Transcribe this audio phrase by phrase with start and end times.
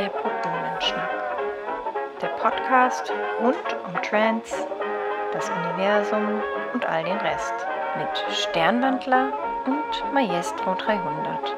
[0.00, 1.10] der Protonenschnack.
[2.22, 3.12] Der Podcast
[3.42, 3.56] rund
[3.86, 4.66] um Trance,
[5.34, 6.40] das Universum
[6.72, 7.52] und all den Rest.
[7.98, 9.30] Mit Sternwandler
[9.66, 11.54] und Maestro 300.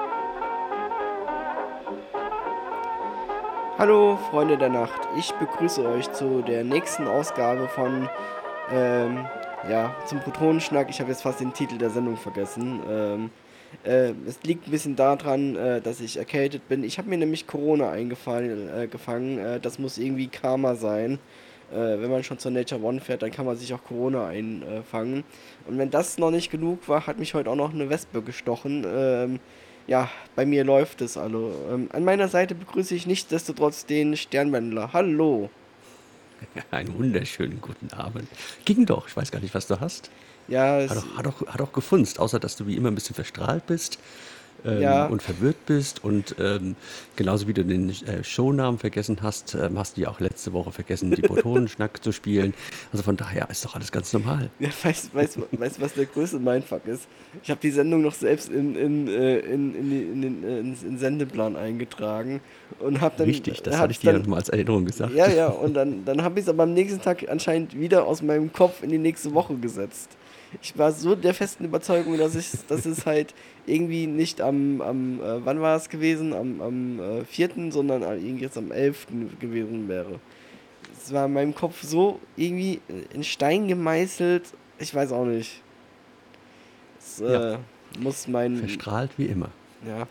[3.79, 8.09] Hallo Freunde der Nacht, ich begrüße euch zu der nächsten Ausgabe von,
[8.73, 9.25] ähm,
[9.71, 10.91] ja, zum Protonenschnack.
[10.91, 12.83] Ich habe jetzt fast den Titel der Sendung vergessen.
[12.89, 13.52] Ähm, äh,
[13.85, 16.85] es liegt ein bisschen daran, äh, dass ich erkältet bin.
[16.85, 18.69] Ich habe mir nämlich Corona eingefangen.
[18.69, 19.39] Äh, gefangen.
[19.39, 21.19] Äh, das muss irgendwie Karma sein.
[21.73, 25.25] Äh, wenn man schon zur Nature One fährt, dann kann man sich auch Corona einfangen.
[25.67, 28.85] Und wenn das noch nicht genug war, hat mich heute auch noch eine Wespe gestochen.
[28.87, 29.41] Ähm,
[29.87, 31.53] ja, bei mir läuft es also.
[31.71, 34.93] Ähm, an meiner Seite begrüße ich nichtsdestotrotz den Sternwändler.
[34.93, 35.51] Hallo.
[36.71, 38.29] Einen wunderschönen guten Abend.
[38.65, 40.11] Ging doch, ich weiß gar nicht, was du hast.
[40.49, 43.15] Ja, Hat auch, hat auch, hat auch gefunzt, außer dass du wie immer ein bisschen
[43.15, 43.99] verstrahlt bist
[44.65, 45.07] ähm, Ja.
[45.07, 46.05] und verwirrt bist.
[46.05, 46.77] Und ähm,
[47.17, 50.73] genauso wie du den äh, Shownamen vergessen hast, ähm, hast du ja auch letzte Woche
[50.73, 52.55] vergessen, die Protonenschnack zu spielen.
[52.93, 54.51] Also von daher ist doch alles ganz normal.
[54.59, 57.07] Ja, weißt du, weißt, weißt, was der größte Mindfuck ist?
[57.43, 60.77] Ich habe die Sendung noch selbst in, in, äh, in, in, in den äh, in,
[60.87, 62.41] in Sendeplan eingetragen
[62.79, 63.27] und habe dann.
[63.27, 65.15] Wichtig, das hab hatte ich dir dann, nochmal als Erinnerung gesagt.
[65.15, 68.23] Ja, ja, und dann, dann habe ich es aber am nächsten Tag anscheinend wieder aus
[68.23, 70.11] meinem Kopf in die nächste Woche gesetzt.
[70.61, 73.35] Ich war so der festen Überzeugung, dass, ich, dass es halt
[73.67, 76.35] irgendwie nicht am, am äh, wann war es gewesen?
[76.35, 79.07] Am, am äh, 4., sondern irgendwie jetzt am 11.
[79.41, 80.21] gewesen wäre.
[81.03, 82.81] Es war in meinem Kopf so irgendwie
[83.13, 84.45] in Stein gemeißelt,
[84.79, 85.63] ich weiß auch nicht.
[86.99, 87.59] Es äh, Ja.
[87.99, 88.57] muss mein.
[88.57, 89.49] Verstrahlt wie immer.
[89.87, 90.07] Ja.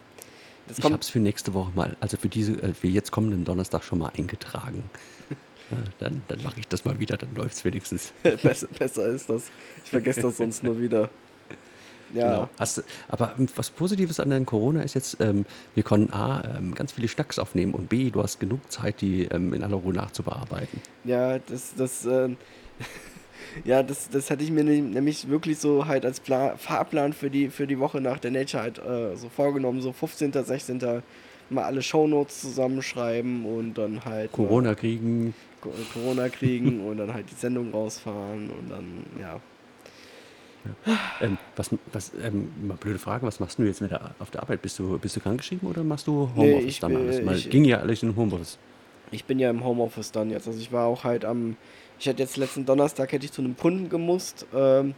[0.67, 3.45] Das Ich habe es für nächste Woche mal, also für diese, äh, für jetzt kommenden
[3.45, 4.83] Donnerstag schon mal eingetragen.
[5.71, 8.13] Äh, dann dann mache ich das mal wieder, dann läuft es wenigstens.
[8.23, 9.43] besser, besser ist das.
[9.83, 11.09] Ich vergesse das sonst nur wieder.
[12.13, 12.29] Ja.
[12.29, 12.49] Genau.
[12.59, 15.45] Hast, aber was Positives an deinem Corona ist jetzt, ähm,
[15.75, 19.23] wir konnten A, ähm, ganz viele Schnacks aufnehmen und B, du hast genug Zeit, die
[19.25, 20.81] ähm, in aller Ruhe nachzubearbeiten.
[21.05, 22.37] Ja, das, das, ähm,
[23.63, 27.29] ja, das, das hatte ich mir ne- nämlich wirklich so halt als Pla Fahrplan für
[27.29, 31.01] die, für die Woche nach der Nature halt äh, so vorgenommen, so 15., 16.
[31.49, 35.50] mal alle Shownotes zusammenschreiben und dann halt mal Corona kriegen, Co
[35.93, 39.39] Corona kriegen und dann halt die Sendung rausfahren und dann, ja.
[41.21, 44.41] ähm, was, was ähm, mal blöde Frage, was machst du jetzt mit der, auf der
[44.43, 44.61] Arbeit?
[44.61, 47.21] Bist du, bist du krankgeschrieben oder machst du Nee, Homeoffice ich dann bin- alles?
[47.23, 48.57] Mal, ich- ging ja alles in Homeoffice.
[49.11, 50.47] Ich bin ja im Homeoffice dann jetzt.
[50.47, 51.57] Also ich war auch halt am,
[51.99, 54.93] ich hätte jetzt letzten Donnerstag hätte ich zu einem Kunden gemusst, ähm,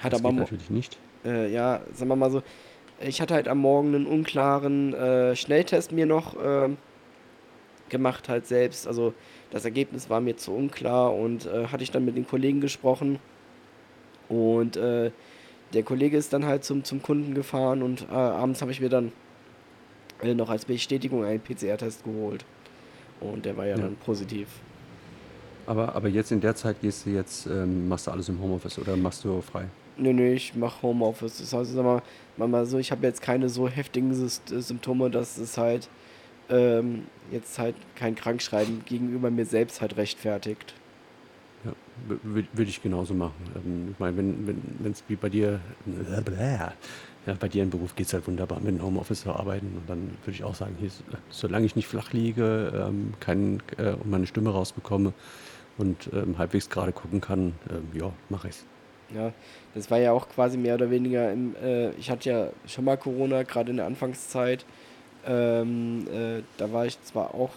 [0.00, 0.96] hat das aber geht natürlich nicht.
[1.24, 2.42] äh, ja, sagen wir mal so,
[3.00, 6.76] ich hatte halt am Morgen einen unklaren äh, Schnelltest mir noch ähm,
[7.88, 8.86] gemacht halt selbst.
[8.86, 9.14] Also
[9.50, 13.18] das Ergebnis war mir zu unklar und äh, hatte ich dann mit den Kollegen gesprochen
[14.28, 15.10] und äh,
[15.74, 18.88] der Kollege ist dann halt zum, zum Kunden gefahren und äh, abends habe ich mir
[18.88, 19.12] dann
[20.22, 22.44] äh, noch als Bestätigung einen PCR-Test geholt
[23.20, 23.82] und der war ja, Ja.
[23.82, 24.48] dann positiv.
[25.66, 28.78] Aber, aber jetzt in der Zeit gehst du jetzt, ähm, machst du alles im Homeoffice
[28.78, 29.64] oder machst du frei?
[29.98, 31.38] Nö, nö, ich mache Homeoffice.
[31.38, 32.00] Das heißt, sag mal,
[32.38, 35.88] mal, so, ich habe jetzt keine so heftigen Symptome, dass es halt
[36.50, 40.74] ähm, jetzt halt kein Krankschreiben gegenüber mir selbst halt rechtfertigt.
[41.64, 41.72] Ja,
[42.22, 43.34] würde ich genauso machen.
[43.56, 45.60] Ähm, ich meine, wenn es wie bei dir,
[47.26, 49.66] ja, bei dir im Beruf geht es halt wunderbar, mit dem Homeoffice zu arbeiten.
[49.76, 50.90] Und dann würde ich auch sagen, hier,
[51.30, 55.12] solange ich nicht flach liege, ähm, kein, äh, und meine Stimme rausbekomme
[55.76, 58.64] und ähm, halbwegs gerade gucken kann, ähm, ja, mache ich's.
[59.14, 59.32] Ja,
[59.74, 62.96] das war ja auch quasi mehr oder weniger im, äh, ich hatte ja schon mal
[62.96, 64.64] Corona, gerade in der Anfangszeit.
[65.28, 67.52] Ähm, äh, da war ich zwar auch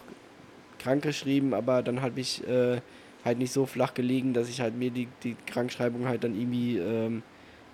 [0.80, 2.82] krankgeschrieben, aber dann habe ich äh,
[3.26, 6.78] halt nicht so flach gelegen, dass ich halt mir die, die Krankschreibung halt dann irgendwie
[6.78, 7.24] ähm,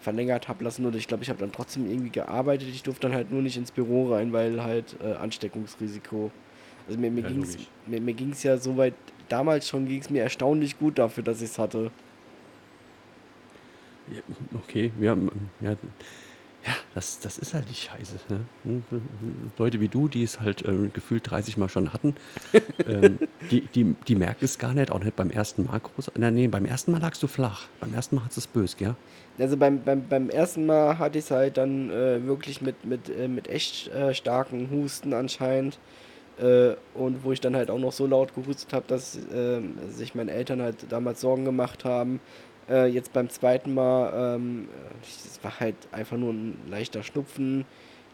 [0.02, 0.86] verlängert habe lassen.
[0.86, 2.70] Oder ich glaube, ich habe dann trotzdem irgendwie gearbeitet.
[2.70, 6.32] Ich durfte dann halt nur nicht ins Büro rein, weil halt äh, Ansteckungsrisiko.
[6.88, 8.96] Also mir, mir Ja, ging es mir, mir ging's ja soweit,
[9.30, 11.92] damals schon ging es mir erstaunlich gut dafür, dass ich es hatte.
[14.08, 14.22] Ja,
[14.56, 15.18] okay, ja,
[15.60, 15.76] ja,
[16.68, 18.16] ja das, das ist halt die Scheiße.
[18.30, 18.82] Ne?
[19.58, 22.16] Leute wie du, die es halt äh, gefühlt 30 Mal schon hatten,
[22.88, 23.20] ähm,
[23.52, 26.12] die, die, die merken es gar nicht, auch nicht beim ersten Mal groß.
[26.18, 27.68] Nein, nee, beim ersten Mal lagst du flach.
[27.80, 28.96] Beim ersten Mal hat es böse, gell?
[29.40, 33.10] Also beim, beim, beim ersten Mal hatte ich es halt dann äh, wirklich mit, mit,
[33.10, 35.80] äh, mit echt äh, starken Husten anscheinend.
[36.40, 40.14] Äh, und wo ich dann halt auch noch so laut gehustet habe, dass ähm, sich
[40.14, 42.20] meine Eltern halt damals Sorgen gemacht haben.
[42.70, 44.68] Äh, jetzt beim zweiten Mal, ähm,
[45.02, 47.66] es war halt einfach nur ein leichter Schnupfen.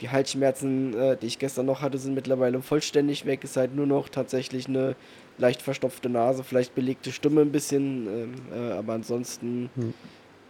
[0.02, 3.44] Die Halsschmerzen, äh, die ich gestern noch hatte, sind mittlerweile vollständig weg.
[3.44, 4.96] Ist halt nur noch tatsächlich eine
[5.38, 9.94] leicht verstopfte Nase, vielleicht belegte Stimme ein bisschen, ähm, äh, aber ansonsten, Hm.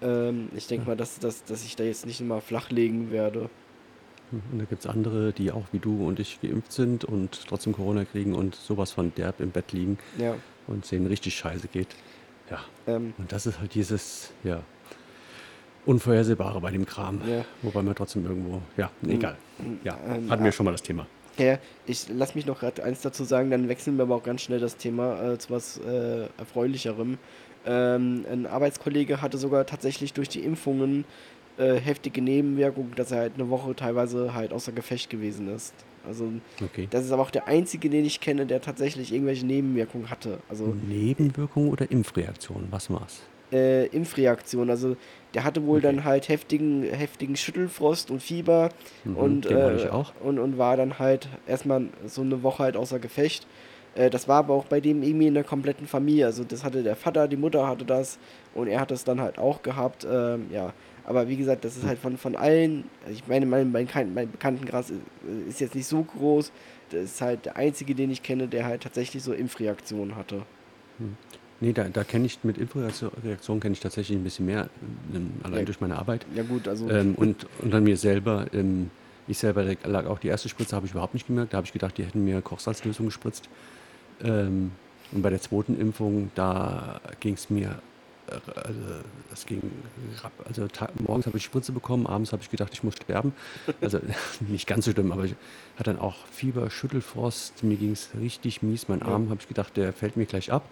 [0.02, 3.50] ähm, ich denke mal, dass, dass, dass ich da jetzt nicht immer flach legen werde.
[4.52, 7.72] Und da gibt es andere, die auch wie du und ich geimpft sind und trotzdem
[7.72, 10.36] Corona kriegen und sowas von derb im Bett liegen Ja.
[10.68, 11.90] und es denen richtig scheiße geht.
[12.50, 12.60] Ja.
[12.88, 14.62] Ähm, Und das ist halt dieses, ja,
[15.86, 17.22] Unvorhersehbare bei dem Kram.
[17.28, 17.44] Ja.
[17.62, 19.36] Wobei man trotzdem irgendwo, ja, egal.
[19.84, 21.08] Ja, ähm, hatten wir schon mal das Thema.
[21.38, 24.42] Ja, ich lass mich noch gerade eins dazu sagen, dann wechseln wir aber auch ganz
[24.44, 27.18] schnell das Thema äh, zu was äh, Erfreulicherem.
[27.66, 31.06] Ähm, ein Arbeitskollege hatte sogar tatsächlich durch die Impfungen
[31.58, 35.74] äh, heftige Nebenwirkungen, dass er halt eine Woche teilweise halt außer Gefecht gewesen ist.
[36.08, 36.30] Also
[36.62, 36.88] Okay.
[36.92, 40.40] das ist aber auch der einzige, den ich kenne, der tatsächlich irgendwelche Nebenwirkungen hatte.
[40.50, 42.68] Also Nebenwirkung oder Impfreaktion?
[42.72, 43.22] Was war's?
[43.54, 44.70] äh, Impfreaktion.
[44.70, 44.98] Also
[45.34, 45.88] der hatte wohl Okay.
[45.88, 48.70] dann halt heftigen, heftigen Schüttelfrost und Fieber
[49.06, 49.90] Mhm, und, äh,
[50.24, 53.46] und, und war dann halt erstmal so eine Woche halt außer Gefecht.
[53.96, 56.26] Äh, das war aber auch bei dem irgendwie in der kompletten Familie.
[56.26, 58.18] Also das hatte der Vater, die Mutter hatte das
[58.56, 60.06] und er hat das dann halt auch gehabt.
[60.10, 60.74] Ähm, ja,
[61.06, 64.32] aber wie gesagt, das ist halt von, von allen, also ich meine, mein, mein, mein
[64.32, 65.00] Bekanntenkreis ist,
[65.50, 66.52] ist jetzt nicht so groß.
[66.92, 70.44] Das ist halt der einzige, den ich kenne, der halt tatsächlich so Impfreaktionen hatte.
[71.60, 74.70] Nee, da, da kenne ich mit Impfreaktion Reaktion kenne ich tatsächlich ein bisschen mehr,
[75.14, 75.66] ähm, allein Ja.
[75.66, 76.26] durch meine Arbeit.
[76.36, 78.90] Ja gut, also Ähm, und, und dann mir selber, ähm,
[79.28, 81.54] ich selber lag auch die erste Spritze, habe ich überhaupt nicht gemerkt.
[81.54, 83.50] Da habe ich gedacht, die hätten mir Kochsalzlösung gespritzt.
[84.24, 84.72] Ähm,
[85.12, 87.93] und bei der zweiten Impfung, da ging es mir, äh,
[88.28, 88.80] also
[89.30, 89.62] das ging,
[90.48, 90.68] also
[91.00, 93.34] morgens habe ich Spritze bekommen, abends habe ich gedacht, ich muss sterben.
[93.82, 94.00] Also
[94.48, 95.36] nicht ganz so schlimm, aber ich
[95.76, 98.88] hatte dann auch Fieber, Schüttelfrost, mir ging es richtig mies.
[98.88, 99.02] Mein.
[99.02, 100.64] Arm habe ich gedacht, der fällt mir gleich ab.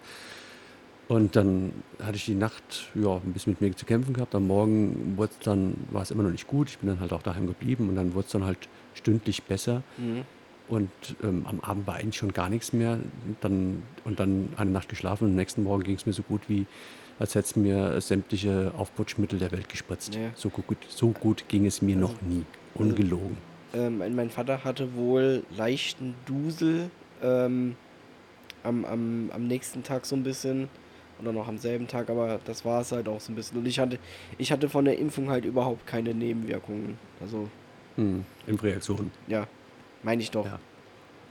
[1.08, 1.72] Und dann
[2.02, 4.34] hatte ich die Nacht ja, ein bisschen mit mir zu kämpfen gehabt.
[4.34, 6.70] Am Morgen wurde dann, war es immer noch nicht gut.
[6.70, 8.58] Ich bin dann halt auch daheim geblieben und dann wurde es dann halt
[8.94, 9.82] stündlich besser.
[9.98, 10.24] mhm.
[10.68, 10.90] Und
[11.22, 12.98] ähm, am Abend war eigentlich schon gar nichts mehr.
[13.42, 16.42] Dann, und dann eine Nacht geschlafen und am nächsten Morgen ging es mir so gut
[16.48, 16.66] wie,
[17.18, 20.14] als hätte es mir sämtliche Aufputschmittel der Welt gespritzt.
[20.14, 20.30] Ja.
[20.34, 22.44] So, gut, so gut ging es mir noch nie.
[22.74, 23.36] Ungelogen.
[23.74, 26.90] Ähm, mein- Vater hatte wohl leichten Dusel
[27.22, 27.76] ähm,
[28.64, 30.68] am, am, am nächsten Tag so ein bisschen
[31.20, 33.58] oder noch am selben Tag, aber das war es halt auch so ein bisschen.
[33.58, 33.98] Und ich hatte,
[34.38, 36.98] ich hatte von der Impfung halt überhaupt keine Nebenwirkungen.
[37.20, 37.48] Also,
[37.96, 38.24] Hm.
[38.46, 39.10] Impfreaktion.
[39.28, 39.46] ja,
[40.02, 40.46] meine ich doch.
[40.46, 40.58] Ja.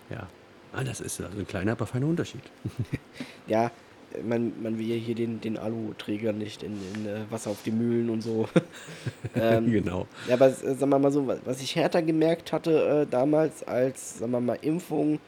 [0.09, 0.27] Ja.
[0.73, 2.41] Ah, das ist also ein kleiner, aber feiner Unterschied.
[3.47, 3.69] Ja, äh,
[4.23, 7.71] man, man will ja hier den, den Aluträger nicht in, in äh, Wasser auf die
[7.71, 8.47] Mühlen und so.
[9.35, 10.07] ähm, genau.
[10.27, 13.63] Ja, aber äh, sagen wir mal so, was, was ich härter gemerkt hatte äh, damals
[13.63, 15.19] als, sagen wir mal, Impfung,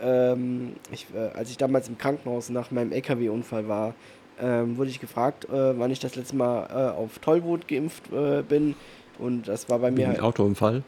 [0.00, 3.94] ähm, ich, äh, als ich damals im Krankenhaus nach meinem LKW-Unfall war,
[4.40, 8.04] ähm, wurde ich gefragt, äh, wann ich das letzte Mal auf Tollwut geimpft
[8.48, 8.74] bin.
[9.18, 10.20] Und das war bei mir halt.
[10.20, 10.82] Autounfall.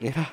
[0.00, 0.28] Ja,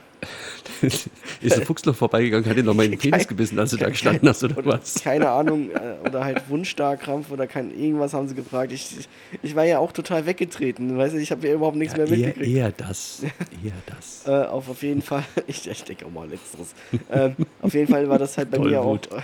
[1.41, 3.77] ist ein Fuchs noch vorbeigegangen, hat ihn noch mal in den Penis gebissen, als du
[3.77, 4.95] da gestanden hast, oder oder, was?
[4.95, 8.71] Keine Ahnung, äh, oder halt Wundstarkrampf oder kein, irgendwas haben sie gefragt.
[8.71, 9.09] Ich, ich,
[9.41, 10.97] ich war ja auch total weggetreten.
[10.97, 12.55] Weißt du, ich habe ja überhaupt nichts Ja, mehr eher, mitgekriegt.
[12.55, 13.21] eher das.
[13.23, 14.23] Eher das.
[14.27, 16.73] Äh, auf, auf jeden Fall, ich, ich denke auch mal letzteres.
[17.11, 18.97] ähm, auf jeden Fall war das halt bei mir auch.
[18.97, 19.09] Tollwut.
[19.11, 19.21] Äh,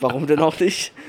[0.00, 0.92] warum denn auch nicht?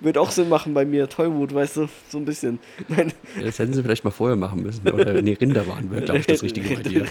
[0.00, 2.60] Wird auch Sinn machen bei mir, Tollwut, weißt du, so ein bisschen.
[2.88, 3.12] Nein,
[3.42, 4.86] Das hätten sie vielleicht mal vorher machen müssen.
[4.88, 7.06] Oder nee, Rinder waren wir, glaube ich, das Richtige bei dir.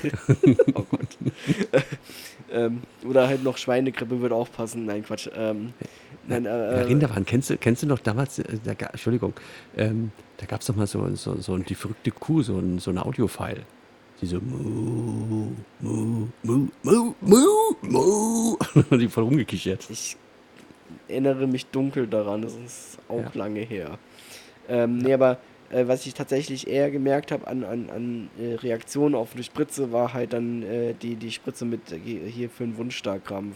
[0.74, 1.17] oh Gott.
[2.51, 4.86] ähm, oder halt noch Schweinegrippe würde auch passen.
[4.86, 5.27] Nein, Quatsch.
[5.36, 5.74] Ähm,
[6.27, 9.34] nein, äh, Ja, Rinderwahn, kennst du, kennst du noch damals, äh, da, Entschuldigung,
[9.75, 12.91] ähm, da gab es doch mal so, so, so die verrückte Kuh, so ein, so
[12.91, 13.63] ein Audiofile.
[14.22, 18.58] Die so mu, mu, mu, mu, mu, mu.
[18.89, 19.88] Und die voll rumgekichert.
[19.91, 20.17] Ich
[21.08, 23.32] erinnere mich dunkel daran, das ist auch Ja.
[23.34, 23.98] lange her.
[24.70, 25.38] Ähm, Nee, aber
[25.70, 29.92] äh, was ich tatsächlich eher gemerkt habe an, an, an äh, Reaktionen auf eine Spritze,
[29.92, 33.56] war halt dann äh, die, die Spritze mit hier für einen Wundstarkrampf.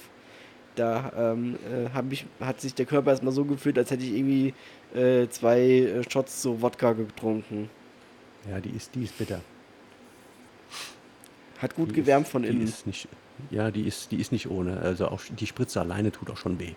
[0.76, 4.54] Da ähm, äh, ich, hat sich der Körper erstmal so gefühlt, als hätte ich irgendwie
[4.96, 7.70] äh, zwei äh, Shots so Wodka getrunken.
[8.50, 9.42] Ja, die ist, die ist bitter.
[11.60, 12.64] Hat gut Die gewärmt ist, von die innen.
[12.64, 13.08] Ist nicht,
[13.52, 14.80] ja, die ist, die ist nicht ohne.
[14.80, 16.74] Also auch die Spritze alleine tut auch schon weh.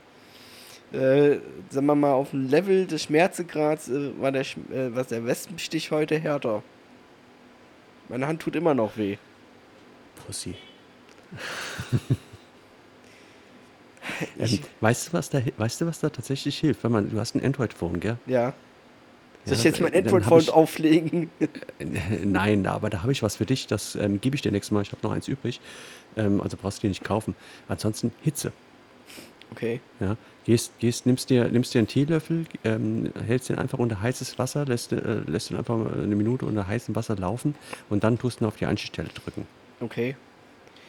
[0.95, 5.27] Äh, sagen wir mal, auf dem Level des Schmerzegrads äh, war der, äh, was der
[5.27, 6.63] Wespenstich heute härter.
[8.09, 9.19] Meine Hand tut immer noch weh.
[10.15, 10.57] Pussy.
[14.37, 16.85] Ich, Ähm, weißt, du, was da, weißt du, was da tatsächlich hilft?
[16.85, 18.19] Wenn man, du hast ein Android-Phone, gell?
[18.27, 18.55] ja.
[19.45, 21.31] Soll Ja, ich jetzt mein Android-Phone auflegen?
[22.25, 23.67] Nein, aber da habe ich was für dich.
[23.67, 24.83] Das ähm, gebe ich dir nächstes Mal.
[24.83, 25.61] Ich habe noch eins übrig.
[26.17, 27.37] Ähm, also brauchst du dir nicht kaufen.
[27.69, 28.53] Ansonsten Hitze.
[29.53, 29.81] Okay.
[30.01, 34.39] Ja, gehst, gehst, nimmst dir, nimmst dir einen Teelöffel, ähm, hältst den einfach unter heißes
[34.39, 37.55] Wasser, lässt, äh, lässt ihn einfach eine Minute unter heißem Wasser laufen
[37.91, 39.47] und dann tust du ihn auf die Einstichstelle drücken.
[39.81, 40.17] Okay.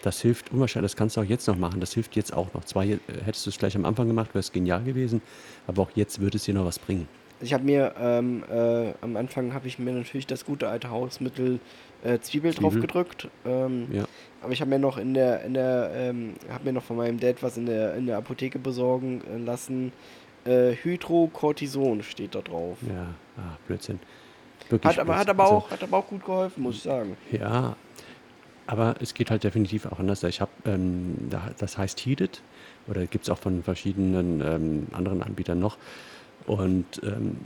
[0.01, 2.63] Das hilft unwahrscheinlich, das kannst du auch jetzt noch machen, das hilft jetzt auch noch.
[2.65, 5.21] Zwar äh, hättest du es gleich am Anfang gemacht, wäre es genial gewesen,
[5.67, 7.07] aber auch jetzt würde es dir noch was bringen.
[7.41, 11.59] ich habe mir ähm, äh, am Anfang habe ich mir natürlich das gute alte Hausmittel
[12.03, 12.53] äh, Zwiebel, Zwiebel.
[12.53, 13.27] drauf gedrückt.
[13.45, 14.05] Ähm, Ja.
[14.45, 17.19] Aber ich habe mir noch in der in der ähm, habe mir noch von meinem
[17.19, 19.91] Dad was in der in der Apotheke besorgen äh, lassen.
[20.45, 22.77] Äh, Hydrocortison steht da drauf.
[22.87, 23.99] Ja, ah, Blödsinn.
[24.69, 27.17] Wirklich Hat aber hat aber Also, auch hat aber auch gut geholfen, muss ich sagen.
[27.31, 27.75] Ja,
[28.67, 30.21] aber es geht halt definitiv auch anders.
[30.21, 32.43] Ich habe, ähm, da, das heißt Heated
[32.87, 35.79] oder gibt es auch von verschiedenen ähm, anderen Anbietern noch.
[36.45, 37.37] Und ähm,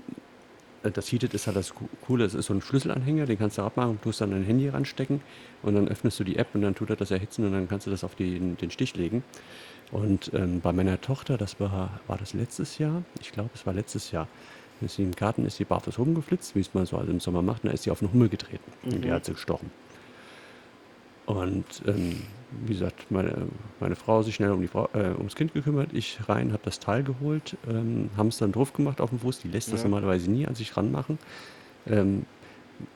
[0.83, 3.61] das Heated ist halt das Co- Coole, es ist so ein Schlüsselanhänger, den kannst du
[3.63, 5.21] abmachen, tust dann dein Handy ranstecken
[5.63, 7.87] und dann öffnest du die App und dann tut er das erhitzen und dann kannst
[7.87, 9.23] du das auf den, den Stich legen.
[9.91, 13.73] Und ähm, bei meiner Tochter, das war, war das letztes Jahr, ich glaube, es war
[13.73, 14.27] letztes Jahr,
[14.81, 17.41] ist sie im Garten, ist sie barfuß rumgeflitzt, wie es man so also im Sommer
[17.41, 19.13] macht, und da ist sie auf einen Hummel getreten und die Mhm.
[19.13, 19.71] hat sie gestochen.
[21.29, 22.23] Und ähm,
[22.65, 23.35] wie gesagt, meine,
[23.79, 26.79] meine Frau sich schnell um die Frau, äh, ums Kind gekümmert, ich rein, habe das
[26.79, 29.89] Teil geholt, ähm, haben es dann drauf gemacht auf dem Fuß, die lässt das Ja.
[29.89, 31.19] normalerweise nie an sich ranmachen.
[31.85, 32.25] Ähm,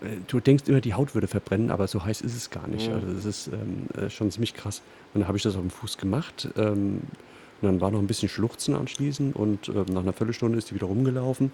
[0.01, 2.87] äh, du denkst immer, die Haut würde verbrennen, aber so heiß ist es gar nicht.
[2.87, 2.95] Ja.
[2.95, 4.81] Also es ist ähm, äh, schon ziemlich krass.
[5.13, 6.49] Und dann habe ich das auf dem Fuß gemacht.
[6.57, 7.01] Ähm,
[7.61, 10.75] und dann war noch ein bisschen Schluchzen anschließend und ähm, nach einer Viertelstunde ist die
[10.75, 11.51] wieder rumgelaufen,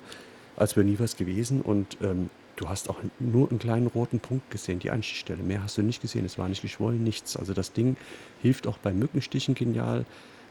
[0.56, 1.62] als wäre nie was gewesen.
[1.62, 5.42] Und ähm, du hast auch nur einen kleinen roten Punkt gesehen, die Anstichstelle.
[5.42, 6.26] Mehr hast du nicht gesehen.
[6.26, 7.38] Es war nicht geschwollen, nichts.
[7.38, 7.96] Also das Ding
[8.42, 10.06] hilft auch bei Mückenstichen genial.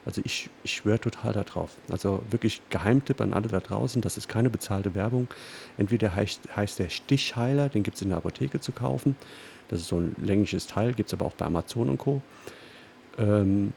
[0.07, 1.77] Also ich, ich schwöre total darauf.
[1.91, 4.01] Also wirklich Geheimtipp an alle da draußen.
[4.01, 5.29] Das ist keine bezahlte Werbung.
[5.77, 9.15] Entweder heißt, heißt der Stichheiler, den gibt es in der Apotheke zu kaufen.
[9.69, 12.23] Das ist so ein längliches Teil, gibt es aber auch bei Amazon und Co.
[13.19, 13.75] Ähm,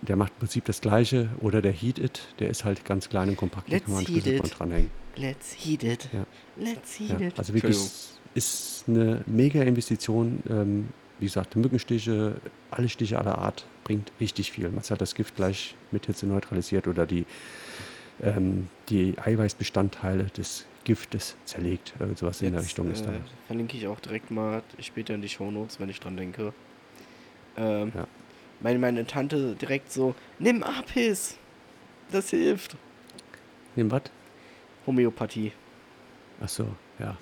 [0.00, 1.28] der macht im Prinzip das gleiche.
[1.40, 3.68] Oder der Heat It, der ist halt ganz klein und kompakt.
[3.68, 4.58] Let's kann man it.
[4.58, 5.01] dranhängen.
[5.16, 6.08] Let's heat it.
[6.12, 6.24] Ja.
[6.56, 7.38] Let's heat Ja, it.
[7.38, 8.18] also wirklich Entschuldigung.
[8.34, 10.42] ist eine mega Investition.
[10.48, 10.88] Ähm,
[11.18, 12.36] wie gesagt, Mückenstiche,
[12.70, 14.68] alle Stiche aller Art bringt richtig viel.
[14.70, 17.26] Man hat das Gift gleich mit Hitze neutralisiert oder die,
[18.22, 21.92] ähm, die Eiweißbestandteile des Giftes zerlegt.
[22.00, 23.12] Irgend sowas in der Jetzt, Richtung ist da.
[23.12, 26.52] äh, Verlinke ich auch direkt mal später in die Shownotes, wenn ich dran denke.
[27.56, 28.06] Ähm, Ja.
[28.60, 31.36] meine, meine Tante direkt so, nimm Apis.
[32.10, 32.76] Das hilft.
[33.76, 34.02] Nimm was?
[34.86, 35.52] Homöopathie.
[36.40, 36.66] Ach so,
[36.98, 37.16] ja.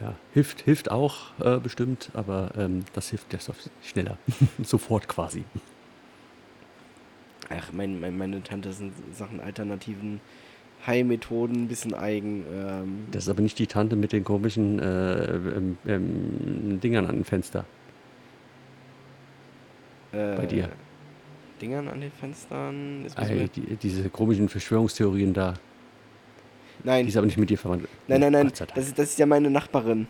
[0.00, 4.18] Ja, hilft, hilft auch äh, bestimmt, aber ähm, das hilft ja so schneller.
[4.62, 5.44] Sofort quasi.
[7.48, 10.20] Ach, mein, mein, meine Tante sind Sachen alternativen
[10.86, 12.44] Heilmethoden ein bisschen eigen.
[12.52, 17.14] Ähm, Das ist aber nicht die Tante mit den komischen äh, ähm, ähm, Dingern an
[17.16, 17.64] dem Fenster.
[20.12, 20.68] äh, bei dir.
[21.60, 23.02] Dingern an den Fenstern.
[23.02, 25.54] Mir- die, diese komischen Verschwörungstheorien da,
[26.86, 27.88] die nein, ist aber nicht mit dir verwandt.
[28.06, 28.52] nein, nein, nein.
[28.74, 30.06] Das ist, das ist ja meine Nachbarin.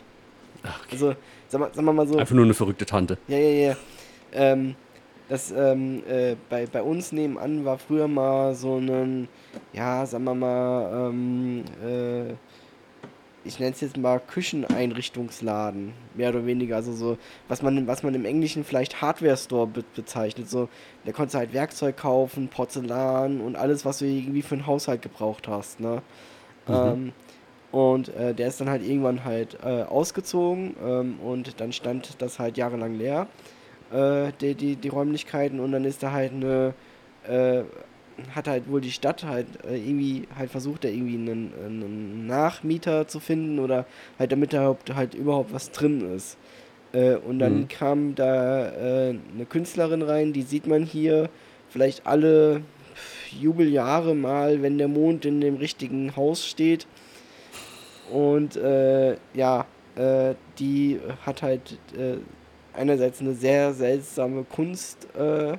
[0.63, 0.93] Ach, okay.
[0.93, 1.15] Also,
[1.49, 2.19] sagen wir mal so.
[2.19, 3.19] Einfach nur eine verrückte Tante.
[3.29, 3.77] Ja, ja, ja.
[4.33, 4.75] Ähm,
[5.29, 9.29] das, ähm, äh, bei, bei uns nebenan war früher mal so ein,
[9.73, 12.35] ja, sagen wir mal, ähm, äh,
[13.47, 16.77] ich nenne es jetzt mal Kücheneinrichtungsladen, mehr oder weniger.
[16.77, 17.19] Also so,
[17.49, 20.51] was man, was man im Englischen vielleicht Hardware-Store be bezeichnet.
[20.51, 20.69] So,
[21.05, 25.03] da konntest du halt Werkzeug kaufen, Porzellan und alles, was du irgendwie für einen Haushalt
[25.03, 26.03] gebraucht hast, ne?
[26.69, 26.75] Mhm.
[26.75, 27.13] Ähm,
[27.73, 32.39] und äh, der ist dann halt irgendwann halt äh, ausgezogen ähm, und dann stand das
[32.39, 33.27] halt jahrelang leer,
[33.93, 36.75] äh, die, die, die Räumlichkeiten und dann ist da halt eine,
[37.29, 37.63] äh,
[38.35, 43.07] hat halt wohl die Stadt halt äh, irgendwie halt versucht, da irgendwie einen, einen Nachmieter
[43.09, 43.85] zu finden oder
[44.19, 46.39] halt damit da überhaupt, halt überhaupt was drin ist.
[46.93, 47.69] Äh, und dann Mhm.
[47.69, 51.29] kam da eine Künstlerin rein, die sieht man hier
[51.69, 52.63] vielleicht alle
[53.33, 56.87] Jubeljahre mal, wenn der Mond in dem richtigen Haus steht.
[58.13, 59.67] Und äh, ja,
[59.97, 62.17] äh, die hat halt äh,
[62.73, 65.59] einerseits eine sehr seltsame Kunstader,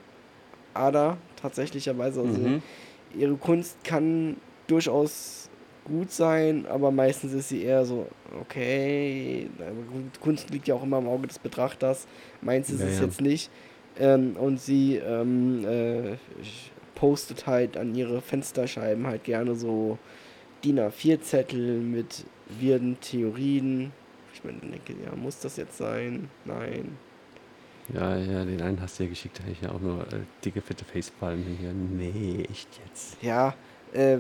[0.76, 2.22] äh, tatsächlicherweise.
[2.22, 2.62] Also Mhm.
[3.18, 5.50] ihre Kunst kann durchaus
[5.86, 8.08] gut sein, aber meistens ist sie eher so,
[8.42, 9.50] okay,
[10.20, 12.08] Kunst liegt ja auch immer im Auge des Betrachters.
[12.42, 13.06] Meins ist Ja, es ja.
[13.06, 13.50] jetzt nicht.
[14.00, 16.12] Ähm, und sie ähm, äh,
[16.98, 20.00] postet halt an ihre Fensterscheiben halt gerne so
[20.64, 22.26] DIN A4-Zettel mit
[22.60, 23.92] wirden Theorien.
[24.34, 26.28] Ich meine, dann denke, ja, muss das jetzt sein?
[26.44, 26.98] Nein.
[27.94, 30.22] Ja, ja, den einen hast du ja geschickt, da hätte ich ja auch nur äh,
[30.44, 31.72] dicke, fette Facepalmen hier.
[31.72, 33.22] Nee, echt jetzt.
[33.22, 33.54] Ja,
[33.94, 34.18] äh,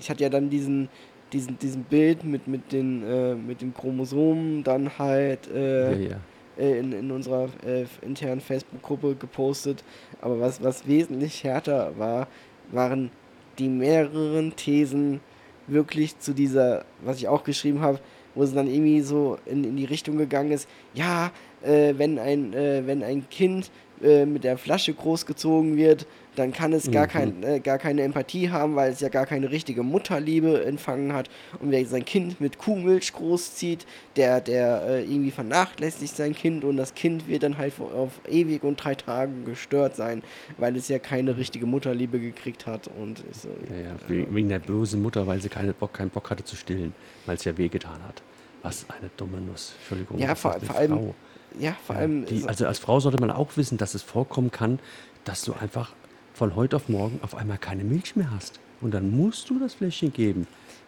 [0.00, 0.88] ich hatte ja dann diesen,
[1.32, 6.16] diesen, diesen Bild mit, mit, den, äh, mit den Chromosomen dann halt äh, ja, ja.
[6.58, 9.84] Äh, in, in unserer äh, internen Facebook-Gruppe gepostet.
[10.20, 12.28] Aber was, was wesentlich härter war,
[12.70, 13.10] waren
[13.58, 15.20] die mehreren Thesen
[15.66, 18.00] wirklich zu dieser, was ich auch geschrieben habe,
[18.34, 22.52] wo es dann irgendwie so in, in die Richtung gegangen ist, ja, äh, wenn ein,
[22.54, 23.70] äh, wenn ein Kind
[24.02, 27.10] äh, mit der Flasche großgezogen wird, dann kann es gar, Mhm.
[27.10, 31.28] kein, äh, gar keine Empathie haben, weil es ja gar keine richtige Mutterliebe empfangen hat.
[31.60, 33.86] Und wer sein Kind mit Kuhmilch großzieht,
[34.16, 38.62] der, der äh, irgendwie vernachlässigt sein Kind und das Kind wird dann halt auf ewig
[38.62, 40.22] und drei Tagen gestört sein,
[40.58, 42.88] weil es ja keine richtige Mutterliebe gekriegt hat.
[43.00, 43.96] Und so, Ja, ja,
[44.32, 46.94] wegen, der bösen Mutter, weil sie keine Bock, keinen Bock hatte zu stillen,
[47.26, 48.22] weil es ja wehgetan hat.
[48.62, 49.74] Was eine dumme Nuss.
[49.80, 50.18] Entschuldigung.
[50.18, 51.14] Ja, vor- vor allem- Frau.
[51.58, 52.24] Ja, vor allem.
[52.26, 54.78] die, so- also als Frau sollte man auch wissen, dass es vorkommen kann,
[55.24, 55.92] dass du einfach
[56.34, 58.60] von heute auf morgen auf einmal keine Milch mehr hast.
[58.80, 60.46] Und dann musst du das Fläschchen geben.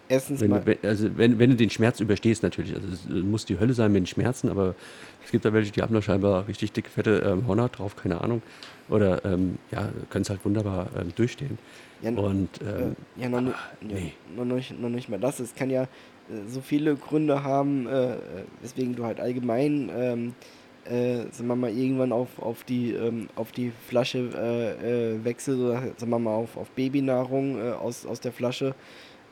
[0.08, 0.60] erstens Wenn, mal.
[0.60, 2.74] du- wenn, also wenn, wenn du den Schmerz überstehst natürlich.
[2.74, 4.74] Also es äh, muss die Hölle sein mit den Schmerzen, aber
[5.24, 8.20] es gibt da welche, die haben da scheinbar richtig dicke, fette ähm, Horner drauf, keine
[8.20, 8.42] Ahnung.
[8.88, 11.58] Oder ähm, ja, können es halt wunderbar ähm, durchstehen.
[12.02, 14.12] Ja, Und Äh, ähm, ja, noch, ah, ja, nee.
[14.36, 15.38] noch, nicht, noch nicht mal das.
[15.40, 15.86] Es kann ja äh,
[16.48, 18.16] so viele Gründe haben, äh,
[18.60, 20.34] weswegen du halt allgemein, ähm,
[20.84, 25.60] äh, sagen wir mal, irgendwann auf, auf, die, ähm, auf die Flasche äh, äh, wechselst
[25.60, 28.74] oder sagen wir mal auf, auf Babynahrung äh, aus, aus der Flasche.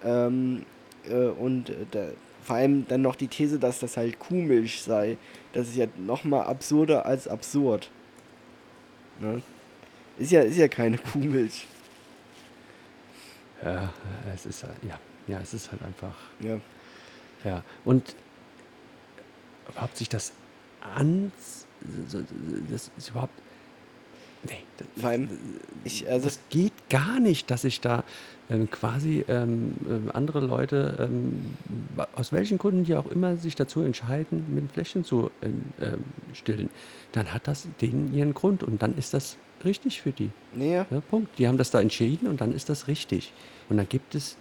[0.04, 0.64] Ähm,
[1.08, 2.08] äh, und äh, da,
[2.42, 5.16] vor allem dann noch die These, dass das halt Kuhmilch sei.
[5.52, 7.90] Das ist ja noch mal absurder als absurd.
[9.20, 9.42] Ne?
[10.18, 11.66] Ist ja, ist ja keine Kuhmilch.
[13.62, 13.92] Ja,
[14.32, 16.14] es ist halt, ja, ja, es ist halt einfach.
[16.40, 16.58] Ja.
[17.44, 18.14] Ja, und
[19.68, 20.32] überhaupt sich das
[20.80, 21.32] an,
[22.70, 23.32] das ist überhaupt,
[24.44, 25.28] nee, das, allem,
[25.84, 28.04] ich, also, das geht gar nicht, dass sich da
[28.50, 31.54] ähm, quasi ähm, ähm, andere Leute, ähm,
[32.14, 36.04] aus welchen Gründen die auch immer, sich dazu entscheiden, mit dem Fläschchen zu ähm, ähm,
[36.32, 36.70] stillen,
[37.12, 40.30] dann hat das denen ihren Grund und dann ist das richtig für die.
[40.54, 40.86] nee, ja.
[40.90, 41.38] Ja, Punkt.
[41.38, 43.32] Die haben das da entschieden und dann ist das richtig.
[43.68, 44.36] Und dann gibt es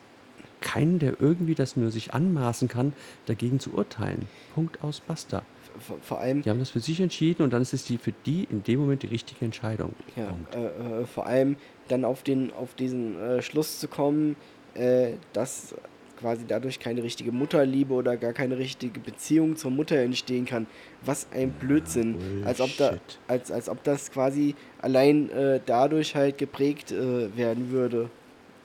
[0.61, 2.93] keinen, der irgendwie das nur sich anmaßen kann,
[3.25, 4.27] dagegen zu urteilen.
[4.55, 5.43] Punkt aus, basta.
[5.79, 8.13] vor, vor allem, Die haben das für sich entschieden und dann ist es die für
[8.25, 9.93] die in dem Moment die richtige Entscheidung.
[10.15, 11.55] ja, äh, äh, vor allem
[11.87, 14.35] dann auf den auf diesen äh, Schluss zu kommen,
[14.73, 15.75] äh, dass
[16.19, 20.65] quasi dadurch keine richtige Mutterliebe oder gar keine richtige Beziehung zur Mutter entstehen kann.
[21.05, 22.43] Was ein Blödsinn.
[22.43, 23.19] als ob da Bullshit.
[23.27, 28.09] als, als ob das quasi allein äh, dadurch halt geprägt werden würde.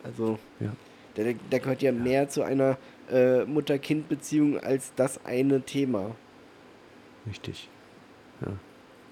[0.02, 0.72] Also Ja.
[1.14, 2.77] Da, da gehört ja, mehr zu einer
[3.11, 6.14] äh, Mutter-Kind-Beziehung als das eine Thema.
[7.27, 7.68] Richtig.
[8.40, 8.48] Ja.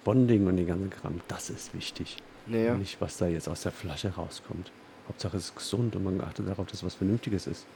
[0.05, 2.17] Bonding und den ganzen Kram, das ist wichtig.
[2.47, 2.75] Naja.
[2.75, 4.73] Nicht, was da jetzt aus der Flasche rauskommt.
[5.09, 7.67] Hauptsache es ist gesund und man achtet darauf, dass was Vernünftiges ist.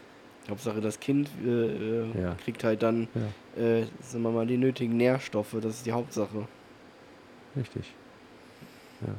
[0.49, 2.35] Hauptsache das Kind äh, äh, Ja.
[2.43, 3.09] kriegt halt dann,
[3.57, 5.55] Ja, äh, sagen wir mal, die nötigen Nährstoffe.
[5.61, 6.47] Das ist die Hauptsache.
[7.57, 7.93] richtig.
[9.01, 9.15] Ja.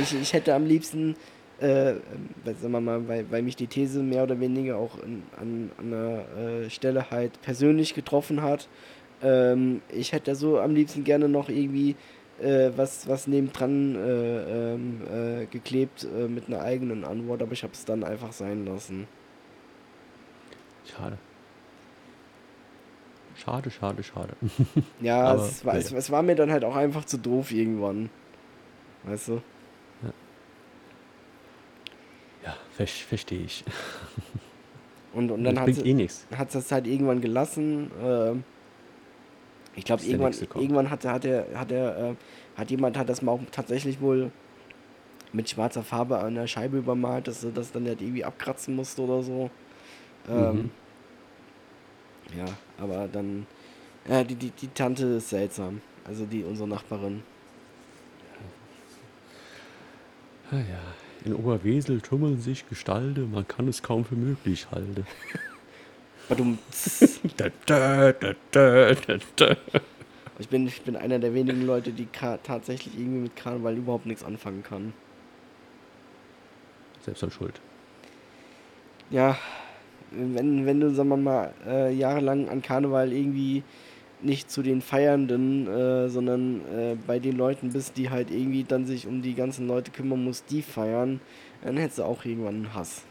[0.00, 1.16] Ich, ich hätte am liebsten,
[1.60, 1.94] äh,
[2.44, 5.70] weil, sagen wir mal, weil, weil mich die These mehr oder weniger auch in, an,
[5.78, 8.68] an einer äh, Stelle halt persönlich getroffen hat.
[9.22, 11.96] Ähm, ich hätte so am liebsten gerne noch irgendwie
[12.40, 17.62] äh, was, was nebendran äh, ähm, äh, geklebt äh, mit einer eigenen Antwort, aber ich
[17.62, 19.08] habe es dann einfach sein lassen.
[20.84, 21.18] Schade.
[23.34, 24.34] Schade, schade, schade.
[25.00, 25.98] Ja, es, war, ja, es, ja.
[25.98, 28.10] es war mir dann halt auch einfach zu doof irgendwann.
[29.04, 29.40] Weißt du?
[32.44, 33.64] Ja, ver verstehe ich.
[35.14, 36.26] Und, und dann das hat sie, eh nichts.
[36.36, 37.90] hat es halt irgendwann gelassen.
[38.02, 38.44] ähm,
[39.74, 42.14] ich glaube, der irgendwann, irgendwann hat, er- hat, er, hat, er, äh,
[42.56, 44.30] hat jemand hat das mal tatsächlich wohl
[45.32, 49.02] mit schwarzer Farbe an der Scheibe übermalt, dass er das dann halt irgendwie abkratzen musste
[49.02, 49.50] oder so.
[50.28, 50.70] Ähm, Mhm.
[52.36, 52.44] Ja,
[52.78, 53.46] aber dann.
[54.08, 55.80] Ja, die, die, die Tante ist seltsam.
[56.04, 57.22] Also die unsere Nachbarin.
[60.37, 60.80] Ah ja,
[61.24, 65.06] in Oberwesel tummeln sich Gestalte, man kann es kaum für möglich halten.
[70.38, 74.06] Ich bin, ich bin einer der wenigen Leute, die ka- tatsächlich irgendwie mit Karneval überhaupt
[74.06, 74.92] nichts anfangen kann.
[77.04, 77.60] Selbst an Schuld.
[79.10, 79.36] Ja,
[80.10, 83.62] wenn, wenn du, sagen wir mal, äh, jahrelang an Karneval irgendwie
[84.20, 88.86] nicht zu den Feiernden, äh, sondern äh, bei den Leuten bist, die halt irgendwie dann
[88.86, 91.20] sich um die ganzen Leute kümmern muss, die feiern,
[91.62, 93.02] dann hättest du auch irgendwann einen Hass.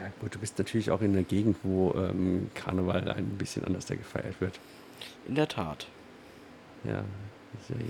[0.00, 3.86] Ja, gut, du bist natürlich auch in einer Gegend, wo ähm, Karneval ein bisschen anders
[3.86, 4.58] da gefeiert wird.
[5.28, 5.86] In der Tat.
[6.84, 7.04] Ja,
[7.60, 7.82] ist ja, ja.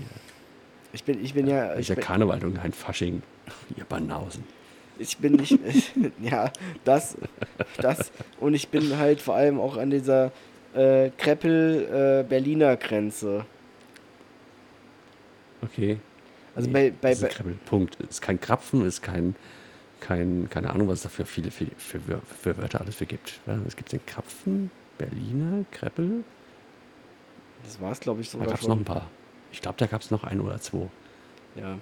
[0.93, 3.21] Ich bin, ich bin ja, ist ich ja bin, Karneval und kein Fasching.
[3.77, 4.43] Ihr Banausen.
[4.97, 5.57] ich bin nicht,
[6.21, 6.51] ja,
[6.83, 7.17] das,
[7.77, 10.31] das, und ich bin halt vor allem auch an dieser
[10.73, 13.45] äh, Kreppel-Berliner Grenze.
[15.61, 15.99] Okay.
[16.55, 17.53] Also Nee, bei, bei, bei Krabbel.
[17.65, 17.95] Punkt.
[18.01, 19.35] Ist kein Krapfen, es ist kein,
[19.99, 21.67] kein, keine Ahnung, was es da für viele, für,
[22.07, 23.39] Wör- für Wörter alles für gibt.
[23.67, 26.23] Es gibt den Krapfen, Berliner, Kreppel.
[27.63, 29.07] Das war es, glaube ich, Da sogar gab es noch ein paar.
[29.51, 30.87] Ich glaube, da gab es noch ein oder zwei.
[31.55, 31.69] Ja.
[31.71, 31.77] Ja.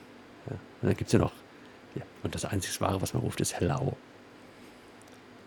[0.52, 1.34] Und dann gibt es ja noch.
[1.96, 2.02] Ja.
[2.24, 3.96] Und das einzig Wahre, was man ruft, ist Hello.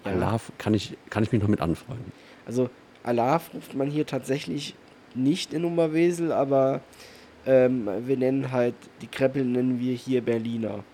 [0.05, 0.13] Ja.
[0.13, 2.11] Allah kann ich, kann ich mich noch mit anfreunden.
[2.47, 2.71] Also
[3.03, 4.75] Alaf ruft man hier tatsächlich
[5.15, 6.81] nicht in Oberwesel, aber
[7.47, 10.85] ähm, wir nennen halt, die Kreppel nennen wir hier Berliner.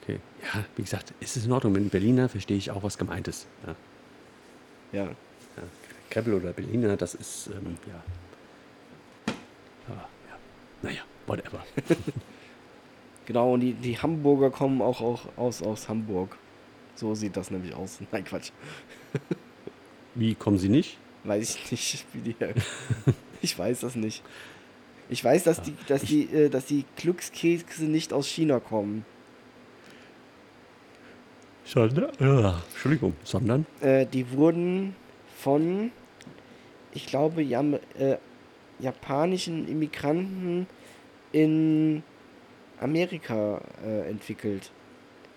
[0.00, 0.20] Okay.
[0.42, 1.72] Ja, wie gesagt, ist es in Ordnung.
[1.72, 3.46] Mit Berliner verstehe ich auch, was gemeint ist.
[3.66, 3.74] Ja.
[4.92, 5.04] Ja.
[5.04, 5.62] Ja.
[6.10, 8.02] Kreppel oder Berliner, das ist, ähm, ja.
[9.88, 10.36] Aber, ja.
[10.82, 11.64] Naja, whatever.
[13.26, 16.36] Genau, und die, die Hamburger kommen auch, auch aus, aus Hamburg.
[16.94, 17.98] So sieht das nämlich aus.
[18.12, 18.50] Nein, Quatsch.
[20.14, 20.98] Wie kommen sie nicht?
[21.24, 22.36] Weiß ich nicht, wie die.
[23.42, 24.22] ich weiß das nicht.
[25.10, 29.04] Ich weiß, dass die, dass die, äh, dass die Glückskekse nicht aus China kommen.
[31.64, 32.10] Sondern?
[32.18, 33.14] Ja, Entschuldigung.
[33.24, 33.66] Sondern?
[33.80, 34.94] Äh, die wurden
[35.38, 35.90] von,
[36.92, 38.16] ich glaube, Jam äh,
[38.78, 40.66] japanischen Immigranten
[41.32, 42.02] in
[42.80, 44.70] Amerika äh, entwickelt.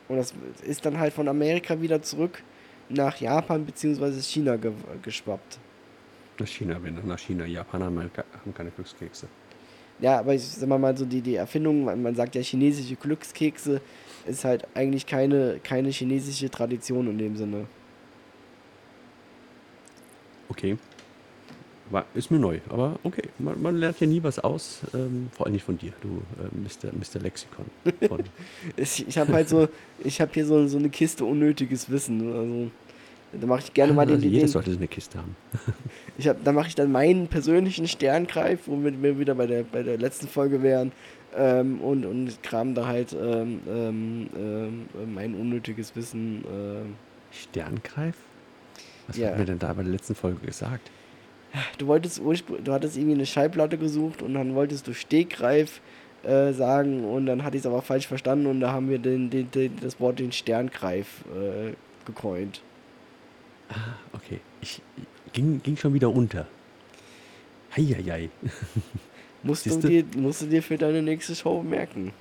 [0.08, 2.44] Und das ist dann halt von Amerika wieder zurück
[2.89, 4.21] nach Japan bzw.
[4.21, 4.71] China ge
[5.02, 5.60] geschwappt.
[6.39, 7.45] Nach China, wenn nach China.
[7.45, 9.28] Haben halt haben keine Glückskekse.
[10.00, 12.95] Ja, aber ich sag mal, mal so die, die Erfindung, man, man sagt ja chinesische
[12.95, 13.82] Glückskekse,
[14.28, 17.65] ist halt eigentlich keine, keine chinesische Tradition in dem Sinne.
[20.50, 20.78] Okay.
[21.89, 23.23] War, ist mir neu, aber okay.
[23.39, 26.47] Man, man lernt ja nie was aus, ähm, vor allem nicht von dir, du äh,
[26.56, 26.91] Mr.
[26.93, 27.21] Mr.
[27.21, 27.65] Lexikon.
[28.76, 29.69] Ich, ich habe halt so,
[30.04, 32.34] ich habe hier so, so eine Kiste unnötiges Wissen.
[32.34, 32.71] Also,
[33.39, 35.36] da mache ich gerne mal den, also jeder den sollte so eine Kiste haben.
[36.17, 39.84] ich hab, da mache ich dann meinen persönlichen Sterngreif, womit wir wieder bei der, bei
[39.84, 40.91] der letzten Folge wären.
[41.36, 46.43] Ähm, und, und kram da halt ähm, ähm, ähm, mein unnötiges Wissen.
[46.50, 46.95] ähm.
[47.32, 48.15] Sterngreif?
[49.08, 49.30] Was Ja.
[49.30, 50.89] hat mir denn da bei der letzten Folge gesagt?
[51.78, 55.82] Du wolltest urspr- du hattest irgendwie eine Schallplatte gesucht und dann wolltest du Stegreif
[56.24, 59.30] äh, sagen und dann hatte ich es aber falsch verstanden und da haben wir den,
[59.30, 61.74] den, den, das Wort den Sterngreif äh,
[62.06, 62.62] gecoint.
[63.70, 63.76] Ah,
[64.13, 64.39] okay.
[64.62, 64.82] Ich,
[65.34, 66.48] ging, ging schon wieder unter.
[67.76, 68.30] Heieiei.
[69.43, 72.12] Musst du, dir, musst du dir für deine nächste Show merken.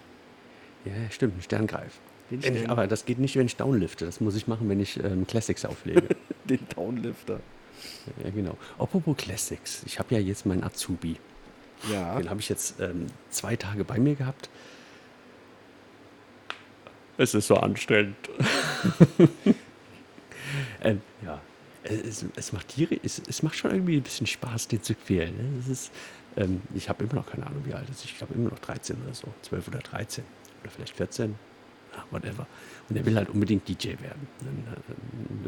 [0.84, 1.98] Ja, stimmt, ein Sterngreif.
[2.40, 4.04] Stern, aber das geht nicht, wenn ich downlifte.
[4.04, 6.02] Das muss ich machen, wenn ich ähm, Classics auflege.
[6.44, 7.40] den Downlifter.
[8.22, 8.56] Ja, genau.
[8.78, 9.82] Apropos Classics.
[9.86, 11.16] Ich habe ja jetzt meinen Azubi.
[11.92, 12.18] Ja.
[12.18, 14.48] Den habe ich jetzt ähm, zwei Tage bei mir gehabt.
[17.18, 18.16] Es ist so anstrengend.
[20.82, 21.40] ähm, ja,
[21.82, 25.36] es, es macht Tiere, es, es macht schon irgendwie ein bisschen Spaß, den zu quälen.
[25.36, 25.58] Ne?
[25.60, 25.92] Es ist,
[26.36, 28.04] ähm, ich habe immer noch keine Ahnung, wie alt er ist.
[28.04, 30.24] Ich glaube immer noch 13 oder so, 12 oder 13
[30.62, 31.34] oder vielleicht 14.
[32.10, 32.46] Whatever.
[32.88, 34.26] Und er will halt unbedingt DJ werden.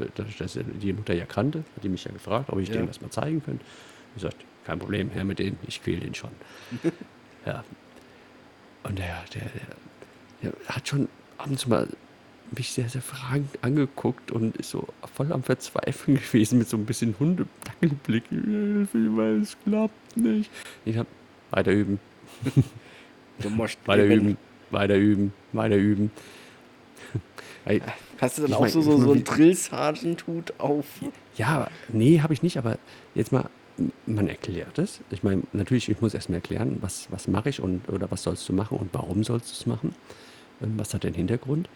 [0.00, 2.68] Äh, dadurch, dass er die Mutter ja kannte, hat die mich ja gefragt, ob ich
[2.68, 2.76] Ja.
[2.76, 3.64] dem das mal zeigen könnte.
[4.16, 6.30] Ich gesagt, kein Problem, her mit denen, ich quäle den schon.
[7.46, 7.64] ja.
[8.82, 9.42] Und der, der,
[10.42, 11.08] der, der hat schon
[11.38, 11.88] ab und zu mal
[12.56, 16.86] mich sehr, sehr fragend angeguckt und ist so voll am Verzweifeln gewesen mit so ein
[16.86, 18.24] bisschen Hundedackelblick.
[18.32, 20.50] Es klappt nicht.
[20.86, 21.06] Ich hab
[21.50, 21.98] weiter üben,
[23.40, 24.36] Du musst weiter üben,
[24.70, 26.10] weiter üben, weiter üben.
[28.20, 30.86] Hast du dann Ich auch mein- so, so, so wie- ein Drill-Sergeant-Hut auf?
[31.36, 32.78] Ja, nee, habe ich nicht, aber
[33.14, 33.44] jetzt mal,
[34.06, 35.00] man erklärt es.
[35.10, 38.48] Ich meine, natürlich, ich muss erstmal erklären, was, was mache ich und oder was sollst
[38.48, 39.94] du machen und warum sollst du es machen.
[40.62, 41.68] Ähm, Was hat den Hintergrund?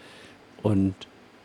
[0.63, 0.95] Und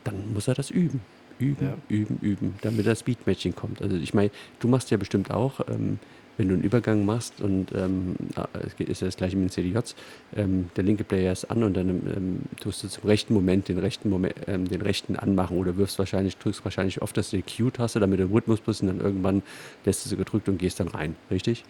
[0.04, 1.02] dann muss er das üben.
[1.40, 1.78] Üben, Ja.
[1.90, 3.82] üben, üben, damit das Beatmatching kommt.
[3.82, 6.00] Also ich meine, du machst ja bestimmt auch, ähm,
[6.38, 8.47] wenn du einen Übergang machst und ähm, ah,
[8.78, 9.95] ist ja das gleiche mit den CDJs,
[10.36, 13.80] ähm, der linke Player ist an und dann ähm, tust du zum rechten Moment den
[13.80, 18.00] rechten Moment, ähm, den rechten anmachen oder wirfst wahrscheinlich, drückst wahrscheinlich oft das die Q-Taste,
[18.00, 19.41] damit du im Rhythmus bist und dann irgendwann
[19.86, 21.63] lässt du sie gedrückt und gehst dann rein, richtig?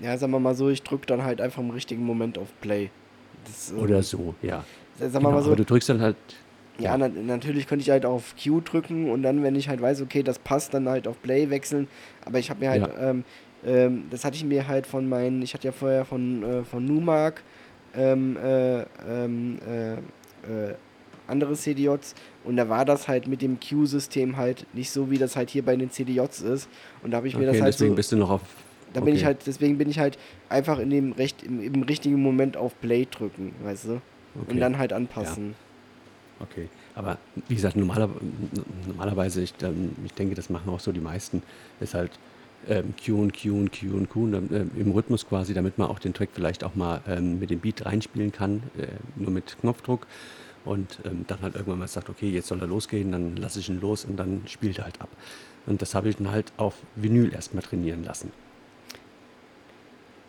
[0.00, 2.90] Ja, sagen wir mal so, ich drücke dann halt einfach im richtigen Moment auf Play.
[3.46, 4.64] Das, äh, Oder so, ja.
[4.98, 6.16] Sagen wir Genau, mal so, aber du drückst dann halt,
[6.78, 6.98] Ja, Ja.
[6.98, 10.22] na, natürlich könnte ich halt auf Q drücken und dann, wenn ich halt weiß, okay,
[10.22, 11.88] das passt, dann halt auf Play wechseln.
[12.26, 13.10] Aber ich habe mir halt, Ja.
[13.10, 13.24] ähm,
[13.66, 16.84] ähm, das hatte ich mir halt von meinen, ich hatte ja vorher von, äh, von
[16.84, 17.42] Numark
[17.94, 20.74] ähm, äh, ähm, äh, äh,
[21.26, 25.34] andere CDJs und da war das halt mit dem Q-System halt nicht so, wie das
[25.34, 26.68] halt hier bei den CDJs ist.
[27.02, 28.42] Und da habe ich mir okay, das halt deswegen so, bist du noch auf,
[28.92, 29.26] da bin ich okay.
[29.26, 33.06] halt, deswegen bin ich halt einfach in dem recht, im, im richtigen Moment auf Play
[33.10, 33.90] drücken, weißt du?
[34.40, 34.52] okay.
[34.52, 35.54] Und dann halt anpassen.
[36.38, 38.10] Okay, aber wie gesagt, normaler,
[38.86, 41.42] normalerweise, ich, ähm, ich denke, das machen auch so die meisten,
[41.80, 42.10] ist halt
[42.68, 45.78] ähm, Q und Q und Q und Q und dann, ähm, im Rhythmus quasi, damit
[45.78, 49.30] man auch den Track vielleicht auch mal ähm, mit dem Beat reinspielen kann, äh, nur
[49.30, 50.06] mit Knopfdruck
[50.64, 53.68] und ähm, dann halt irgendwann mal sagt, okay, jetzt soll er losgehen, dann lasse ich
[53.68, 55.08] ihn los und dann spielt er halt ab.
[55.66, 58.30] Und das habe ich dann halt auf Vinyl erstmal trainieren lassen.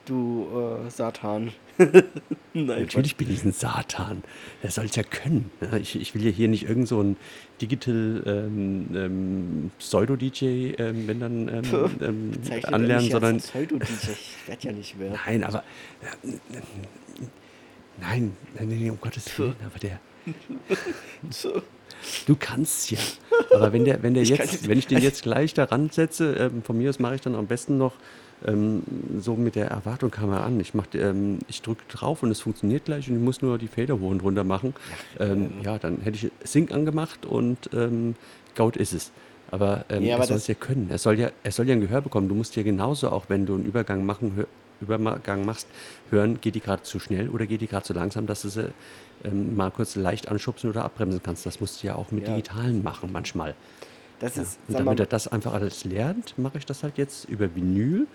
[0.06, 0.48] du
[0.86, 1.52] äh, Satan.
[1.78, 4.24] Nein, Natürlich bin ich ein Satan.
[4.64, 5.52] Er soll es ja können.
[5.80, 7.18] Ich, ich will ja hier nicht irgend so ein
[7.62, 12.32] Digital ähm, ähm, Pseudo-DJ, ähm, wenn dann ähm, ähm,
[12.64, 13.38] anlernen, sondern.
[13.38, 15.20] Pseudo-DJ, ich werde ja nicht mehr.
[15.26, 15.64] Nein, aber.
[16.02, 16.32] Äh,
[18.02, 20.00] nein, nein, nein, um Gottes Willen, aber der.
[22.26, 23.00] Du kannst ja.
[23.52, 26.78] Aber wenn der, wenn der jetzt, wenn ich den jetzt gleich daran setze, ähm, von
[26.78, 27.94] mir aus mache ich dann am besten noch
[28.46, 28.84] ähm,
[29.20, 30.60] so mit der Erwartung kam er an.
[30.60, 34.00] Ich, ähm, ich drücke drauf und es funktioniert gleich und ich muss nur die Feder
[34.00, 34.74] hoch und runter machen.
[35.20, 38.16] Ähm, ja, dann hätte ich Sync angemacht und ähm,
[38.56, 39.12] Gaut ist es.
[39.50, 40.88] Aber, ähm, ja, aber er soll es ja können.
[40.90, 42.28] Er soll ja, er soll ja ein Gehör bekommen.
[42.28, 44.46] Du musst ja genauso, auch wenn du einen Übergang machen,
[44.82, 45.68] Übergang machst,
[46.12, 48.70] hören, geht die gerade zu schnell oder geht die gerade zu langsam, dass du sie
[49.24, 51.46] ähm, mal kurz leicht anschubsen oder abbremsen kannst.
[51.46, 52.36] Das musst du ja auch mit ja.
[52.36, 53.56] digitalen machen manchmal.
[54.20, 54.44] Das ja.
[54.44, 58.08] ist, und damit er das einfach alles lernt, mache ich das halt jetzt über Vinyl.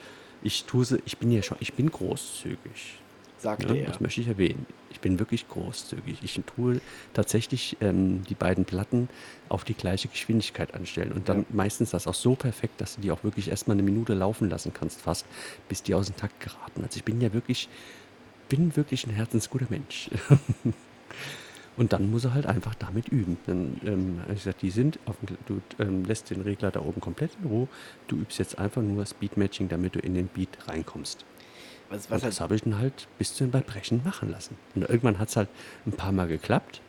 [0.43, 2.99] Ich tue sie, ich bin ja schon, ich bin großzügig.
[3.39, 3.87] Sagte ja, er.
[3.87, 4.67] Das möchte ich erwähnen.
[4.91, 6.19] Ich bin wirklich großzügig.
[6.23, 6.81] Ich tue
[7.13, 9.09] tatsächlich ähm, die beiden Platten
[9.49, 11.45] auf die gleiche Geschwindigkeit anstellen und dann ja.
[11.51, 14.73] meistens das auch so perfekt, dass du die auch wirklich erstmal eine Minute laufen lassen
[14.73, 15.27] kannst, fast,
[15.69, 16.85] bis die aus dem Takt geraten.
[16.85, 17.69] Also ich bin ja wirklich,
[18.49, 20.11] bin wirklich ein herzensguter Mensch.
[21.77, 23.39] Und dann muss er halt einfach damit üben.
[23.47, 27.01] Dann ähm, habe ich gesagt, die sind, auf, du ähm, lässt den Regler da oben
[27.01, 27.69] komplett in Ruhe.
[28.09, 31.25] Du übst jetzt einfach nur Speed-Matching, damit du in den Beat reinkommst.
[31.89, 34.57] Was, was und das habe ich dann halt bis zu den Brechen machen lassen.
[34.75, 35.49] Und irgendwann hat es halt
[35.87, 36.83] ein paar Mal geklappt.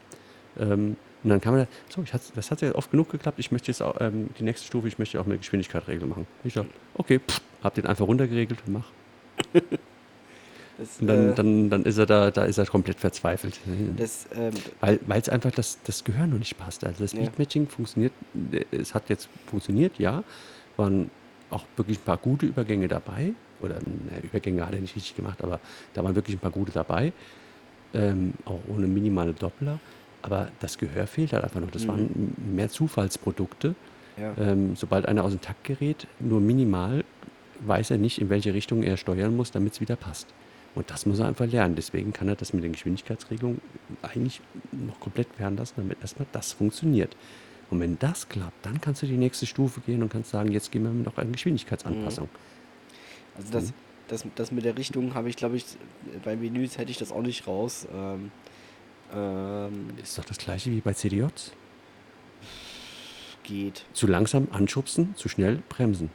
[0.59, 3.71] Ähm, und dann kam er, so, ich das hat ja oft genug geklappt, ich möchte
[3.71, 6.27] jetzt auch ähm, die nächste Stufe, ich möchte auch eine Geschwindigkeitsregel machen.
[6.43, 8.91] Ich dachte, okay, pff, hab den einfach runtergeregelt und mach.
[10.77, 13.59] Das, und dann, äh, dann, dann ist er da, da ist er komplett verzweifelt.
[13.67, 13.95] Ähm,
[14.81, 16.83] Weil es einfach das, das Gehör noch nicht passt.
[16.83, 17.21] Also das ja.
[17.67, 18.13] funktioniert,
[18.71, 20.23] es hat jetzt funktioniert, ja.
[20.77, 21.11] Waren
[21.51, 23.33] auch wirklich ein paar gute Übergänge dabei.
[23.61, 25.59] Oder ne, Übergänge hat er nicht richtig gemacht, aber
[25.93, 27.13] da waren wirklich ein paar gute dabei.
[27.93, 29.79] Ähm, auch ohne minimale Doppler.
[30.23, 31.69] Aber das Gehör fehlt halt einfach noch.
[31.69, 31.87] Das mhm.
[31.87, 33.75] waren mehr Zufallsprodukte.
[34.17, 34.33] Ja.
[34.39, 37.03] Ähm, sobald einer aus dem Takt gerät, nur minimal,
[37.59, 40.27] weiß er nicht, in welche Richtung er steuern muss, damit es wieder passt.
[40.75, 41.75] Und das muss er einfach lernen.
[41.75, 43.61] Deswegen kann er das mit den Geschwindigkeitsregelungen
[44.01, 47.15] eigentlich noch komplett werden lassen, damit erstmal das funktioniert.
[47.69, 50.71] Und wenn das klappt, dann kannst du die nächste Stufe gehen und kannst sagen, jetzt
[50.71, 52.25] gehen wir noch eine Geschwindigkeitsanpassung.
[52.25, 53.37] Mhm.
[53.37, 53.73] Also das, mhm.
[54.07, 55.65] das, das mit der Richtung habe ich, glaube ich,
[56.23, 57.87] bei Menüs hätte ich das auch nicht raus.
[57.93, 58.31] Ähm,
[59.13, 61.51] ähm, ist doch das gleiche wie bei CDJs.
[63.43, 63.85] Geht.
[63.93, 66.09] Zu langsam anschubsen, zu schnell bremsen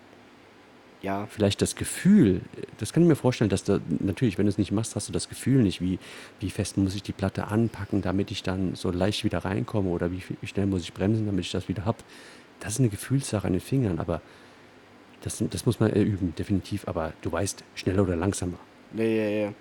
[1.03, 1.27] ja.
[1.27, 2.41] vielleicht das Gefühl,
[2.79, 5.13] das kann ich mir vorstellen, dass du natürlich, wenn du es nicht machst, hast du
[5.13, 5.99] das Gefühl nicht, wie,
[6.41, 10.11] wie fest muss ich die Platte anpacken, damit ich dann so leicht wieder reinkomme oder
[10.11, 11.99] wie, wie schnell muss ich bremsen, damit ich das wieder habe.
[12.61, 14.21] Das ist eine Gefühlssache an den Fingern, aber
[15.23, 16.87] das, das muss man üben, definitiv.
[16.89, 18.59] Aber du weißt, schneller oder langsamer.
[18.95, 19.53] Ja, ja, ja.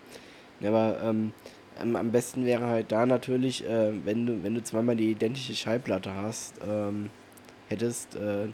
[0.60, 1.34] ja aber ähm,
[1.80, 6.14] am besten wäre halt da natürlich, äh, wenn, du, wenn du zweimal die identische Schallplatte
[6.14, 7.10] hast, ähm,
[7.70, 8.48] hättest, äh,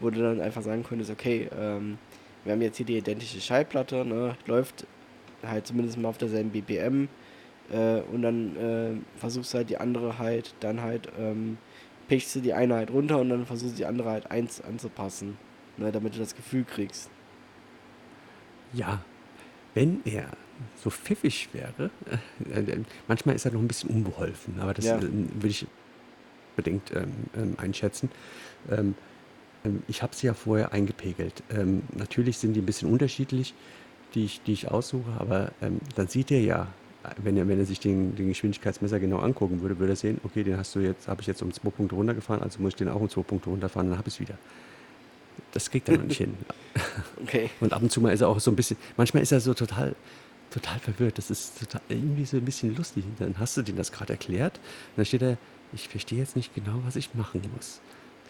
[0.00, 1.98] wo du dann einfach sagen könntest, okay, ähm,
[2.44, 4.86] wir haben jetzt hier die identische Schallplatte, ne, läuft
[5.46, 7.08] halt zumindest mal auf derselben BPM
[7.70, 11.58] äh, und dann äh, versuchst du halt die andere halt, dann halt ähm,
[12.08, 15.36] pichst du die eine halt runter und dann versuchst du die andere halt eins anzupassen,
[15.76, 17.10] ne, damit du das Gefühl kriegst.
[18.72, 19.02] Ja,
[19.74, 20.28] wenn er
[20.76, 21.90] so pfiffig wäre,
[22.52, 24.98] äh, äh manchmal ist er noch ein bisschen unbeholfen, aber das ja.
[24.98, 25.66] äh, würde ich
[26.56, 28.10] bedingt ähm, ähm einschätzen.
[28.70, 28.94] Ähm, ähm,
[29.88, 31.42] ich habe sie ja vorher eingepegelt.
[31.50, 33.54] Ähm, natürlich sind die ein bisschen unterschiedlich,
[34.14, 36.66] die ich, die ich aussuche, aber ähm, dann sieht er ja,
[37.18, 40.44] wenn er, wenn er sich den, den Geschwindigkeitsmesser genau angucken würde, würde er sehen, okay,
[40.44, 42.88] den hast du jetzt, habe ich jetzt um zwei Punkte runtergefahren, also muss ich den
[42.88, 44.38] auch um zwei Punkte runterfahren, dann habe ich es wieder.
[45.52, 46.34] Das kriegt er noch nicht hin.
[47.22, 47.50] Okay.
[47.60, 49.52] Und ab und zu mal ist er auch so ein bisschen, manchmal ist er so
[49.52, 49.94] total,
[50.50, 51.18] total verwirrt.
[51.18, 53.04] Das ist total, irgendwie so ein bisschen lustig.
[53.18, 55.36] Dann hast du dem das gerade erklärt, und dann steht er,
[55.72, 57.80] ich verstehe jetzt nicht genau, was ich machen muss.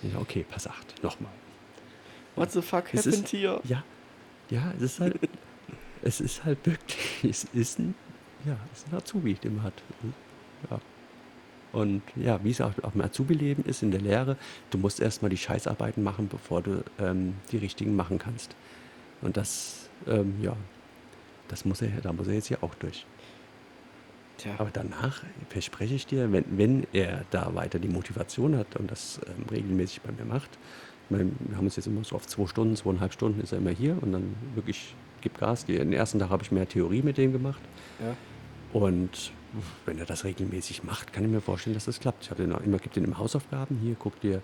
[0.02, 1.02] Ja, okay, Pass 8.
[1.02, 1.32] Nochmal.
[2.36, 3.60] What the fuck es happened ist, here?
[3.64, 3.84] Ja,
[4.50, 5.18] ja, es ist halt,
[6.02, 7.94] es ist halt wirklich, es ist ein,
[8.44, 9.82] ja, es ist ein Azubi, den man hat.
[10.70, 10.80] Ja.
[11.72, 14.36] Und ja, wie es auch, auch im Azubi-Leben ist, in der Lehre,
[14.70, 18.56] du musst erstmal die Scheißarbeiten machen, bevor du ähm, die richtigen machen kannst.
[19.22, 20.56] Und das, ähm, ja,
[21.48, 23.06] das muss er, da muss er jetzt ja auch durch.
[24.40, 24.54] Tja.
[24.58, 29.20] Aber danach verspreche ich dir, wenn, wenn er da weiter die Motivation hat und das
[29.26, 30.58] ähm, regelmäßig bei mir macht,
[31.10, 33.70] meine, wir haben uns jetzt immer so auf zwei Stunden, zweieinhalb Stunden ist er immer
[33.70, 35.66] hier und dann wirklich gibt Gas.
[35.66, 37.60] Den ersten Tag habe ich mehr Theorie mit dem gemacht.
[38.00, 38.16] Ja.
[38.72, 39.32] Und
[39.84, 42.24] wenn er das regelmäßig macht, kann ich mir vorstellen, dass das klappt.
[42.24, 43.78] Ich habe den auch immer, gibt den im Hausaufgaben.
[43.82, 44.40] Hier, guck dir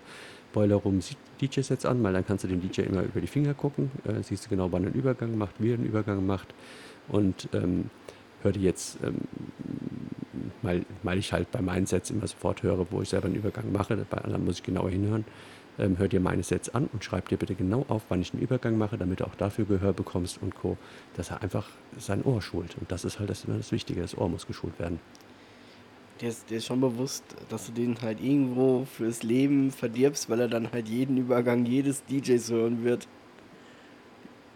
[0.51, 0.99] Boiler Room
[1.41, 3.89] DJ-Sets an, weil dann kannst du dem DJ immer über die Finger gucken.
[4.05, 6.53] Äh, siehst du genau, wann er einen Übergang macht, wie er einen Übergang macht.
[7.07, 7.89] und ähm,
[8.43, 9.15] hörte jetzt, ähm,
[10.61, 13.71] weil, weil ich halt bei meinen Sets immer sofort höre, wo ich selber einen Übergang
[13.71, 15.25] mache, bei anderen muss ich genauer hinhören,
[15.79, 18.41] ähm, hör dir meine Sets an und schreib dir bitte genau auf, wann ich einen
[18.41, 20.77] Übergang mache, damit du auch dafür Gehör bekommst und Co.,
[21.15, 22.75] dass er einfach sein Ohr schult.
[22.79, 24.99] Und das ist halt das, immer das Wichtige, das Ohr muss geschult werden.
[26.21, 30.39] Der ist, der ist schon bewusst, dass du den halt irgendwo fürs Leben verdirbst, weil
[30.39, 33.07] er dann halt jeden Übergang jedes DJs hören wird.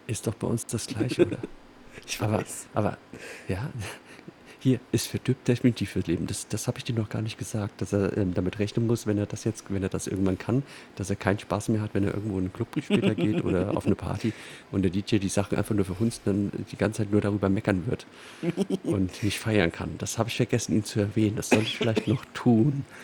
[0.08, 1.38] Ist doch bei uns das Gleiche, oder?
[2.06, 2.98] Ich aber, aber,
[3.48, 3.70] ja,
[4.62, 6.28] hier ist verdirbt definitiv fürs Leben.
[6.28, 9.08] Das, das habe ich dir noch gar nicht gesagt, dass er ähm, damit rechnen muss,
[9.08, 10.62] wenn er das jetzt, wenn er das irgendwann kann,
[10.95, 13.76] dass er keinen Spaß mehr hat, wenn er irgendwo in einen Club später geht oder
[13.76, 14.34] auf eine Party
[14.71, 17.88] und der DJ die Sachen einfach nur verhunzt, dann die ganze Zeit nur darüber meckern
[17.88, 18.06] wird
[18.84, 19.95] und nicht feiern kann.
[19.97, 21.36] Das habe ich vergessen, ihn zu erwähnen.
[21.38, 22.86] Das sollte ich vielleicht noch tun.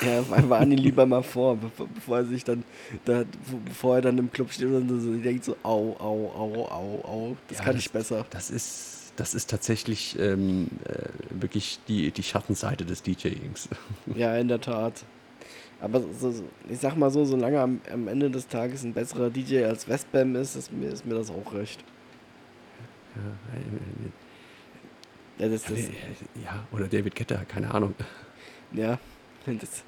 [0.00, 2.62] Ja, warn ihn lieber mal vor, bevor, bevor er sich dann,
[3.04, 3.24] da,
[3.64, 7.36] bevor er dann im Club steht und so denkt so, au, au, au, au, au,
[7.48, 8.24] das Ja, kann das, ich besser.
[8.30, 13.68] Das ist, das ist tatsächlich ähm, äh, wirklich die, die Schattenseite des DJings.
[14.14, 15.04] Ja, in der Tat.
[15.80, 19.30] Aber so, so, ich sag mal so, solange am, am Ende des Tages ein besserer
[19.30, 21.82] DJ als Westbam ist, ist mir, ist mir das auch recht.
[25.38, 25.90] Ja, äh, das, das, äh,
[26.42, 27.94] ja, oder David Guetta, keine Ahnung.
[28.72, 28.98] ja,
[29.46, 29.82] das,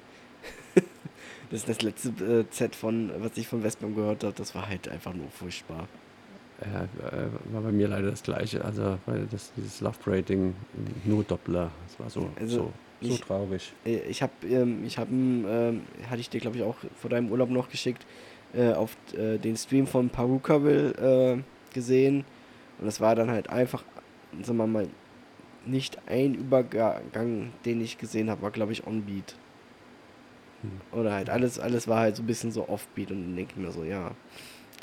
[1.49, 4.67] das ist das letzte äh, Z von, was ich von Westbam gehört habe, das war
[4.67, 5.87] halt einfach nur furchtbar.
[6.61, 8.63] Ja, äh, war bei mir leider das gleiche.
[8.63, 10.55] Also, weil das, dieses Love Rating,
[11.03, 11.69] nur Doppler.
[11.87, 12.73] Das war so, Also, so,
[13.07, 13.73] so ich- traurig.
[13.85, 17.29] Äh, Ich habe, ähm, ich habe, ähm, hatte ich dir glaube ich auch vor deinem
[17.29, 18.05] Urlaub noch geschickt,
[18.53, 20.93] äh, auf äh, den Stream von Parukaville
[21.35, 22.23] äh, gesehen
[22.79, 23.83] und das war dann halt einfach,
[24.41, 24.87] sagen wir mal,
[25.65, 29.35] nicht ein Übergang, den ich gesehen habe, war glaube ich On-Beat.
[30.61, 30.99] Hm.
[30.99, 33.61] Oder halt alles, alles war halt so ein bisschen so Off-Beat und dann denke ich
[33.61, 34.11] mir so, ja,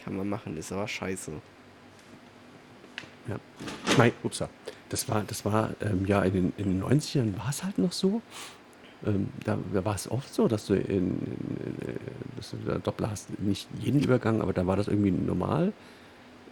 [0.05, 1.33] kann man machen, ist aber scheiße.
[3.29, 3.37] Ja.
[3.99, 4.49] Nein, upsa.
[4.89, 7.93] Das war, das war ähm, ja in den, in den 90ern war es halt noch
[7.93, 8.21] so.
[9.07, 11.17] Ähm, da, da war es oft so, dass du in, in,
[11.87, 11.97] in,
[12.37, 15.73] dass du da Doppler hast, nicht jeden Übergang, aber da war das irgendwie normal.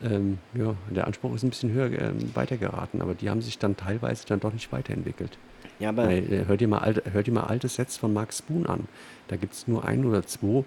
[0.03, 3.59] Ähm, ja, der Anspruch ist ein bisschen höher ähm, weiter geraten, aber die haben sich
[3.59, 5.37] dann teilweise dann doch nicht weiterentwickelt.
[5.79, 8.33] Ja, aber Weil, äh, hör, dir mal alte, hör dir mal alte Sets von Mark
[8.33, 8.89] Spoon an.
[9.29, 10.65] Da gibt es nur ein oder zwei,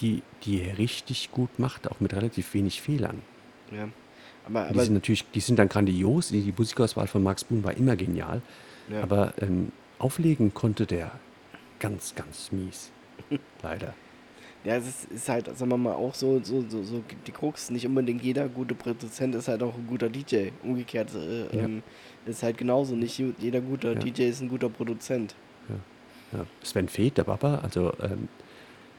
[0.00, 3.20] die, die er richtig gut macht, auch mit relativ wenig Fehlern.
[3.70, 3.88] ja.
[4.46, 6.28] Aber, Die aber sind natürlich, die sind dann grandios.
[6.28, 8.42] Die, die Musikauswahl von Max Boon war immer genial.
[8.90, 9.02] ja.
[9.02, 11.12] Aber ähm, auflegen konnte der
[11.78, 12.90] ganz, ganz mies.
[13.62, 13.94] Leider.
[14.64, 17.70] Ja, es ist, ist halt, sagen wir mal, auch so, so, so, so die Krux.
[17.70, 20.50] Nicht unbedingt jeder gute Produzent ist halt auch ein guter DJ.
[20.62, 21.64] Umgekehrt äh, Ja.
[21.64, 21.82] ähm,
[22.26, 22.94] ist halt genauso.
[22.94, 23.98] Nicht jeder guter Ja.
[23.98, 25.34] DJ ist ein guter Produzent.
[26.32, 26.46] Ja.
[26.62, 28.28] Sven Feth, der Papa, also ähm,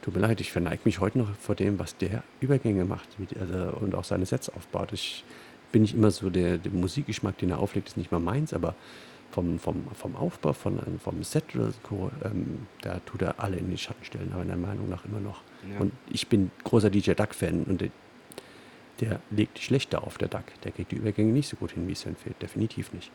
[0.04, 3.36] tut mir leid, ich verneige mich heute noch vor dem, was der Übergänge macht mit,
[3.38, 4.92] also, und auch seine Sets aufbaut.
[4.92, 5.24] Ich
[5.72, 8.76] bin nicht immer so, der, der Musikgeschmack, den er auflegt, ist nicht mal meins, aber
[9.32, 13.70] vom, vom, vom Aufbau, von, vom Set oder so, ähm, da tut er alle in
[13.70, 15.42] den Schatten stellen, aber meiner Meinung nach immer noch.
[15.72, 15.80] Ja.
[15.80, 17.90] Und ich bin großer DJ Duck-Fan und der,
[19.00, 20.44] der legt schlechter auf, der Duck.
[20.64, 23.10] Der kriegt die Übergänge nicht so gut hin wie Sven Feth, definitiv nicht.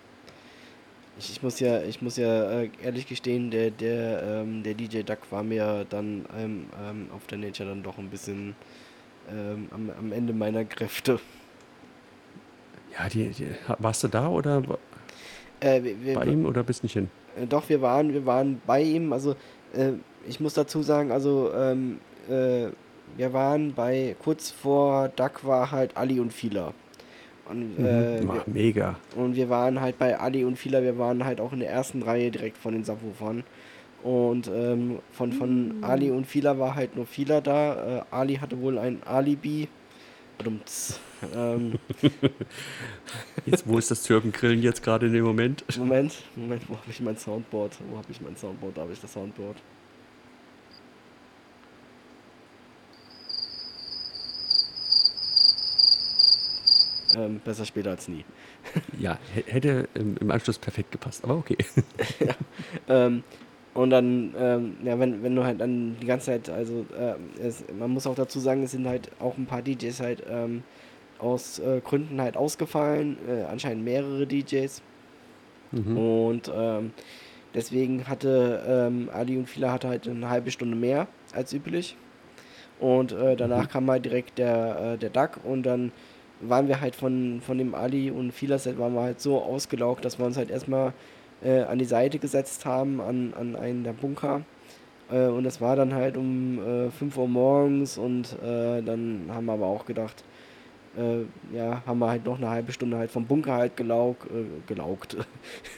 [1.18, 5.02] Ich, ich muss ja, ich muss ja äh, ehrlich gestehen, der, der, ähm, der DJ
[5.02, 8.54] Duck war mir dann ähm, ähm, auf der Nature dann doch ein bisschen
[9.31, 11.18] ähm, am, am Ende meiner Kräfte.
[12.96, 14.62] Ja, die, die, warst du da oder
[15.61, 17.11] Äh, wir, wir, bei ihm oder bist nicht hin?
[17.37, 19.12] Äh, Doch, wir waren, wir waren bei ihm.
[19.12, 19.35] Also,
[19.74, 19.92] äh,
[20.26, 22.68] ich muss dazu sagen, also, ähm, äh,
[23.16, 26.74] wir waren bei, kurz vor Duck war halt Ali und Fila.
[27.50, 28.28] Und, äh, Mhm.
[28.32, 28.96] wir, Ach, mega.
[29.16, 32.02] und wir waren halt bei Ali und Fila, wir waren halt auch in der ersten
[32.02, 33.42] Reihe direkt von den Subwoofern.
[34.02, 37.98] Und ähm, von, von Ali und Fila war halt nur Fila da.
[37.98, 39.68] Äh, Ali hatte wohl ein Alibi.
[41.34, 41.72] Ähm,
[43.46, 45.64] Jetzt, wo ist das Türkengrillen jetzt gerade in dem Moment?
[45.76, 47.72] Moment, Moment, wo habe ich mein Soundboard?
[47.90, 48.76] Wo habe ich mein Soundboard?
[48.76, 49.57] Da habe ich das Soundboard.
[57.19, 58.25] Ähm, besser später als nie.
[58.99, 61.57] Ja, hä- hätte ähm, im Anschluss perfekt gepasst, aber okay.
[62.89, 63.23] Ähm,
[63.75, 67.64] und dann, ähm, ja, wenn, wenn du halt dann die ganze Zeit, also ähm, es,
[67.79, 70.62] man muss auch dazu sagen, es sind halt auch ein paar DJs halt ähm,
[71.19, 74.83] aus äh, Gründen halt ausgefallen, äh, anscheinend mehrere DJs.
[75.73, 75.97] Mhm.
[75.97, 76.93] Und ähm,
[77.55, 81.97] deswegen hatte Ali und Fila hatte halt eine halbe Stunde mehr als üblich.
[82.81, 83.69] Und äh, danach Mhm.
[83.69, 85.93] kam halt direkt der, äh, der Duck und dann
[86.41, 90.05] waren wir halt von, von dem Ali und Fila Set waren wir halt so ausgelaugt,
[90.05, 90.93] dass wir uns halt erstmal
[91.43, 94.43] äh, an die Seite gesetzt haben, an, an einen der Bunker.
[95.11, 99.47] Äh, und das war dann halt um äh, 5 Uhr morgens und äh, dann haben
[99.47, 100.24] wir aber auch gedacht,
[100.97, 104.45] äh, ja, haben wir halt noch eine halbe Stunde halt vom Bunker halt gelaug, äh,
[104.66, 105.16] gelaugt,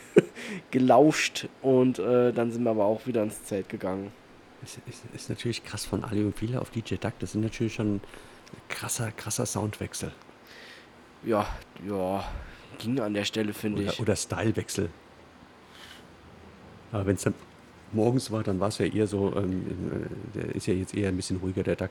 [0.70, 4.12] gelauscht und äh, dann sind wir aber auch wieder ins Zelt gegangen.
[4.62, 7.14] Ist, ist, ist natürlich krass von Ali und Viele auf DJ Duck.
[7.18, 8.00] Das sind natürlich schon
[8.68, 10.12] krasser, krasser Soundwechsel.
[11.24, 11.46] Ja,
[11.86, 12.24] ja,
[12.78, 14.00] ging an der Stelle, finde ich.
[14.00, 14.88] oder Stylewechsel.
[16.92, 17.34] Aber wenn es dann
[17.92, 21.08] morgens war, dann war es ja eher so, ähm, äh, der ist ja jetzt eher
[21.08, 21.90] ein bisschen ruhiger, der Duck.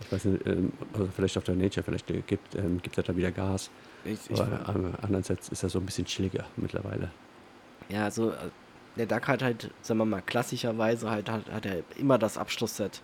[0.00, 3.16] Ich weiß nicht, ähm, also vielleicht auf der Nature, vielleicht gibt ähm, gibt er da
[3.16, 3.70] wieder Gas.
[4.04, 7.10] Ich, ich, Aber ähm, andererseits ist er so ein bisschen chilliger mittlerweile.
[7.88, 8.36] ja, also äh,
[8.96, 13.02] der Duck hat halt, sagen wir mal, klassischerweise halt, hat, hat er immer das Abschlussset.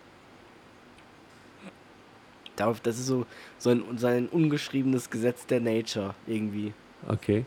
[2.57, 3.27] Darauf, das ist so,
[3.59, 6.73] so ein, sein ungeschriebenes Gesetz der Nature irgendwie.
[7.09, 7.45] Okay.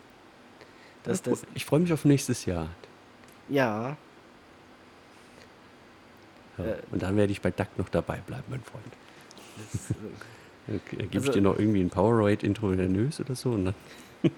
[1.03, 2.69] Das, Ja, das, ich freue mich auf nächstes Jahr.
[3.49, 3.95] ja,
[6.57, 6.65] Ja.
[6.65, 6.77] Äh.
[6.91, 8.83] Und dann werde ich bei Duck noch dabei bleiben, mein Freund.
[9.71, 9.93] das, äh,
[10.69, 13.51] Okay, Gebe Also- ich dir noch irgendwie ein Powerade intravenös oder so?
[13.51, 13.65] Und
[14.23, 14.31] dann,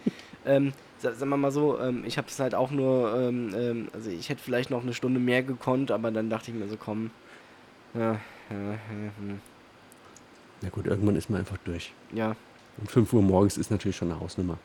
[0.45, 3.87] Ähm, sa- sagen wir mal so, ähm, ich habe es halt auch nur, ähm, ähm,
[3.93, 6.77] also ich hätte vielleicht noch eine Stunde mehr gekonnt, aber dann dachte ich mir so,
[6.77, 7.09] komm,
[7.95, 8.11] ja,
[8.51, 8.77] ja, ja,
[9.17, 9.41] hm,
[10.61, 11.93] na gut, irgendwann ist man einfach durch.
[12.13, 12.35] ja.
[12.79, 14.57] Und 5 Uhr morgens ist natürlich schon eine Hausnummer.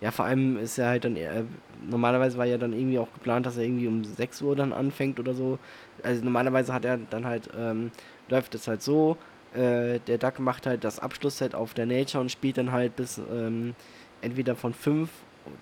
[0.00, 1.44] Ja, vor allem ist er halt dann, eher,
[1.88, 5.18] normalerweise war ja dann irgendwie auch geplant, dass er irgendwie um 6 Uhr dann anfängt
[5.18, 5.58] oder so.
[6.02, 7.90] Also normalerweise hat er dann halt, ähm,
[8.28, 9.18] läuft es halt so,
[9.52, 13.18] äh, der Duck macht halt das Abschlussset auf der Nature und spielt dann halt bis
[13.18, 13.74] ähm,
[14.22, 15.10] entweder von 5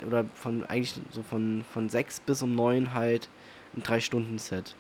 [0.07, 3.29] oder von eigentlich so von, von 6 bis um 9 halt
[3.77, 4.77] ein 3-Stunden-Set.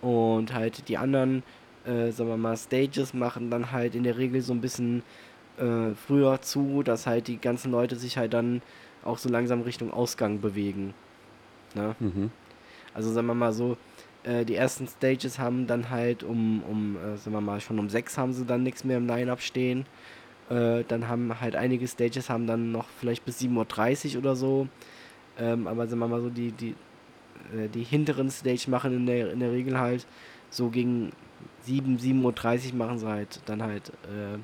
[0.00, 1.42] Und halt die anderen,
[1.84, 5.02] äh, sagen wir mal, Stages machen dann halt in der Regel so ein bisschen
[5.58, 8.62] äh, früher zu, dass halt die ganzen Leute sich halt dann
[9.04, 10.94] auch so langsam Richtung Ausgang bewegen.
[11.74, 11.94] Ne?
[11.98, 12.30] Mhm.
[12.94, 13.76] Also sagen wir mal so,
[14.24, 17.88] äh, die ersten Stages haben dann halt um, um äh, sagen wir mal, schon um
[17.88, 19.86] 6 haben sie dann nichts mehr im Line-Up stehen.
[20.50, 24.68] Äh, dann haben halt einige Stages haben dann noch vielleicht bis 7.30 Uhr oder so.
[25.38, 26.74] Ähm, aber sagen wir mal so, die, die,
[27.56, 30.06] äh, die hinteren Stage machen in der, in der Regel halt
[30.50, 31.12] so gegen
[31.62, 34.38] 7, 7.30 Uhr machen sie halt dann halt äh,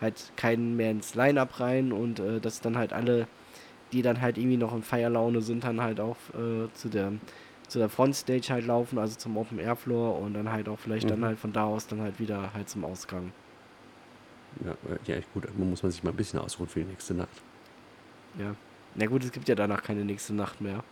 [0.00, 3.26] halt keinen mehr ins Line-Up rein und äh, dass dann halt alle,
[3.92, 7.12] die dann halt irgendwie noch in Feierlaune sind, dann halt auch äh, zu der
[7.68, 11.10] zu der Frontstage halt laufen, also zum Open Air Floor und dann halt auch vielleicht
[11.10, 11.24] dann Mhm.
[11.24, 13.30] halt von da aus dann halt wieder halt zum Ausgang.
[14.64, 14.74] Ja,
[15.04, 17.28] ja, gut, man muss man sich mal ein bisschen ausruhen für die nächste Nacht.
[18.38, 18.54] Ja.
[18.94, 20.82] Na gut, es gibt ja danach keine nächste Nacht mehr.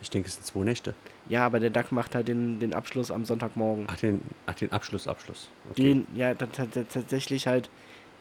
[0.00, 0.94] Ich denke, es sind zwei Nächte.
[1.28, 3.86] Ja, aber der Duck macht halt den, den Abschluss am Sonntagmorgen.
[3.88, 5.48] Ach, den, ach, den Abschluss, Abschluss.
[5.70, 5.82] Okay.
[5.82, 7.70] Den, ja, ta- ta- ta- tatsächlich halt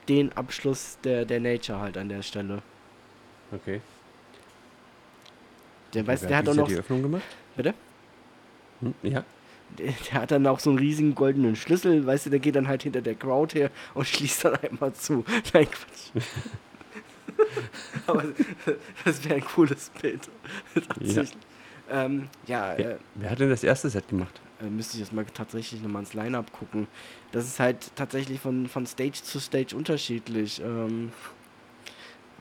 [0.07, 2.61] den Abschluss der, der Nature halt an der Stelle.
[3.51, 3.81] okay.
[5.93, 7.23] Der weiß, der hat auch noch, die Öffnung gemacht?
[7.55, 7.73] Bitte?
[8.81, 8.93] Hm?
[9.03, 9.23] Ja.
[9.77, 12.67] der, der hat dann auch so einen riesigen goldenen Schlüssel, weißt du, der geht dann
[12.67, 15.23] halt hinter der Crowd her und schließt dann einmal zu.
[15.53, 16.25] Nein, Quatsch.
[18.07, 18.23] Aber
[19.05, 20.29] das wäre ein cooles Bild.
[20.73, 21.37] Tatsächlich.
[21.89, 24.41] Ähm, ja, äh, Wer, wer hat denn das erste Set gemacht?
[24.61, 26.87] äh, müsste ich jetzt mal tatsächlich nochmal ins Line-Up gucken.
[27.31, 30.59] Das ist halt tatsächlich von, von Stage zu Stage unterschiedlich.
[30.61, 31.11] Ähm,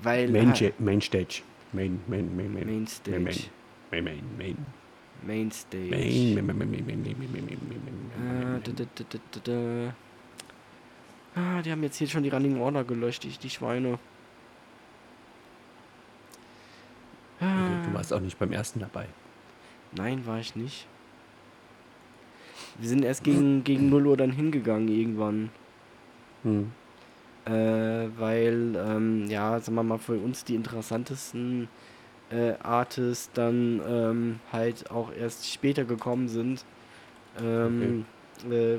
[0.02, 1.42] weil Main, äh, Ja- Main Stage.
[1.72, 2.66] Main, Main, Main, Main.
[2.66, 3.20] Main Stage.
[3.20, 3.34] Main,
[3.90, 4.56] Main, Main, Main.
[5.22, 5.90] Main Stage.
[5.90, 8.76] Main, Main, Main, Main, Main, Main, Main, Main, Main, Main, Äh, Main, da, Main.
[8.76, 9.40] da, da, da, da,
[11.34, 11.40] da.
[11.58, 13.88] Ah, die haben jetzt hier schon die Running Order gelöscht, die, die Schweine.
[13.90, 13.98] Okay,
[17.40, 19.06] Ah, du warst auch nicht beim ersten dabei.
[19.92, 20.86] Nein, war ich nicht.
[22.78, 25.50] Wir sind erst gegen, gegen 0 Uhr dann hingegangen irgendwann.
[26.42, 26.72] Hm.
[27.44, 31.68] Äh, weil, ähm, ja, sagen wir mal, für uns die interessantesten
[32.30, 36.64] äh, Artists dann ähm, halt auch erst später gekommen sind.
[37.40, 38.04] Ähm,
[38.50, 38.78] äh,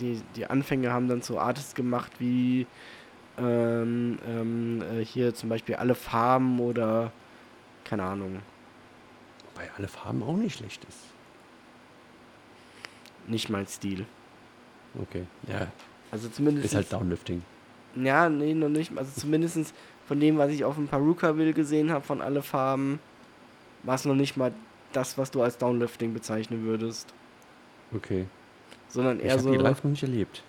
[0.00, 2.66] die, die Anfänge haben dann so Artists gemacht wie
[3.38, 7.12] ähm, ähm, äh, hier zum Beispiel alle Farben oder
[7.86, 8.40] keine Ahnung,
[9.54, 10.98] Wobei alle Farben auch nicht schlecht ist.
[13.26, 14.04] nicht mein Stil.
[15.00, 15.24] Okay.
[15.48, 15.68] Ja,
[16.10, 17.42] Also zumindest ist halt Downlifting.
[17.96, 18.96] Ja, nee, noch nicht.
[18.96, 19.74] Also zumindest
[20.06, 23.00] von dem, was ich auf dem Peruka-Will gesehen habe, von alle Farben,
[23.82, 24.52] war es noch nicht mal
[24.92, 27.12] das, was du als Downlifting bezeichnen würdest.
[27.94, 28.26] Okay.
[28.88, 30.42] Sondern Ich eher habe so, die live noch nicht erlebt.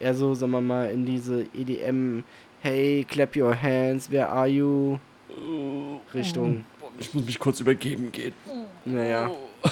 [0.00, 2.24] eher so, sagen wir mal, in diese EDM,
[2.62, 4.98] hey, clap your hands, where are you?
[6.14, 6.64] Richtung.
[6.98, 8.34] Ich muss mich kurz übergeben gehen.
[8.84, 9.30] Naja.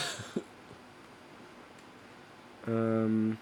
[2.68, 3.38] Ähm,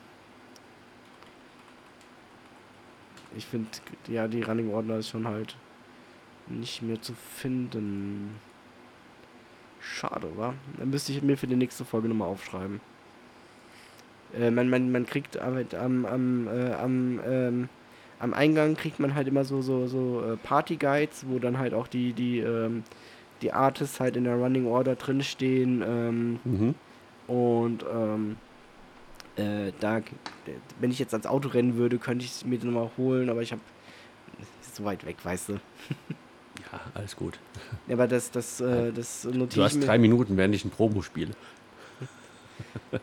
[3.37, 3.71] ich finde,
[4.09, 5.57] ja, die Running Order ist schon halt
[6.47, 8.37] nicht mehr zu finden.
[9.81, 10.55] Schade, wa?
[10.79, 12.81] Dann müsste ich mir für die nächste Folge nochmal aufschreiben.
[14.35, 17.69] Äh, man, man, man kriegt am, am, am, äh, am, ähm,
[18.21, 21.87] am Eingang kriegt man halt immer so, so, so äh, Party-Guides, wo dann halt auch
[21.89, 22.83] die, die, ähm,
[23.43, 25.83] die Artists halt in der Running Order drinstehen.
[25.87, 26.75] Ähm, Mhm.
[27.27, 28.37] und ähm,
[29.37, 30.01] äh, da,
[30.81, 33.43] wenn ich jetzt ans Auto rennen würde, könnte ich es mir dann mal holen, aber
[33.43, 33.63] ich habe
[34.75, 35.53] so weit weg, weißt du.
[36.73, 37.39] Ja, alles gut.
[37.89, 40.71] Ja, aber das, das, äh, das Du notiere ich hast drei Minuten, während ich ein
[40.71, 41.33] Promo spiele.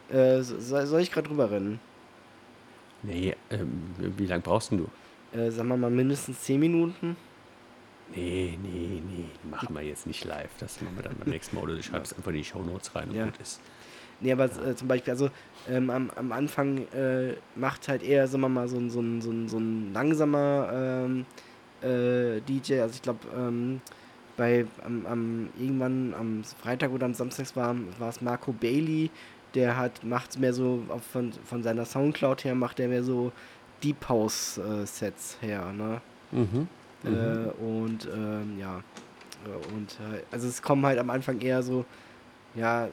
[0.10, 1.80] Äh, so- soll ich gerade drüber rennen?
[3.04, 3.72] Nee, ähm,
[4.18, 5.38] wie lange brauchst denn du?
[5.38, 7.16] Äh, sagen wir mal mindestens 10 Minuten.
[8.16, 10.50] Nee, nee, nee, machen wir jetzt nicht live.
[10.60, 11.64] Das machen wir dann beim nächsten Mal.
[11.64, 13.26] Oder du schreibst einfach in die Shownotes rein und Ja.
[13.26, 13.62] gut ist.
[14.20, 15.30] Nee, aber äh, zum Beispiel, also
[15.70, 19.22] ähm, am, am Anfang äh, macht halt eher, sagen wir mal, so ein, so ein,
[19.22, 20.70] so ein, so ein langsamer
[21.06, 21.26] ähm,
[21.82, 22.82] äh, DJ.
[22.82, 23.82] Also ich glaube, ähm,
[24.38, 27.76] bei am, am irgendwann am Freitag oder am Samstag war
[28.10, 29.10] es Marco Bailey,
[29.56, 33.32] der hat macht mehr so von, von seiner Soundcloud her macht er mehr so
[33.84, 36.02] Deep House äh, Sets her, ne?
[36.32, 36.68] Mhm.
[37.04, 37.14] Mhm.
[37.14, 38.84] Äh, und ähm, ja,
[39.46, 41.86] äh, und äh, also es kommen halt am Anfang eher so,
[42.56, 42.90] ja,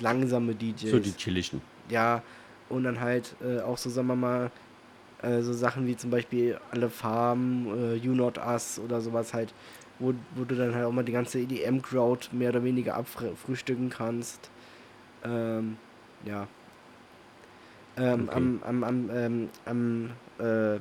[0.00, 0.90] langsame DJs.
[0.90, 1.60] so die chilligen.
[1.88, 2.22] ja,
[2.68, 4.50] und dann halt äh, auch so, sagen wir mal,
[5.22, 9.52] äh, so Sachen wie zum Beispiel Alle Farben, äh, You Not Us oder sowas halt,
[9.98, 14.50] wo, wo du dann halt auch mal die ganze EDM-Crowd mehr oder weniger abfrühstücken kannst.
[15.24, 15.76] Ähm,
[16.24, 16.46] ja.
[17.96, 18.36] Ähm, Okay.
[18.36, 20.78] Am, am, am, ähm, am, äh,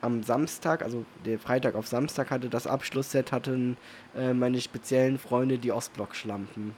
[0.00, 3.76] am Samstag, also der Freitag auf Samstag hatte das Abschlussset, hatten
[4.16, 6.74] äh, meine speziellen Freunde die Ostblock-Schlampen.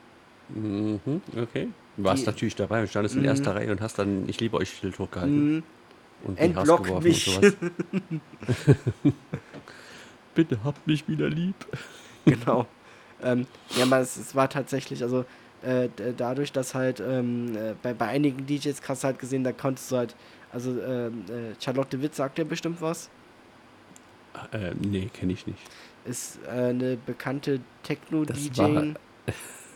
[0.49, 1.01] Mhm.
[1.37, 1.69] Okay.
[1.97, 3.29] Du warst Die- natürlich dabei und standest in Mhm.
[3.29, 5.57] erster Reihe und hast dann Ich liebe euch Schild hochgehalten.
[5.57, 5.63] Mhm.
[6.25, 7.27] und die Hass geworfen mich.
[7.37, 7.55] und sowas.
[10.35, 11.55] Bitte habt mich wieder lieb.
[12.25, 12.67] genau.
[13.23, 15.25] Ähm, ja, aber es, es war tatsächlich, also
[15.63, 19.91] äh, dadurch, dass halt ähm, äh, bei, bei einigen DJs krass halt gesehen, da konntest
[19.93, 20.15] du halt,
[20.53, 23.09] also ähm, äh, Charlotte Witt sagt ja bestimmt was,
[24.53, 25.59] Äh, nee, kenne ich nicht.
[26.05, 28.95] ist äh, eine bekannte Techno-DJ.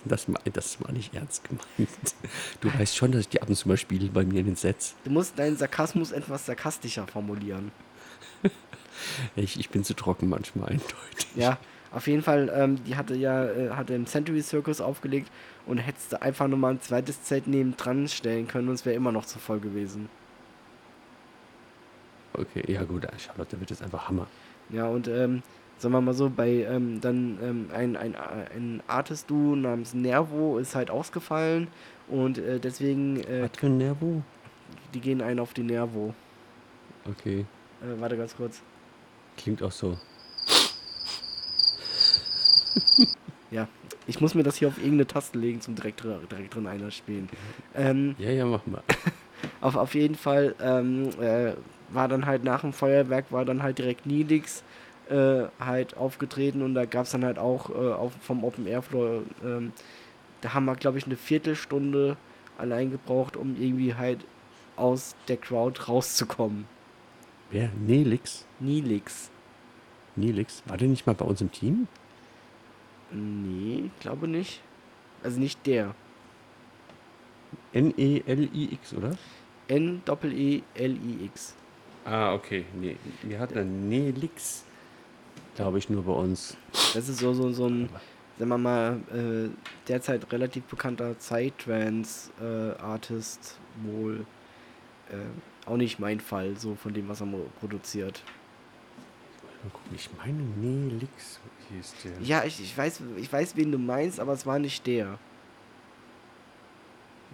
[0.04, 2.14] Das, das war nicht ernst gemeint.
[2.60, 4.56] Du weißt schon, dass ich die ab und zu mal spiele bei mir in den
[4.56, 4.94] Sets.
[5.04, 7.72] Du musst deinen Sarkasmus etwas sarkastischer formulieren.
[9.34, 11.26] Ich, ich bin zu trocken manchmal eindeutig.
[11.34, 11.58] Ja,
[11.94, 15.30] auf jeden Fall, ähm, die hatte ja, äh, hatte im Century Circus aufgelegt
[15.66, 19.12] und hättest du einfach nochmal ein zweites Zelt nebendran stellen können und es wäre immer
[19.12, 20.10] noch zu voll gewesen.
[22.32, 24.28] Okay, ja gut, Charlotte wird jetzt einfach Hammer.
[24.68, 25.42] Ja, und ähm,
[25.76, 30.74] sagen wir mal so, bei ähm, dann ähm, ein, ein, ein Artist-Duo namens Nervo ist
[30.74, 31.68] halt ausgefallen
[32.08, 34.22] und äh, deswegen, äh, Was für ein Nervo?
[34.94, 36.14] die gehen ein auf die Nervo.
[37.06, 37.46] Okay,
[37.80, 38.62] Äh, warte ganz kurz.
[39.36, 39.98] klingt auch so.
[43.50, 43.68] Ja,
[44.06, 47.28] ich muss mir das hier auf irgendeine Taste legen zum direkt, direkt drin einer spielen.
[47.74, 48.82] Ähm, Ja, ja, machen wir.
[49.60, 51.52] auf, auf jeden Fall ähm, äh,
[51.90, 54.64] war dann halt nach dem Feuerwerk, war dann halt direkt Nilix
[55.08, 59.22] äh, halt aufgetreten und da gab es dann halt auch äh, auf, vom Open Airfloor,
[59.44, 59.72] ähm,
[60.40, 62.16] da haben wir glaube ich eine Viertelstunde
[62.58, 64.24] allein gebraucht, um irgendwie halt
[64.76, 66.66] aus der Crowd rauszukommen.
[67.50, 67.70] Wer?
[67.86, 68.46] Nelix?
[68.60, 69.30] Nilix.
[70.16, 70.62] Nelix?
[70.66, 71.86] War der nicht mal bei uns im Team?
[73.14, 74.60] Nee, glaube nicht.
[75.22, 75.94] Also nicht der.
[77.72, 79.16] E N-E-L-I-X, oder?
[79.68, 81.54] N-E-L-I-X.
[82.04, 82.64] Ah, okay.
[82.74, 84.64] Nee, wir hatten einen Nelix,
[85.54, 86.56] glaube ich, nur bei uns.
[86.92, 87.88] Das ist so, so, so ein,
[88.38, 89.48] sagen wir mal, äh,
[89.88, 94.26] derzeit relativ bekannter Psytrance-Artist wohl.
[95.10, 95.16] Äh,
[95.66, 97.28] auch nicht mein Fall, so von dem, was er
[97.60, 98.22] produziert.
[99.64, 101.40] Mal gucken, Ich meine Nelix
[101.70, 102.20] hieß der.
[102.22, 105.18] Ja, ich, ich, weiß, ich weiß, wen du meinst, aber es war nicht der.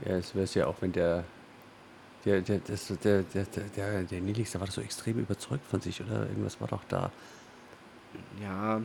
[0.04, 1.24] Ja, es wäre es ja auch, wenn der.
[2.24, 5.66] Der, der, das, der, der, der, der, der Nelix, der war doch so extrem überzeugt
[5.66, 6.26] von sich, oder?
[6.26, 7.10] Irgendwas war doch da.
[8.42, 8.82] Ja,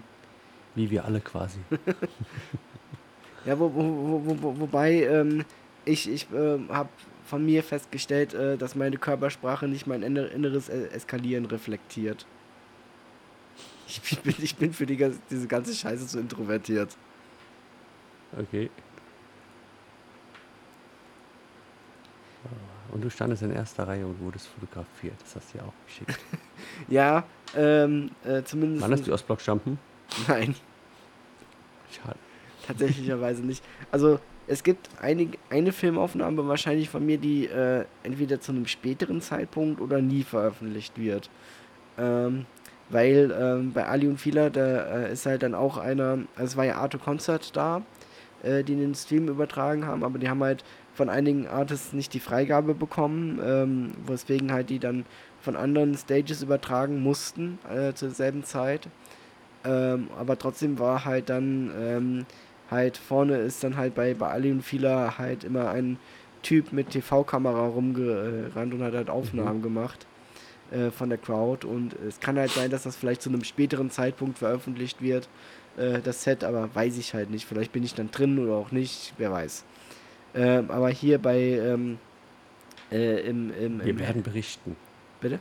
[0.74, 1.60] Wie wir alle quasi.
[3.46, 5.44] ja wo, wo, wo, wo, wo, wobei ähm,
[5.84, 6.90] ich, ich ähm, habe
[7.26, 12.26] von mir festgestellt, äh, dass meine Körpersprache nicht mein inner- inneres äh, Eskalieren reflektiert.
[13.88, 14.98] Ich bin, ich bin für die,
[15.30, 16.96] diese ganze Scheiße zu introvertiert.
[18.38, 18.70] Okay.
[22.92, 25.16] Und du standest in erster Reihe und wurdest fotografiert.
[25.20, 26.18] Das hast du ja auch geschickt.
[26.88, 27.26] Ja,
[27.56, 28.84] ähm, äh, zumindest.
[28.84, 29.78] Wann hast du Ostblock jumpen?
[30.28, 30.56] Nein,
[31.92, 32.18] Schade.
[32.66, 33.64] tatsächlicherweise nicht.
[33.92, 39.22] Also, es gibt einig, eine Filmaufnahme wahrscheinlich von mir, die äh, entweder zu einem späteren
[39.22, 41.30] Zeitpunkt oder nie veröffentlicht wird.
[41.98, 42.46] Ähm,
[42.90, 46.58] weil ähm, bei Ali und Fila, da äh, ist halt dann auch einer, also es
[46.58, 47.82] war ja Arte Concert da,
[48.44, 50.64] äh, die den Stream übertragen haben, aber die haben halt
[50.94, 55.06] von einigen Artists nicht die Freigabe bekommen, ähm, weswegen halt die dann
[55.42, 58.88] von anderen Stages übertragen mussten äh, zur selben Zeit.
[59.66, 62.26] Ähm, aber trotzdem war halt dann ähm,
[62.70, 65.98] halt vorne ist dann halt bei, bei Ali und Fila halt immer ein
[66.44, 69.64] Typ mit TV-Kamera rumgerannt und hat halt Aufnahmen mhm.
[69.64, 70.06] gemacht
[70.72, 71.68] äh, von der Crowd.
[71.68, 75.30] Und es kann halt sein, dass das vielleicht zu einem späteren Zeitpunkt veröffentlicht wird,
[75.78, 77.46] äh, das Set, aber weiß ich halt nicht.
[77.46, 79.66] Vielleicht bin ich dann drin oder auch nicht, wer weiß.
[80.36, 81.98] Ähm, aber hier bei ähm,
[82.92, 84.76] äh, im, im, Wir werden berichten.
[85.22, 85.40] Bitte?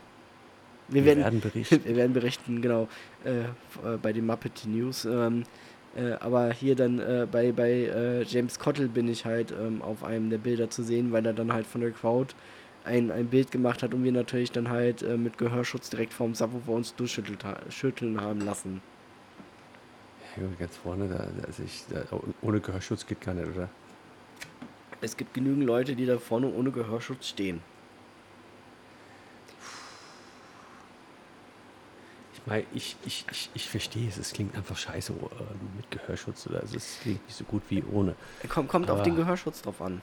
[0.89, 1.81] Wir, wir werden, werden, berichten.
[1.85, 2.89] wir werden berichten, genau,
[3.25, 5.05] äh, äh, bei den Muppet News.
[5.05, 5.45] Ähm,
[5.97, 10.03] äh, aber hier dann äh, bei, bei äh, James Cottle bin ich halt ähm, auf
[10.05, 12.35] einem der Bilder zu sehen, weil er dann halt von der Crowd
[12.85, 16.35] ein, ein Bild gemacht hat und wir natürlich dann halt äh, mit Gehörschutz direkt vorm
[16.35, 18.83] Subwoofer uns durchschütteln haben lassen.
[20.37, 22.05] Ja, ganz vorne, da, also ich, da,
[22.43, 23.69] ohne Gehörschutz geht gar nicht, oder?
[25.01, 27.61] Es gibt genügend Leute, die da vorne ohne Gehörschutz stehen.
[32.47, 35.17] Weil ich, ich, ich, ich verstehe es, es klingt einfach scheiße äh,
[35.77, 38.17] mit Gehörschutz oder also es klingt nicht so gut wie ohne.
[38.51, 40.03] Kommt, kommt auf den Gehörschutz drauf an.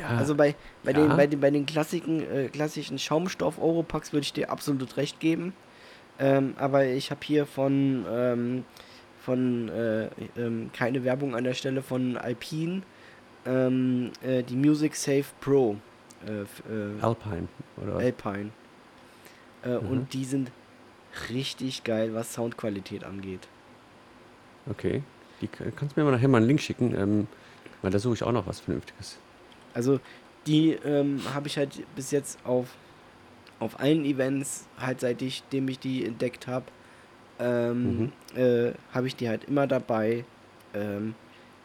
[0.00, 0.98] Ja, also bei, bei, ja.
[0.98, 5.52] den, bei, den, bei den klassischen, äh, klassischen Schaumstoff-Europacks würde ich dir absolut recht geben.
[6.18, 8.64] Ähm, aber ich habe hier von, ähm,
[9.20, 12.82] von äh, ähm, keine Werbung an der Stelle von Alpine
[13.46, 15.76] ähm, äh, die Music Safe Pro.
[16.26, 17.96] Äh, äh, Alpine, oder?
[17.96, 18.50] Alpine.
[19.64, 19.88] Äh, mhm.
[19.88, 20.50] Und die sind
[21.30, 23.48] richtig geil, was Soundqualität angeht.
[24.68, 25.02] Okay.
[25.40, 27.26] Die, kannst du mir mal nachher mal einen Link schicken, ähm,
[27.80, 29.18] weil da suche ich auch noch was Vernünftiges.
[29.74, 30.00] Also
[30.46, 32.68] die ähm, habe ich halt bis jetzt auf,
[33.58, 36.66] auf allen Events, halt seitdem ich die entdeckt habe,
[37.38, 38.12] ähm, mhm.
[38.36, 40.24] äh, habe ich die halt immer dabei.
[40.74, 41.14] Ähm,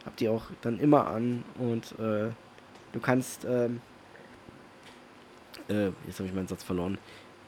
[0.06, 2.30] hab die auch dann immer an und äh,
[2.92, 3.82] du kannst, ähm,
[5.68, 7.00] äh, jetzt habe ich meinen Satz verloren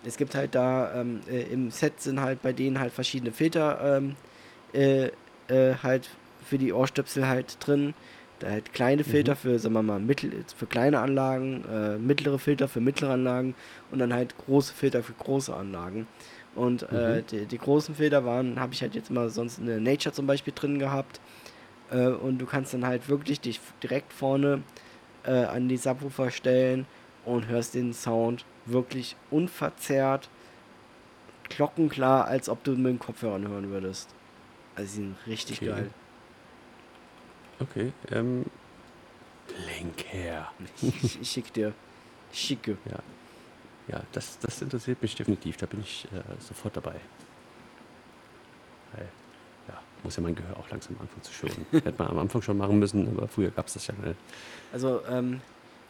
[0.07, 3.97] es gibt halt da ähm, äh, im Set sind halt bei denen halt verschiedene Filter
[3.97, 4.15] ähm,
[4.73, 5.09] äh,
[5.47, 6.09] äh, halt
[6.45, 7.93] für die Ohrstöpsel halt drin.
[8.39, 9.07] Da halt kleine mhm.
[9.07, 9.37] Filter mhm.
[9.37, 13.55] für, sagen wir mal, mittel, für kleine Anlagen, äh, mittlere Filter für mittlere Anlagen
[13.91, 16.07] und dann halt große Filter für große Anlagen.
[16.55, 17.27] Und äh, mhm.
[17.27, 20.53] die, die, großen Filter waren, habe ich halt jetzt mal sonst eine Nature zum Beispiel
[20.55, 21.19] drin gehabt.
[21.91, 24.61] Äh, und du kannst dann halt wirklich dich direkt vorne
[25.23, 26.85] an die Subwoofer stellen
[27.25, 30.29] und hörst den Sound wirklich unverzerrt,
[31.49, 34.09] glockenklar, als ob du mit den Kopfhörern hören würdest.
[34.75, 35.71] Also sie sind richtig okay.
[35.71, 35.89] geil.
[37.59, 38.45] Okay, ähm.
[39.79, 40.51] Link her.
[40.81, 41.73] ich, ich schick dir.
[42.31, 42.77] Schicke.
[42.89, 42.99] Ja.
[43.87, 45.57] Ja, das, das interessiert mich definitiv.
[45.57, 46.95] Da bin ich äh, sofort dabei.
[48.93, 49.07] Weil,
[49.69, 51.65] ja, muss ja mein Gehör auch langsam anfangen zu schonen.
[51.71, 54.19] Hätte man am Anfang schon machen müssen, aber früher gab es das ja nicht.
[54.73, 55.39] Also, ähm,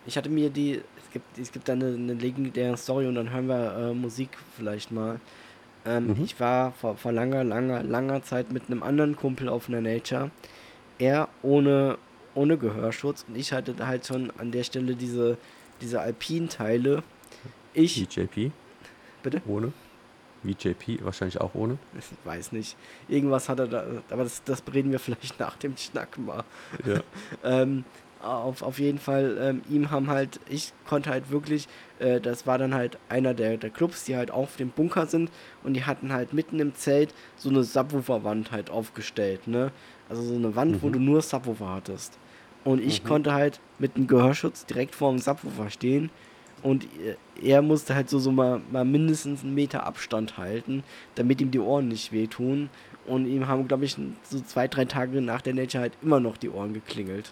[0.06, 3.32] ich hatte mir die, es gibt, es gibt da eine, eine legendäre Story und dann
[3.32, 5.20] hören wir äh, Musik vielleicht mal.
[5.86, 6.24] Ähm, mhm.
[6.24, 10.30] Ich war vor, vor langer, langer, langer Zeit mit einem anderen Kumpel auf einer Nature.
[11.00, 11.98] Er ohne,
[12.34, 15.38] ohne Gehörschutz und ich hatte halt schon an der Stelle diese,
[15.82, 17.04] diese Alpin-Teile.
[17.74, 18.04] Ich.
[18.04, 18.52] VJP?
[19.24, 19.42] Bitte?
[19.46, 19.74] Ohne?
[20.44, 21.78] VJP wahrscheinlich auch ohne?
[21.98, 22.78] Ich weiß nicht.
[23.08, 26.44] Irgendwas hat er da, aber das, das reden wir vielleicht nach dem Schnack mal.
[26.86, 27.02] Ja.
[27.44, 27.84] ähm,
[28.22, 31.68] auf, auf jeden Fall, ähm, ihm haben halt, ich konnte halt wirklich,
[32.00, 35.32] äh, das war dann halt einer der, der Clubs, die halt auf dem Bunker sind
[35.64, 39.72] und die hatten halt mitten im Zelt so eine Subwoofer-Wand halt aufgestellt, ne?
[40.10, 40.82] Also so eine Wand, mhm.
[40.82, 42.18] wo du nur Subwoofer hattest.
[42.64, 43.08] Und ich mhm.
[43.08, 46.10] konnte halt mit dem Gehörschutz direkt vor dem Subwoofer stehen
[46.64, 50.84] und äh, er musste halt so, so mal, mal mindestens einen Meter Abstand halten,
[51.16, 52.70] damit ihm die Ohren nicht wehtun.
[53.06, 56.36] Und ihm haben, glaube ich, so zwei, drei Tage nach der Nature halt immer noch
[56.36, 57.32] die Ohren geklingelt.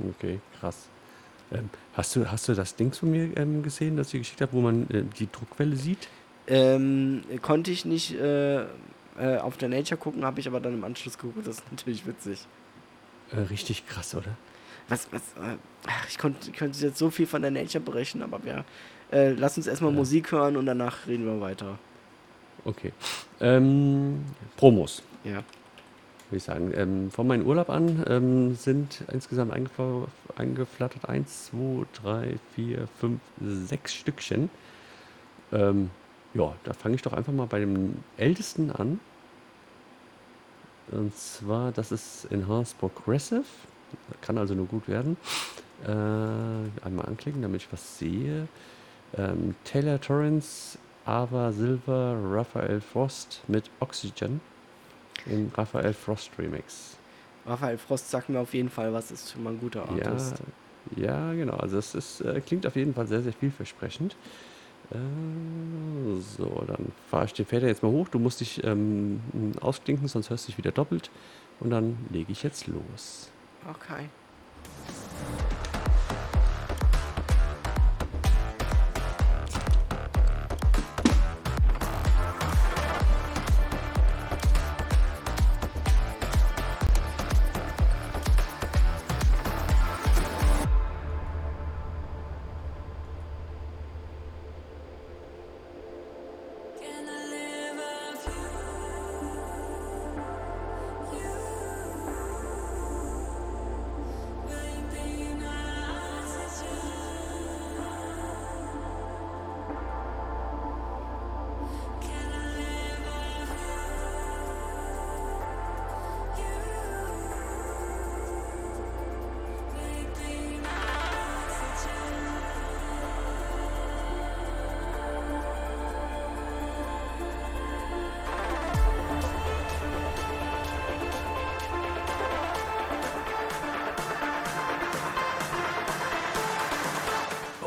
[0.00, 0.88] Okay, krass.
[1.52, 4.52] Ähm, hast, du, hast du das Ding von mir ähm, gesehen, das ich geschickt habe,
[4.52, 6.08] wo man äh, die Druckwelle sieht?
[6.46, 8.66] Ähm, konnte ich nicht äh, äh,
[9.40, 11.46] auf der Nature gucken, habe ich aber dann im Anschluss geguckt.
[11.46, 12.46] Das ist natürlich witzig.
[13.32, 14.36] Äh, richtig krass, oder?
[14.88, 18.40] Was, was, äh, ach, ich konnte, könnte jetzt so viel von der Nature berichten, aber
[18.44, 18.64] ja,
[19.12, 19.98] äh, lass uns erstmal ja.
[19.98, 21.78] Musik hören und danach reden wir weiter.
[22.64, 22.92] Okay.
[23.40, 24.24] Ähm,
[24.56, 25.02] Promos.
[25.24, 25.42] Ja
[26.32, 26.72] würde ich sagen.
[26.74, 33.94] Ähm, von meinem Urlaub an ähm, sind insgesamt eingeflattert 1, 2, 3, 4, 5, 6
[33.94, 34.50] Stückchen.
[35.52, 35.90] Ähm,
[36.32, 38.98] ja, da fange ich doch einfach mal bei dem ältesten an.
[40.90, 43.44] Und zwar, das ist Enhanced Progressive.
[44.22, 45.18] Kann also nur gut werden.
[45.84, 45.88] Äh,
[46.84, 48.48] einmal anklicken, damit ich was sehe.
[49.18, 54.40] Ähm, Taylor Torrance, Ava Silver, Raphael Frost mit Oxygen
[55.26, 56.96] im Raphael Frost Remix.
[57.46, 60.36] Raphael Frost sagt mir auf jeden Fall, was ist schon mal ein guter Ja, Artist.
[60.96, 61.54] ja, genau.
[61.56, 64.16] Also es ist, äh, klingt auf jeden Fall sehr, sehr vielversprechend.
[64.90, 64.96] Äh,
[66.20, 68.08] so, dann fahre ich den Fader jetzt mal hoch.
[68.08, 69.20] Du musst dich ähm,
[69.60, 71.10] ausklinken, sonst hörst du dich wieder doppelt.
[71.60, 73.28] Und dann lege ich jetzt los.
[73.68, 74.08] Okay.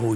[0.07, 0.13] Oh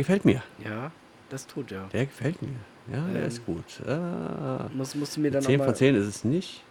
[0.00, 0.42] gefällt mir.
[0.64, 0.90] Ja,
[1.30, 1.86] das tut er.
[1.88, 2.50] Der gefällt mir.
[2.92, 3.64] Ja, der Ähm, ist gut.
[3.86, 6.62] Ah, Muss, musst du mir dann auch 10 von mal, 10 ist es nicht.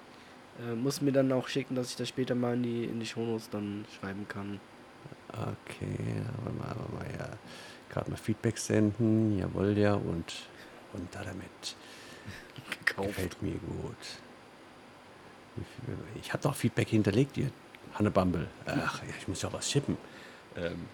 [0.59, 2.99] äh, musst du mir dann auch schicken, dass ich das später mal in die, in
[2.99, 4.59] die Shownotes dann schreiben kann.
[5.29, 7.29] Okay, aber mal, aber mal ja.
[7.89, 9.37] Gerade mal Feedback senden.
[9.39, 9.93] Jawohl, ja.
[9.95, 10.33] Und,
[10.93, 11.75] und da damit.
[12.85, 13.07] Gekauft.
[13.09, 13.95] Gefällt mir gut.
[16.21, 17.49] Ich habe doch Feedback hinterlegt, ihr
[17.95, 18.47] Hanne Bumble.
[18.65, 19.97] Ach, ja, ich muss ja was schippen.
[20.55, 20.85] Ähm,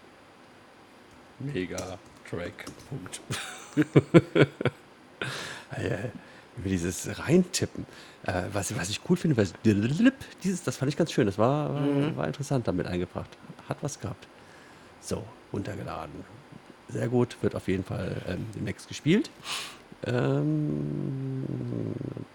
[1.40, 1.98] mega
[2.36, 2.66] Track.
[2.90, 3.22] Punkt.
[5.78, 5.98] ja,
[6.58, 7.86] über dieses Reintippen.
[8.24, 9.54] Äh, was, was ich cool finde, was
[10.44, 11.26] dieses, das fand ich ganz schön.
[11.26, 13.30] Das war, war, war interessant damit eingebracht.
[13.70, 14.28] Hat was gehabt.
[15.02, 15.24] So,
[15.54, 16.24] runtergeladen.
[16.90, 19.30] Sehr gut, wird auf jeden Fall ähm, demnächst gespielt.
[20.06, 21.44] Ähm,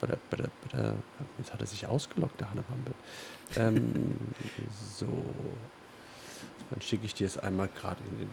[0.01, 0.94] bada, bada, bada.
[1.38, 2.94] Jetzt hat er sich ausgelockt, der Hannebumble.
[3.57, 4.16] Ähm,
[4.96, 5.07] so.
[6.70, 8.30] Dann schicke ich dir es einmal gerade in den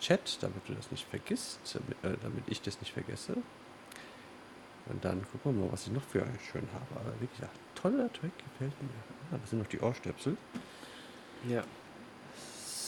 [0.00, 3.34] Chat, damit du das nicht vergisst, damit, äh, damit ich das nicht vergesse.
[4.86, 7.00] Und dann gucken wir mal, was ich noch für euch schön habe.
[7.00, 8.88] Aber wie gesagt, toller Track, gefällt mir.
[9.32, 10.36] Ah, das sind noch die Ohrstöpsel.
[11.48, 11.62] Ja.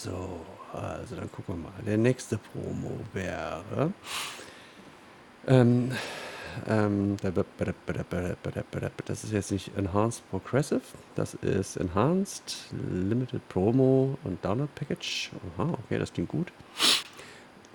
[0.02, 1.82] So, also dann gucken wir mal.
[1.86, 3.92] Der nächste Promo wäre.
[5.46, 5.92] Ähm,
[6.68, 7.16] ähm,
[9.06, 10.82] das ist jetzt nicht Enhanced Progressive,
[11.14, 15.30] das ist Enhanced Limited Promo und Download Package.
[15.56, 16.52] Aha, okay, das klingt gut.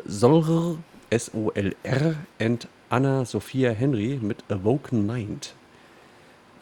[0.05, 0.77] Solr,
[1.09, 5.53] S-O-L-R, and Anna Sophia Henry mit Awoken Mind.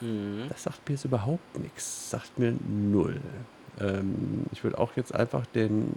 [0.01, 0.45] Mhm.
[0.49, 2.09] Das sagt mir jetzt überhaupt nichts.
[2.09, 3.19] Sagt mir null.
[3.79, 5.91] Ähm, ich würde auch jetzt einfach den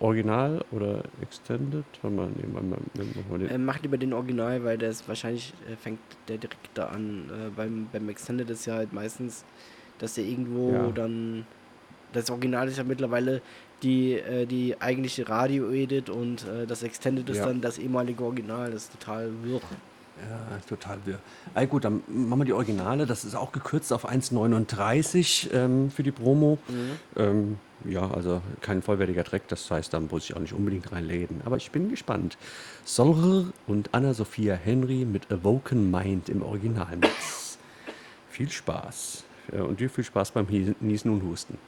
[0.00, 1.84] Original oder Extended.
[2.02, 2.78] Warte mal, nee, mal, mal,
[3.28, 6.70] mal, den, Äh, mach lieber den Original, weil der ist wahrscheinlich äh, fängt der direkt
[6.74, 7.30] da an.
[7.30, 9.44] Äh, beim, beim Extended ist ja halt meistens,
[9.98, 10.90] dass der irgendwo Ja.
[10.92, 11.46] dann.
[12.12, 13.40] Das Original ist ja mittlerweile
[13.82, 17.46] die, äh, die eigentliche Radio-Edit und äh, das Extended ist Ja.
[17.46, 18.70] dann das ehemalige Original.
[18.70, 19.60] Das ist total wirr.
[20.28, 21.18] ja, total wirr.
[21.54, 23.06] Ah, gut, dann machen wir die Originale.
[23.06, 26.58] Das ist auch gekürzt auf 1,39 ähm, für die Promo.
[27.16, 29.48] Ähm, ja, also kein vollwertiger Track.
[29.48, 31.40] Das heißt, da muss ich auch nicht unbedingt reinladen.
[31.46, 32.36] Aber ich bin gespannt.
[32.84, 37.58] Solr und Anna-Sophia Henry mit Awoken Mind im Originalmix.
[38.28, 39.24] viel Spaß.
[39.52, 40.46] Und dir viel Spaß beim
[40.80, 41.58] Niesen und Husten.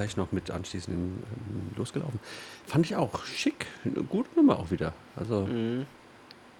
[0.00, 1.22] Gleich noch mit anschließend ähm,
[1.76, 2.18] losgelaufen.
[2.66, 3.66] Fand ich auch schick.
[3.84, 4.94] Eine gute Nummer auch wieder.
[5.14, 5.84] Also Mhm.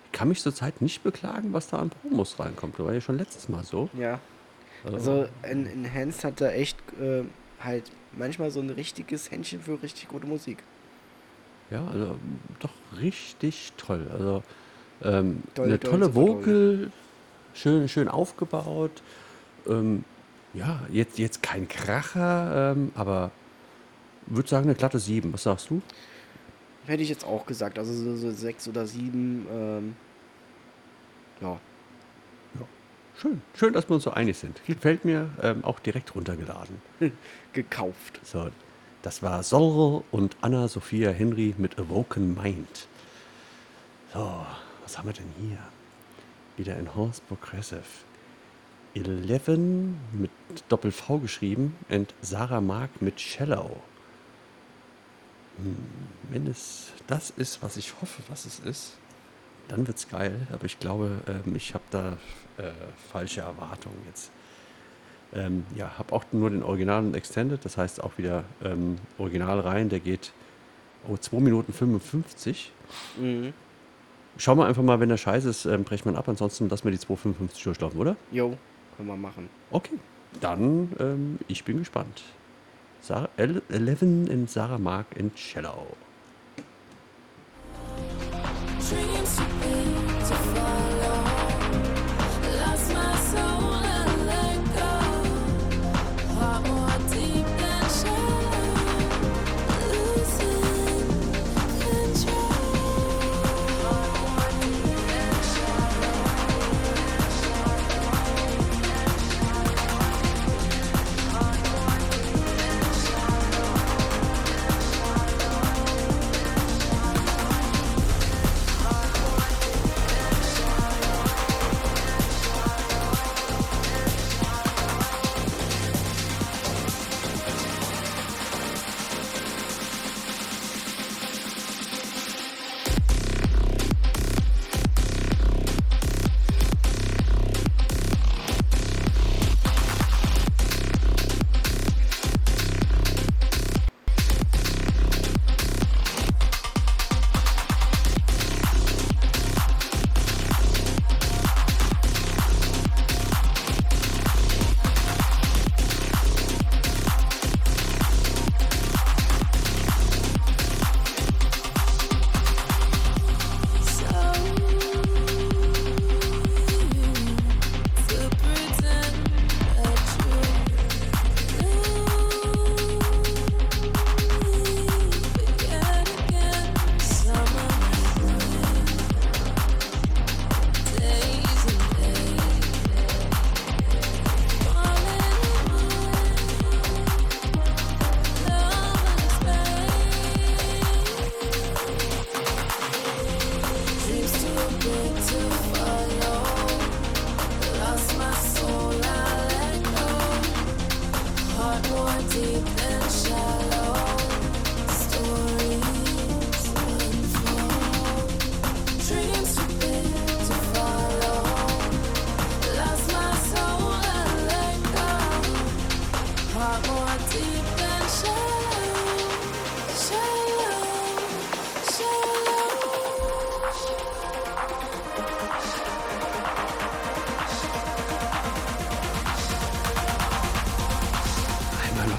[0.04, 2.78] ich kann mich zurzeit nicht beklagen, was da an Promos reinkommt.
[2.78, 3.88] Das war ja schon letztes Mal so.
[3.94, 4.20] Ja.
[4.84, 7.22] Also en Enhanced hat da echt äh,
[7.60, 10.62] halt manchmal so ein richtiges Händchen für richtig gute Musik.
[11.70, 12.16] Ja, also
[12.58, 12.70] doch
[13.00, 14.06] richtig toll.
[14.12, 14.42] Also
[15.02, 16.14] ähm, Toll, eine toll, tolle.
[16.14, 16.92] Vocal,
[17.54, 19.02] schön, schön aufgebaut.
[19.66, 20.04] Ähm,
[20.54, 23.30] ja, jetzt, jetzt kein Kracher, ähm, aber
[24.26, 25.32] würde sagen eine glatte 7.
[25.32, 25.82] Was sagst du?
[26.86, 27.78] Hätte ich jetzt auch gesagt.
[27.78, 29.46] Also so, so sechs oder sieben.
[29.50, 29.96] Ähm,
[31.40, 31.58] ja.
[33.20, 34.62] Schön, schön, dass wir uns so einig sind.
[34.66, 36.80] Gefällt mir ähm, auch direkt runtergeladen.
[37.52, 38.18] Gekauft.
[38.24, 38.48] So,
[39.02, 42.88] das war Sorrel und Anna-Sophia Henry mit Awoken Mind.
[44.14, 44.46] So,
[44.82, 45.58] was haben wir denn hier?
[46.56, 47.82] Wieder Enhanced Progressive.
[48.94, 49.48] 11
[50.12, 50.30] mit
[50.68, 53.76] Doppel-V geschrieben und Sarah Mark mit Shallow.
[55.58, 55.76] Hm,
[56.30, 58.96] wenn es das ist, was ich hoffe, was es ist,
[59.68, 60.46] dann wird's geil.
[60.52, 62.16] Aber ich glaube, ähm, ich habe da
[62.58, 62.72] äh,
[63.12, 64.30] falsche Erwartungen jetzt.
[65.32, 69.60] Ähm, ja, habe auch nur den Original und Extended, das heißt auch wieder ähm, Original
[69.60, 70.32] rein, der geht
[71.08, 72.72] oh, 2 Minuten 55.
[73.16, 73.52] Mhm.
[74.36, 76.90] Schauen wir einfach mal, wenn der scheiße ist, ähm, brechen wir ab, ansonsten lassen wir
[76.90, 78.16] die 2,55 durchlaufen, oder?
[78.32, 78.56] Jo,
[79.00, 79.48] können wir machen.
[79.70, 79.98] Okay,
[80.40, 82.22] dann ähm, ich bin gespannt.
[83.00, 85.86] Sarah, El- Eleven in Sarah Mark in Cello.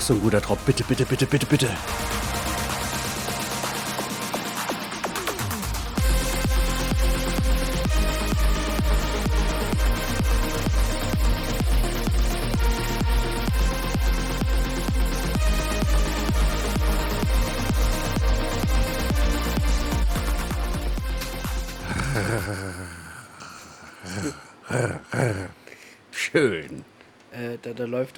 [0.01, 0.63] So ein guter Drop.
[0.65, 1.69] Bitte, bitte, bitte, bitte, bitte.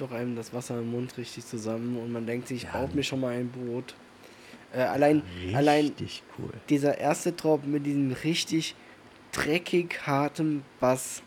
[0.12, 3.02] doch einem das Wasser im Mund richtig zusammen und man denkt sich, ich baue mir
[3.04, 3.94] schon mal ein Boot.
[4.72, 5.22] Äh, allein,
[5.54, 6.50] allein Richtig cool.
[6.68, 8.74] dieser erste Drop mit diesem richtig
[9.30, 11.22] dreckig harten Bass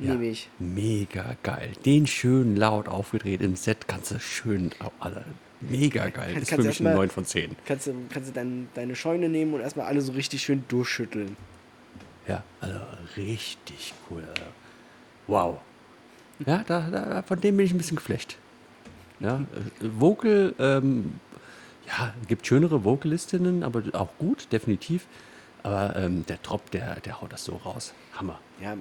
[0.00, 0.48] Ja, nehme ich.
[0.58, 1.72] Mega geil.
[1.84, 4.70] Den schön laut aufgedreht im Set kannst du schön.
[4.98, 5.24] Alter,
[5.60, 6.32] mega geil.
[6.32, 7.54] Kann- Ist für mich erst ein mal- 9 von 10.
[7.66, 11.36] Kannst du, kannst du dein, deine Scheune nehmen und erstmal alle so richtig schön durchschütteln.
[12.26, 12.80] Ja, also
[13.16, 14.24] richtig cool.
[15.28, 15.58] Wow.
[16.44, 18.36] Ja, da, da, von dem bin ich ein bisschen geflecht.
[19.20, 19.36] Ja,
[19.80, 21.14] äh, Vocal, ähm,
[21.86, 25.06] ja, gibt schönere Vocalistinnen, aber auch gut, definitiv.
[25.62, 27.92] Aber ähm, der Drop, der, der haut das so raus.
[28.14, 28.38] Hammer.
[28.62, 28.76] Ja, äh,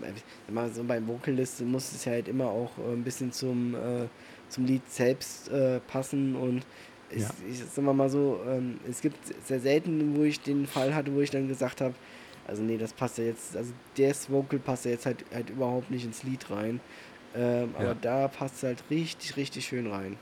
[0.47, 4.08] immer so beim Vocalist muss es ja halt immer auch äh, ein bisschen zum, äh,
[4.49, 6.64] zum Lied selbst äh, passen und
[7.10, 7.30] ich, Ja.
[7.49, 11.22] ich sag mal so, ähm, es gibt sehr selten, wo ich den Fall hatte, wo
[11.22, 11.93] ich dann gesagt habe,
[12.47, 15.89] also nee, das passt ja jetzt, also das Vocal passt ja jetzt halt, halt überhaupt
[15.89, 16.80] nicht ins Lied rein.
[17.36, 17.80] Ähm, Ja.
[17.86, 20.18] Aber da passt es halt richtig, richtig schön rein.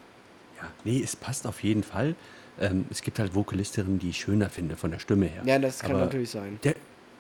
[0.62, 2.16] Ja, nee, es passt auf jeden Fall.
[2.60, 5.42] Ähm, es gibt halt Vocalistinnen, die ich schöner finde von der Stimme her.
[5.46, 6.60] Ja, das kann Aber natürlich sein.
[6.64, 6.76] Der,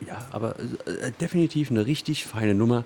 [0.06, 2.86] ja, aber äh, definitiv eine richtig feine Nummer.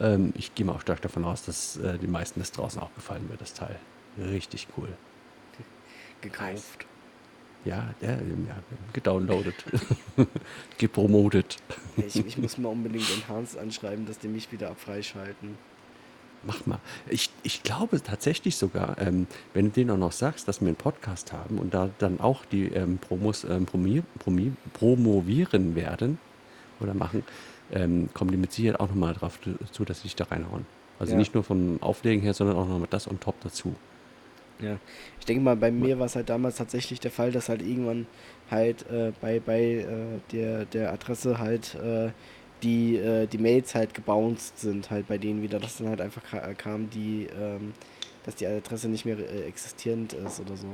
[0.00, 2.94] Ähm, ich gehe mal auch stark davon aus, dass äh, den meisten das draußen auch
[2.94, 3.78] gefallen wird, das Teil.
[4.18, 4.88] Richtig cool.
[6.20, 6.86] Gekauft.
[7.64, 8.56] Ja, der, ähm, ja
[8.92, 9.54] gedownloadet,
[10.78, 11.58] gepromotet.
[11.96, 15.56] Ich, ich muss mal unbedingt Enhanced anschreiben, dass die mich wieder freischalten.
[16.44, 16.80] Mach mal.
[17.08, 20.76] Ich, ich glaube tatsächlich sogar, ähm, wenn du denen auch noch sagst, dass wir einen
[20.76, 26.18] Podcast haben und da dann auch die ähm, Promos ähm, promi, promi, promovieren werden
[26.80, 27.24] oder machen,
[27.72, 29.38] ähm, kommen die mit Sicherheit auch nochmal drauf
[29.70, 30.66] zu, dass sie dich da reinhauen.
[30.98, 31.18] Also Ja.
[31.18, 33.74] nicht nur vom Auflegen her, sondern auch nochmal das on top dazu.
[34.60, 34.78] Ja,
[35.18, 38.06] ich denke mal, bei mir war es halt damals tatsächlich der Fall, dass halt irgendwann
[38.50, 39.86] halt äh, bei, bei äh,
[40.30, 42.10] der, der Adresse halt äh,
[42.62, 46.22] die, äh, die Mails halt gebounced sind, halt bei denen wieder, dass dann halt einfach
[46.22, 47.72] ka- kam, die, ähm,
[48.24, 50.68] dass die Adresse nicht mehr äh, existierend ist oder so.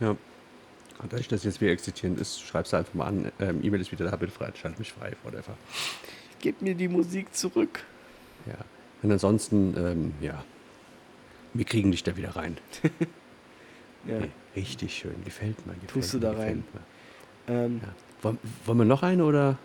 [0.00, 0.10] Ja.
[0.10, 3.90] Und dadurch, dass jetzt wieder existierend ist, schreibst du einfach mal an, ähm, E-Mail ist
[3.92, 5.56] wieder da, bitte frei, schalt mich frei, whatever.
[6.40, 7.84] Gib mir die Musik zurück.
[8.46, 8.54] Ja.
[9.02, 10.44] Und ansonsten, ähm, ja,
[11.54, 12.56] wir kriegen dich da wieder rein.
[14.04, 14.18] Ja.
[14.18, 15.74] Nee, richtig schön, gefällt mir.
[15.74, 16.64] Gefällt Tust du mir, da gefällt rein?
[17.46, 17.88] Ähm, Ja.
[18.22, 19.58] Wollen, wollen wir noch eine oder?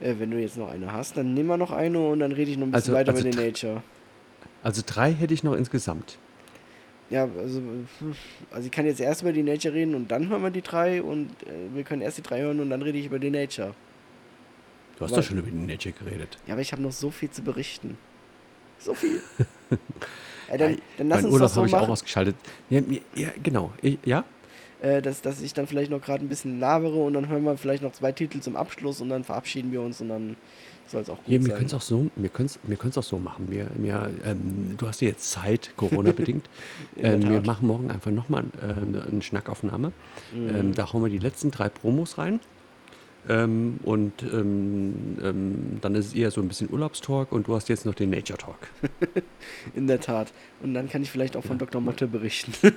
[0.00, 2.50] Äh, wenn du jetzt noch eine hast, dann nimm mal noch eine und dann rede
[2.50, 3.82] ich noch ein bisschen Also- weiter also mit den Nature.
[4.62, 6.18] Also drei hätte ich noch insgesamt.
[7.08, 7.62] Ja, also,
[8.50, 11.00] also ich kann jetzt erst über die Nature reden und dann hören wir die drei
[11.02, 13.74] und äh, wir können erst die drei hören und dann rede ich über die Nature.
[14.98, 16.38] Du hast Weil- doch schon über die Nature geredet.
[16.46, 17.96] Ja, aber ich habe noch so viel zu berichten.
[18.78, 19.20] So viel.
[20.50, 22.36] ja, dann, dann lass Mein uns Urlaub das so habe ich auch ausgeschaltet.
[22.68, 22.80] Ja,
[23.14, 23.72] ja genau.
[23.82, 24.24] Ich, ja?
[24.86, 27.56] Äh, dass, dass ich dann vielleicht noch gerade ein bisschen labere und dann hören wir
[27.56, 30.36] vielleicht noch zwei Titel zum Abschluss und dann verabschieden wir uns und dann
[30.86, 31.54] soll es auch gut Ja, wir sein.
[31.54, 33.46] können es auch so, wir können's, wir können's auch so machen.
[33.50, 36.48] Wir, wir, ähm, du hast ja jetzt Zeit, Corona-bedingt.
[36.98, 39.92] Ähm, wir machen morgen einfach nochmal äh, eine Schnackaufnahme.
[40.32, 40.48] Mhm.
[40.48, 42.40] Ähm, da hauen wir die letzten drei Promos rein.
[43.28, 47.68] Ähm, und ähm, ähm, dann ist es eher so ein bisschen Urlaubstalk und du hast
[47.68, 48.58] jetzt noch den Nature Talk.
[49.74, 50.32] In der Tat.
[50.62, 51.80] Und dann kann ich vielleicht auch von Dr.
[51.80, 52.52] Motte berichten.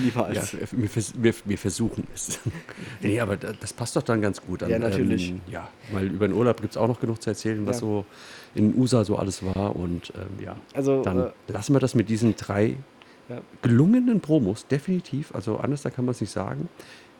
[0.00, 0.56] Lieber Ja, als.
[0.72, 2.38] wir, vers wir, wir versuchen es.
[3.02, 4.62] nee, aber da- das passt doch dann ganz gut.
[4.62, 5.30] An, Ja, natürlich.
[5.30, 7.80] Ähm, ja, weil über den Urlaub gibt es auch noch genug zu erzählen, was Ja.
[7.80, 8.04] so
[8.54, 9.76] in USA so alles war.
[9.76, 12.76] Und ähm, ja, Also, dann äh, lassen wir das mit diesen drei
[13.28, 13.40] Ja.
[13.62, 15.34] gelungenen Promos, definitiv.
[15.34, 16.68] Also anders, da kann man es nicht sagen.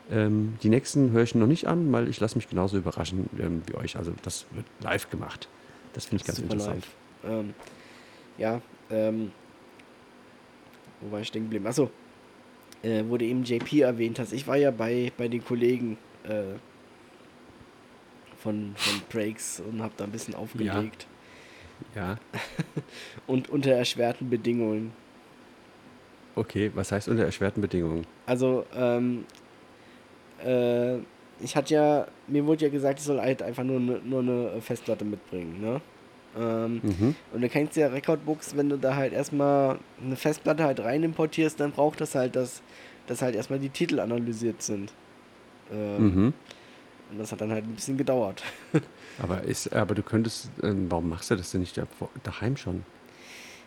[0.09, 3.61] Ähm, die nächsten höre ich noch nicht an, weil ich lasse mich genauso überraschen ähm,
[3.67, 3.97] wie euch.
[3.97, 5.49] Also das wird live gemacht.
[5.93, 6.85] Das finde ich ganz interessant.
[7.23, 7.31] live.
[7.31, 7.53] Ähm,
[8.37, 9.31] ja, ähm,
[11.01, 11.67] wo war ich stehen geblieben?
[11.67, 11.89] Achso,
[12.83, 14.31] äh, wo du eben JP erwähnt hast.
[14.31, 16.43] Ich war ja bei, bei den Kollegen äh,
[18.37, 21.07] von, von Breaks und habe da ein bisschen aufgelegt.
[21.95, 22.17] Ja,
[23.27, 24.93] Und unter erschwerten Bedingungen.
[26.35, 26.71] okay.
[26.73, 28.05] Was heißt unter erschwerten Bedingungen?
[28.25, 29.25] Also, ähm,
[30.45, 30.97] äh,
[31.39, 34.61] ich hatte ja, mir wurde ja gesagt, ich soll halt einfach nur eine nur eine
[34.61, 35.81] Festplatte mitbringen, ne?
[36.37, 37.15] Ähm, Mhm.
[37.33, 41.59] Und du kennst ja Recordbooks, wenn du da halt erstmal eine Festplatte halt rein importierst,
[41.59, 42.61] dann braucht das halt, dass,
[43.07, 44.91] dass halt erstmal die Titel analysiert sind.
[45.71, 46.33] Ähm, Mhm.
[47.09, 48.43] Und das hat dann halt ein bisschen gedauert.
[49.19, 51.87] Aber, ist, aber du könntest, ähm, warum machst du das denn nicht da-
[52.23, 52.83] daheim schon?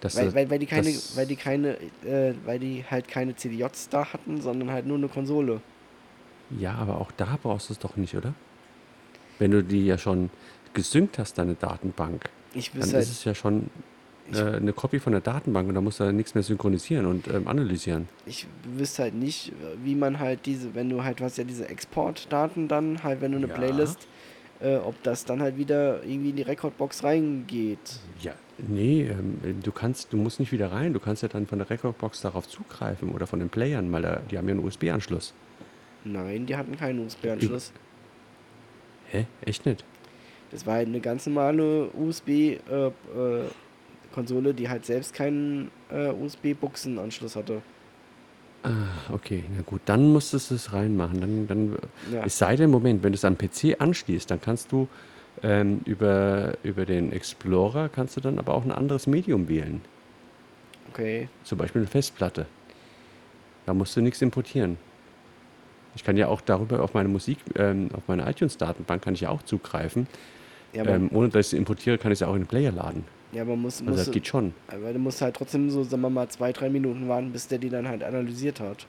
[0.01, 3.89] Dass Weil, weil, weil die keine, weil die keine, äh, weil die halt keine CDJs
[3.89, 5.61] da hatten, sondern halt nur eine Konsole.
[6.59, 8.34] Ja, aber auch da brauchst du es doch nicht, oder?
[9.38, 10.30] Wenn du die ja schon
[10.74, 13.70] gesynkt hast, deine Datenbank, Ich dann wüsste ist halt, es ja schon
[14.30, 17.07] Ich- äh, eine Kopie von der Datenbank und da musst du ja nichts mehr synchronisieren
[17.07, 18.09] und ähm, analysieren.
[18.26, 18.46] ich
[18.76, 19.53] wüsste halt nicht,
[19.84, 23.32] wie man halt diese, wenn du halt, du hast ja diese Exportdaten dann, halt, wenn
[23.32, 23.55] du eine Ja.
[23.55, 24.07] Playlist,
[24.61, 27.78] äh, ob das dann halt wieder irgendwie in die Recordbox reingeht.
[28.20, 31.59] Ja, nee, ähm, du kannst, du musst nicht wieder rein, du kannst ja dann von
[31.59, 35.32] der Recordbox darauf zugreifen oder von den Playern, weil da, die haben ja einen USB-Anschluss.
[36.05, 37.72] Nein, die hatten keinen USB-Anschluss.
[39.11, 39.26] Hä?
[39.44, 39.84] Echt nicht?
[40.51, 47.62] Das war halt eine ganz normale USB-Konsole, die halt selbst keinen äh, USB-Buchsenanschluss hatte.
[48.62, 51.20] Ah, okay, na gut, dann musstest du es reinmachen.
[51.20, 51.76] Dann, dann,
[52.12, 52.24] Ja.
[52.24, 54.88] Es sei denn, Moment, wenn du es am PC anschließt, dann kannst du
[55.42, 59.80] ähm, über, über den Explorer kannst du dann aber auch ein anderes Medium wählen.
[60.92, 61.28] Okay.
[61.44, 62.46] Zum Beispiel eine Festplatte.
[63.64, 64.76] Da musst du nichts importieren.
[65.95, 69.30] Ich kann ja auch darüber auf meine Musik, ähm, auf meine iTunes-Datenbank kann ich ja
[69.30, 70.07] auch zugreifen.
[70.72, 73.05] Ja, ähm, ohne dass ich sie importiere, kann ich sie auch in den Player laden.
[73.32, 74.55] ja, aber muss, Also muss, das geht schon.
[74.68, 77.59] aber du musst halt trotzdem so, sagen wir mal, zwei, drei Minuten warten, bis der
[77.59, 78.86] die dann halt analysiert hat.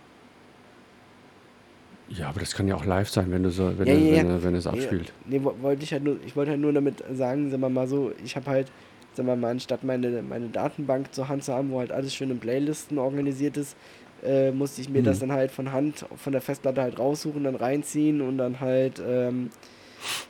[2.09, 4.27] Ja, aber das kann ja auch live sein, wenn du so, wenn, Ja, ja, wenn,
[4.29, 4.43] ja.
[4.43, 5.13] wenn es Nee, abspielt.
[5.25, 7.87] Nee, wo- wollte ich halt nur, ich wollte halt nur damit sagen, sagen wir mal
[7.87, 8.67] so, ich habe halt,
[9.13, 12.29] sagen wir mal, anstatt meine, meine Datenbank zur Hand zu haben, wo halt alles schön
[12.29, 13.77] in Playlisten organisiert ist,
[14.23, 15.05] äh, musste ich mir Mhm.
[15.05, 19.01] das dann halt von Hand von der Festplatte halt raussuchen, dann reinziehen und dann halt
[19.05, 19.49] ähm,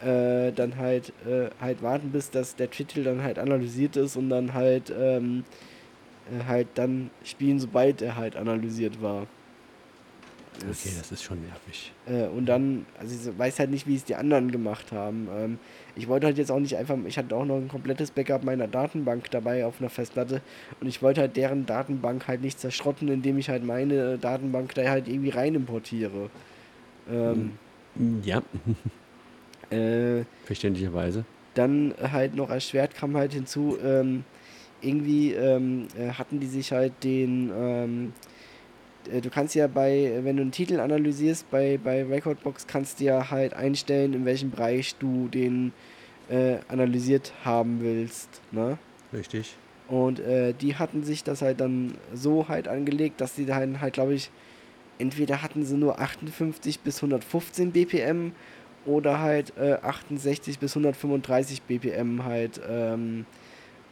[0.03, 4.29] äh, dann halt äh, halt warten, bis das der Titel dann halt analysiert ist und
[4.29, 5.43] dann halt ähm,
[6.31, 9.27] äh, halt dann spielen, sobald er halt analysiert war.
[10.59, 11.91] Das- Okay, das ist schon nervig.
[12.07, 15.27] äh, und dann, also ich weiß halt nicht, wie es die anderen gemacht haben.
[15.35, 15.59] Ähm,
[15.95, 18.67] ich wollte halt jetzt auch nicht einfach, ich hatte auch noch ein komplettes Backup meiner
[18.67, 20.41] Datenbank dabei auf einer Festplatte
[20.81, 24.89] und ich wollte halt deren Datenbank halt nicht zerschrotten, indem ich halt meine Datenbank da
[24.89, 26.29] halt irgendwie rein importiere.
[27.09, 27.51] Ähm,
[28.23, 28.41] Ja,
[29.75, 31.25] äh, verständlicherweise.
[31.55, 34.23] dann halt noch erschwert kam halt hinzu, ähm,
[34.81, 38.40] irgendwie ähm, äh, hatten die sich halt den, ähm, äh,
[39.09, 43.31] du kannst ja bei, wenn du einen Titel analysierst, bei, bei Recordbox kannst du ja
[43.31, 45.73] halt einstellen, in welchem Bereich du den
[46.29, 48.77] äh, analysiert haben willst, ne?
[49.13, 49.55] Richtig.
[49.87, 53.93] Und äh, die hatten sich das halt dann so halt angelegt, dass die dann halt,
[53.93, 54.31] glaube ich,
[54.99, 58.31] entweder hatten sie nur 58 bis 115 BPM
[58.85, 63.25] oder halt äh, 68 bis 135 BPM halt ähm,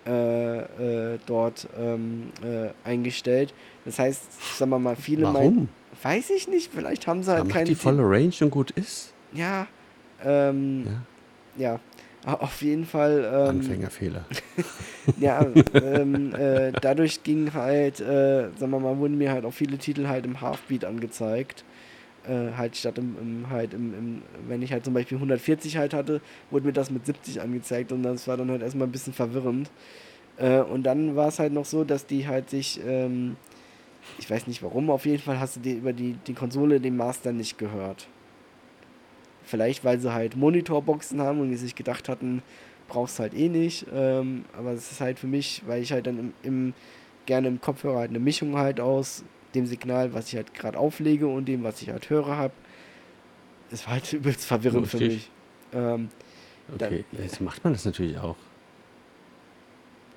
[0.10, 3.53] äh, äh, dort ähm, äh, eingestellt.
[3.86, 5.70] Das heißt, sagen wir mal, viele meinen, Warum?
[6.01, 9.14] weiß ich nicht, vielleicht haben sie halt Damit keine die volle Range und gut ist.
[9.34, 9.68] Ja,
[10.26, 10.88] ähm,
[11.57, 11.72] Ja.
[11.72, 11.80] ja.
[12.26, 13.24] Auf jeden Fall.
[13.32, 14.26] Ähm, Anfängerfehler.
[15.20, 19.78] Ja, ähm, äh, dadurch ging halt, äh, sagen wir mal, wurden mir halt auch viele
[19.80, 21.64] Titel halt im Halfbeat angezeigt.
[22.28, 25.93] Äh, halt statt im, im halt im, im, wenn ich halt zum Beispiel 140 halt
[25.96, 26.21] hatte,
[26.51, 29.71] wurde mir das mit 70 angezeigt und das war dann halt erstmal ein bisschen verwirrend.
[30.39, 33.36] Äh, und dann war es halt noch so, dass die halt sich, ähm,
[34.17, 36.97] ich weiß nicht warum, auf jeden Fall hast du die über die, die Konsole den
[36.97, 38.07] Master nicht gehört.
[39.43, 42.41] Vielleicht, weil sie halt Monitorboxen haben und die sich gedacht hatten,
[42.87, 43.86] brauchst halt eh nicht.
[43.93, 46.74] Ähm, aber es ist halt für mich, weil ich halt dann im, im,
[47.25, 49.24] gerne im Kopfhörer halt eine Mischung halt aus
[49.55, 52.53] dem Signal, was ich halt gerade auflege und dem, was ich halt höre habe.
[53.71, 55.13] Es war halt übelst verwirrend für Richtig.
[55.13, 55.32] mich.
[55.74, 56.09] Ähm,
[56.71, 58.36] Okay, jetzt macht man das natürlich auch.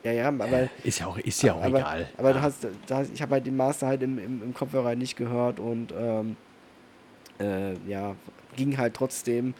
[0.05, 2.09] Ja, ja, aber, Ist ja auch, ist ja auch aber, egal.
[2.17, 2.35] aber ja.
[2.35, 4.99] du hast, du hast, ich habe halt den Master halt im, im, im Kopfhörer halt
[4.99, 6.37] nicht gehört und ähm,
[7.39, 8.17] äh, ja,
[8.57, 9.55] ging halt trotzdem.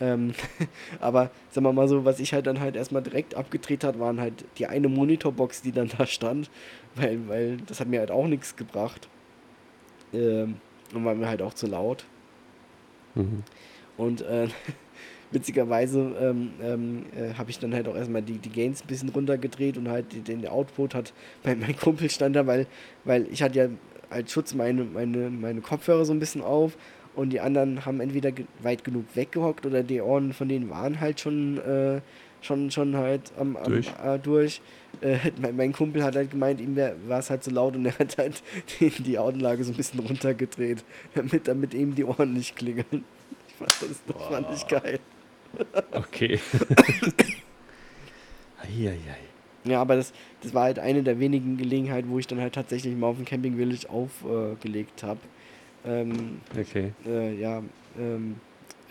[0.00, 0.34] Ähm,
[1.00, 4.20] aber sagen wir mal so, was ich halt dann halt erstmal direkt abgedreht hat, waren
[4.20, 6.50] halt die eine Monitorbox, die dann da stand,
[6.94, 9.08] weil, weil das hat mir halt auch nichts gebracht.
[10.12, 10.56] Ähm,
[10.92, 12.04] und war mir halt auch zu laut.
[13.14, 13.42] Mhm.
[13.96, 14.48] Und äh,
[15.34, 19.08] witzigerweise ähm, ähm, äh, habe ich dann halt auch erstmal die, die Gains ein bisschen
[19.10, 21.12] runtergedreht und halt den, den Output hat
[21.42, 22.66] bei meinem Kumpel stand da, weil,
[23.04, 23.68] weil ich hatte ja
[24.10, 26.76] als Schutz meine, meine, meine Kopfhörer so ein bisschen auf
[27.16, 31.00] und die anderen haben entweder ge weit genug weggehockt oder die Ohren von denen waren
[31.00, 32.00] halt schon, äh,
[32.40, 33.88] schon, schon halt am, am, Durch.
[34.04, 34.60] Äh, durch.
[35.00, 37.98] Äh, mein, mein Kumpel hat halt gemeint, ihm war es halt so laut und er
[37.98, 38.42] hat halt
[38.78, 40.84] die, die Augenlage so ein bisschen runtergedreht,
[41.14, 43.04] damit, damit ihm die Ohren nicht klingeln.
[43.48, 45.00] Ich fand das, das fand ich geil.
[45.92, 46.38] Okay.
[48.62, 48.98] Eieiei.
[49.64, 50.12] Ja, aber das,
[50.42, 53.24] das war halt eine der wenigen Gelegenheiten, wo ich dann halt tatsächlich mal auf dem
[53.24, 55.20] Camping Village aufgelegt habe.
[55.86, 56.92] Ähm, Okay.
[57.06, 57.62] äh, ja,
[57.98, 58.36] ähm,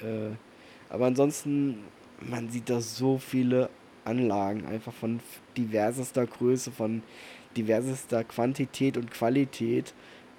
[0.01, 0.29] äh,
[0.89, 1.79] aber ansonsten,
[2.19, 3.69] man sieht da so viele
[4.05, 5.19] Anlagen, einfach von
[5.57, 7.03] diversester Größe, von
[7.55, 9.93] diversester Quantität und Qualität.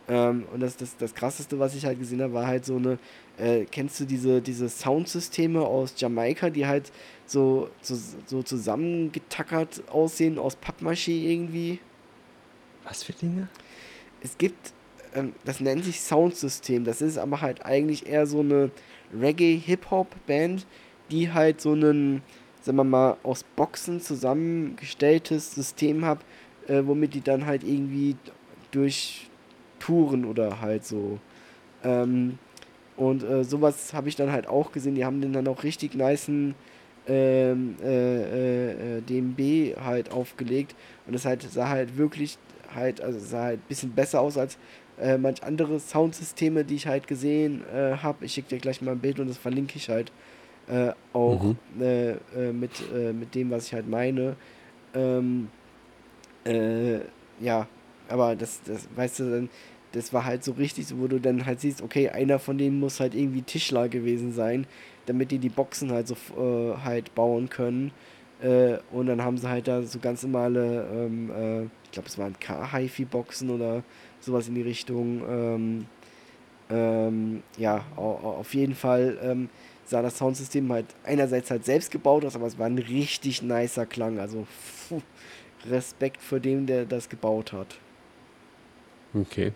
[0.08, 2.98] Ähm, und das, das, das krasseste, was ich halt gesehen habe, war halt so eine,
[3.38, 6.92] äh, kennst du diese, diese Soundsysteme aus Jamaika, die halt
[7.26, 7.96] so, so,
[8.26, 11.80] so zusammengetackert aussehen aus Pappmaché irgendwie?
[12.84, 13.48] Was für Dinge?
[14.24, 14.72] es gibt,
[15.14, 18.70] ähm, das nennt sich Soundsystem, das ist aber halt eigentlich eher so eine
[19.16, 20.66] Reggae-Hip-Hop-Band,
[21.10, 22.22] die halt so einen,
[22.62, 26.20] sagen wir mal, aus Boxen zusammengestelltes System hat,
[26.66, 28.16] äh, womit die dann halt irgendwie
[28.72, 29.28] durch
[29.78, 31.18] Touren oder halt so.
[31.84, 32.38] Ähm,
[32.96, 35.94] und äh, sowas habe ich dann halt auch gesehen, die haben den dann auch richtig
[35.94, 36.54] nicen
[37.06, 40.74] ähm, äh, äh, äh, DMB halt aufgelegt
[41.06, 42.38] und das halt sah halt wirklich
[42.74, 44.58] halt, also sah halt ein bisschen besser aus als
[45.00, 48.24] äh, manch andere Soundsysteme, die ich halt gesehen äh, habe.
[48.24, 50.12] Ich schicke dir gleich mal ein Bild und das verlinke ich halt
[51.12, 51.56] auch Mhm.
[51.76, 52.70] mit,
[53.14, 54.34] mit dem, was ich halt meine.
[54.94, 55.48] Ähm,
[56.44, 57.00] äh,
[57.40, 57.66] ja,
[58.08, 59.50] aber das, das, weißt du, dann,
[59.94, 63.00] das war halt so richtig, wo du dann halt siehst, okay, einer von denen muss
[63.00, 64.66] halt irgendwie Tischler gewesen sein,
[65.06, 67.92] damit die die Boxen halt so äh, halt bauen können.
[68.42, 72.18] Äh, und dann haben sie halt da so ganz normale, ähm, äh, ich glaube, es
[72.18, 73.82] waren K-HiFi-Boxen oder
[74.20, 75.22] sowas in die Richtung.
[75.28, 75.86] Ähm,
[76.70, 79.48] ähm, ja, au- au- auf jeden Fall ähm,
[79.84, 83.86] sah das Soundsystem halt einerseits halt selbst gebaut aus, aber es war ein richtig nicer
[83.86, 84.18] Klang.
[84.18, 84.46] Also
[84.88, 85.02] puh,
[85.70, 87.78] Respekt vor dem, der das gebaut hat.
[89.14, 89.52] Okay.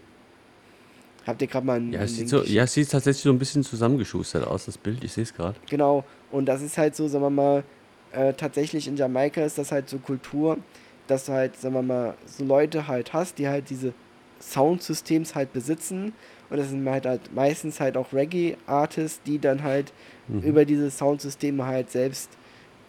[1.29, 3.39] Habt ihr gerade mal einen Ja, es sieht, so, ja, es sieht tatsächlich so ein
[3.39, 5.05] bisschen zusammengeschustert aus, das Bild.
[5.05, 5.57] Ich sehe es gerade.
[5.69, 7.65] Genau, und das ist halt so, sagen wir mal,
[8.13, 10.57] äh, tatsächlich in Jamaika ist das halt so Kultur,
[11.07, 13.93] dass du halt, sagen wir mal, so Leute halt hast, die halt diese
[14.41, 16.13] Soundsystems halt besitzen.
[16.51, 19.93] Und das sind halt, halt meistens halt auch Reggae-Artists, die dann halt
[20.29, 20.41] Mhm.
[20.43, 22.31] über diese Soundsysteme halt selbst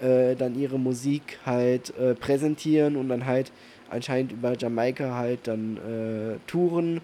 [0.01, 3.51] äh, dann ihre Musik halt äh, präsentieren und dann halt
[3.89, 7.01] anscheinend über Jamaika halt dann äh, touren.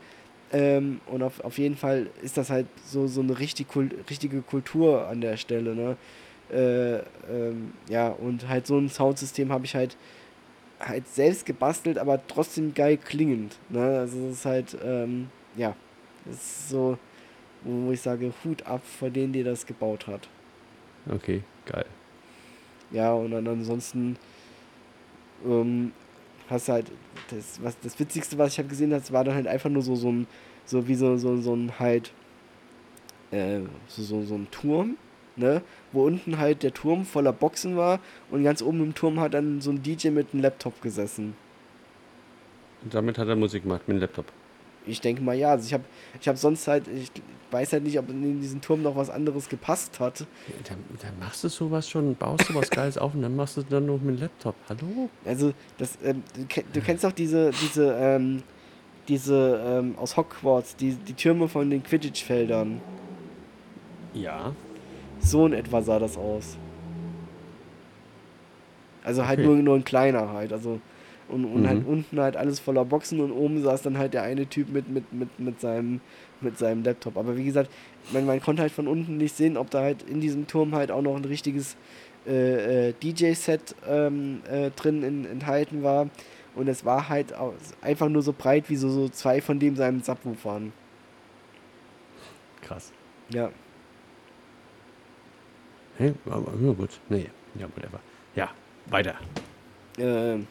[0.51, 4.41] Ähm, und auf, auf jeden Fall ist das halt so, so eine richtig Kult, richtige
[4.41, 5.97] Kultur an der Stelle, ne?
[6.51, 6.97] Äh,
[7.31, 9.97] ähm, ja, und halt so ein Soundsystem habe ich halt
[10.79, 13.57] halt selbst gebastelt, aber trotzdem geil klingend.
[13.69, 13.99] Ne?
[13.99, 15.75] Also es ist halt, ähm, ja,
[16.25, 16.97] das ist so,
[17.63, 20.27] wo ich sage, Hut ab vor denen, die das gebaut hat.
[21.09, 21.85] Okay, geil.
[22.91, 24.17] Ja, und dann ansonsten
[25.45, 25.91] ähm,
[26.49, 26.91] hast halt,
[27.29, 29.95] das, was, das Witzigste, was ich halt gesehen habe, war dann halt einfach nur so,
[29.95, 30.27] so ein,
[30.65, 32.11] so wie so, so, so ein halt,
[33.31, 34.97] äh, so, so, so ein Turm,
[35.35, 35.61] ne,
[35.91, 37.99] wo unten halt der Turm voller Boxen war
[38.31, 41.35] und ganz oben im Turm hat dann so ein DJ mit einem Laptop gesessen.
[42.83, 44.25] Und damit hat er Musik gemacht mit dem Laptop.
[44.87, 45.83] Ich denke mal ja, also ich habe
[46.19, 47.11] ich hab sonst halt, ich
[47.51, 50.25] weiß halt nicht, ob in diesen Turm noch was anderes gepasst hat.
[50.67, 53.63] Dann, dann machst du sowas schon, baust du was Geiles auf und dann machst du
[53.63, 54.55] dann noch mit dem Laptop.
[54.69, 55.09] Hallo?
[55.25, 56.23] Also, das, ähm,
[56.73, 58.43] du kennst doch diese, diese, ähm,
[59.07, 62.81] diese, ähm, aus Hogwarts, die, die Türme von den Quidditch-Feldern.
[64.13, 64.53] Ja.
[65.19, 66.57] So in etwa sah das aus.
[69.03, 69.47] Also halt Okay.
[69.47, 70.79] nur, nur ein kleiner halt, also
[71.27, 71.67] und, und Mhm.
[71.67, 74.89] halt unten halt alles voller Boxen und oben saß dann halt der eine Typ mit,
[74.89, 76.01] mit, mit, mit, seinem,
[76.41, 77.17] mit seinem Laptop.
[77.17, 77.71] Aber wie gesagt,
[78.11, 80.91] man, man konnte halt von unten nicht sehen, ob da halt in diesem Turm halt
[80.91, 81.75] auch noch ein richtiges
[82.27, 86.09] äh, äh, DJ-Set ähm, äh, drin in, enthalten war.
[86.55, 87.33] Und es war halt
[87.81, 90.71] einfach nur so breit wie so, so zwei von dem seinem Subwoofern.
[92.61, 92.91] Krass.
[93.29, 93.49] Ja.
[95.97, 96.13] Hä?
[96.25, 96.99] Aber, ja, gut.
[97.09, 97.27] Nee.
[97.59, 97.99] Ja, whatever.
[98.35, 98.49] Ja,
[98.87, 99.15] weiter.
[99.97, 100.47] Ähm,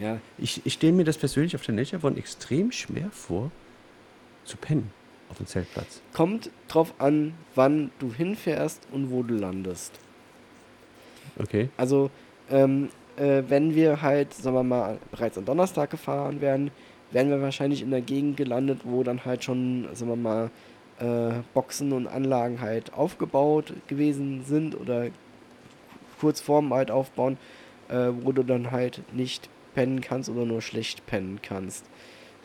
[0.00, 3.50] ja, Ich, ich stelle mir das persönlich auf der Nature extrem schwer vor,
[4.44, 4.90] zu pennen
[5.30, 6.00] auf dem Zeltplatz.
[6.12, 9.92] kommt drauf an, wann du hinfährst und wo du landest.
[11.38, 11.68] Okay.
[11.76, 12.10] Also,
[12.50, 16.70] ähm, äh, wenn wir halt, sagen wir mal, bereits am Donnerstag gefahren wären,
[17.10, 20.50] wären wir wahrscheinlich in der Gegend gelandet, wo dann halt schon, sagen wir mal,
[20.98, 25.08] äh, Boxen und Anlagen halt aufgebaut gewesen sind oder
[26.20, 27.38] kurz vorm halt aufbauen,
[27.88, 31.84] äh, wo du dann halt nicht pennen kannst oder nur schlecht pennen kannst.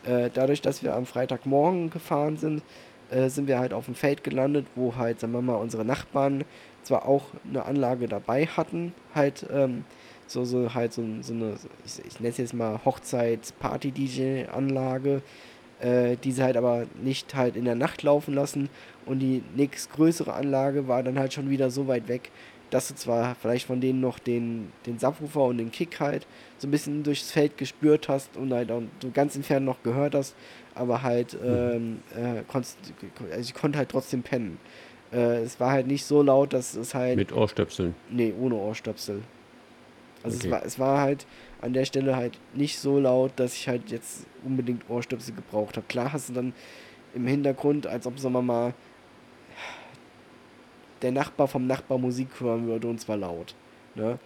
[0.04, 2.62] Äh, dadurch, dass wir am Freitagmorgen gefahren sind,
[3.10, 6.44] äh, sind wir halt auf dem Feld gelandet, wo halt, sagen wir mal, unsere Nachbarn
[6.82, 9.84] zwar auch eine Anlage dabei hatten, halt ähm,
[10.26, 15.22] so, so halt so, so eine, ich, ich nenne es jetzt mal Hochzeits-Party-DJ-Anlage,
[15.80, 18.68] äh, die sie halt aber nicht halt in der Nacht laufen lassen
[19.06, 22.30] und die nächstgrößere Anlage war dann halt schon wieder so weit weg,
[22.70, 26.26] dass du zwar vielleicht von denen noch den, den Subwoofer und den Kick halt
[26.58, 30.14] so ein bisschen durchs Feld gespürt hast und halt auch so ganz entfernt noch gehört
[30.14, 30.34] hast,
[30.74, 32.78] aber halt, ähm, äh, konntest,
[33.30, 34.58] also ich konnte halt trotzdem pennen.
[35.12, 37.16] Äh, es war halt nicht so laut, dass es halt.
[37.16, 37.94] Mit Ohrstöpseln.
[38.10, 39.22] Nee, ohne Ohrstöpsel.
[40.22, 40.46] Also Okay.
[40.46, 41.26] es, war, es war halt
[41.60, 45.86] an der Stelle halt nicht so laut, dass ich halt jetzt unbedingt Ohrstöpsel gebraucht habe.
[45.86, 46.52] Klar hast du dann
[47.14, 48.74] im Hintergrund, als ob, sagen wir mal,
[51.04, 53.54] der Nachbar vom Nachbar Musik hören würde und zwar laut.
[53.94, 54.18] Ne?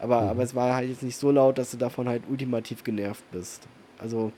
[0.00, 0.28] Aber, Mhm.
[0.28, 3.68] aber es war halt jetzt nicht so laut, dass du davon halt ultimativ genervt bist.
[3.98, 4.32] Also,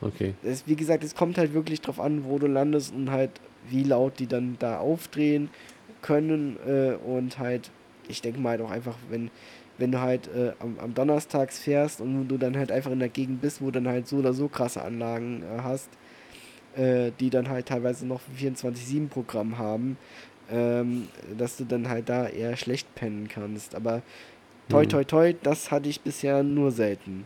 [0.00, 0.34] Okay.
[0.44, 3.32] es, wie gesagt, es kommt halt wirklich drauf an, wo du landest und halt
[3.68, 5.48] wie laut die dann da aufdrehen
[6.02, 7.72] können äh, und halt,
[8.06, 9.30] ich denke mal halt auch einfach, wenn,
[9.78, 13.08] wenn du halt äh, am, am Donnerstags fährst und du dann halt einfach in der
[13.08, 15.88] Gegend bist, wo dann halt so oder so krasse Anlagen äh, hast,
[16.76, 19.96] äh, die dann halt teilweise noch ein 24-7-Programm haben,
[20.50, 23.74] ähm, dass du dann halt da eher schlecht pennen kannst.
[23.74, 24.02] Aber
[24.68, 24.88] toi Mhm.
[24.88, 27.24] toi toi, das hatte ich bisher nur selten.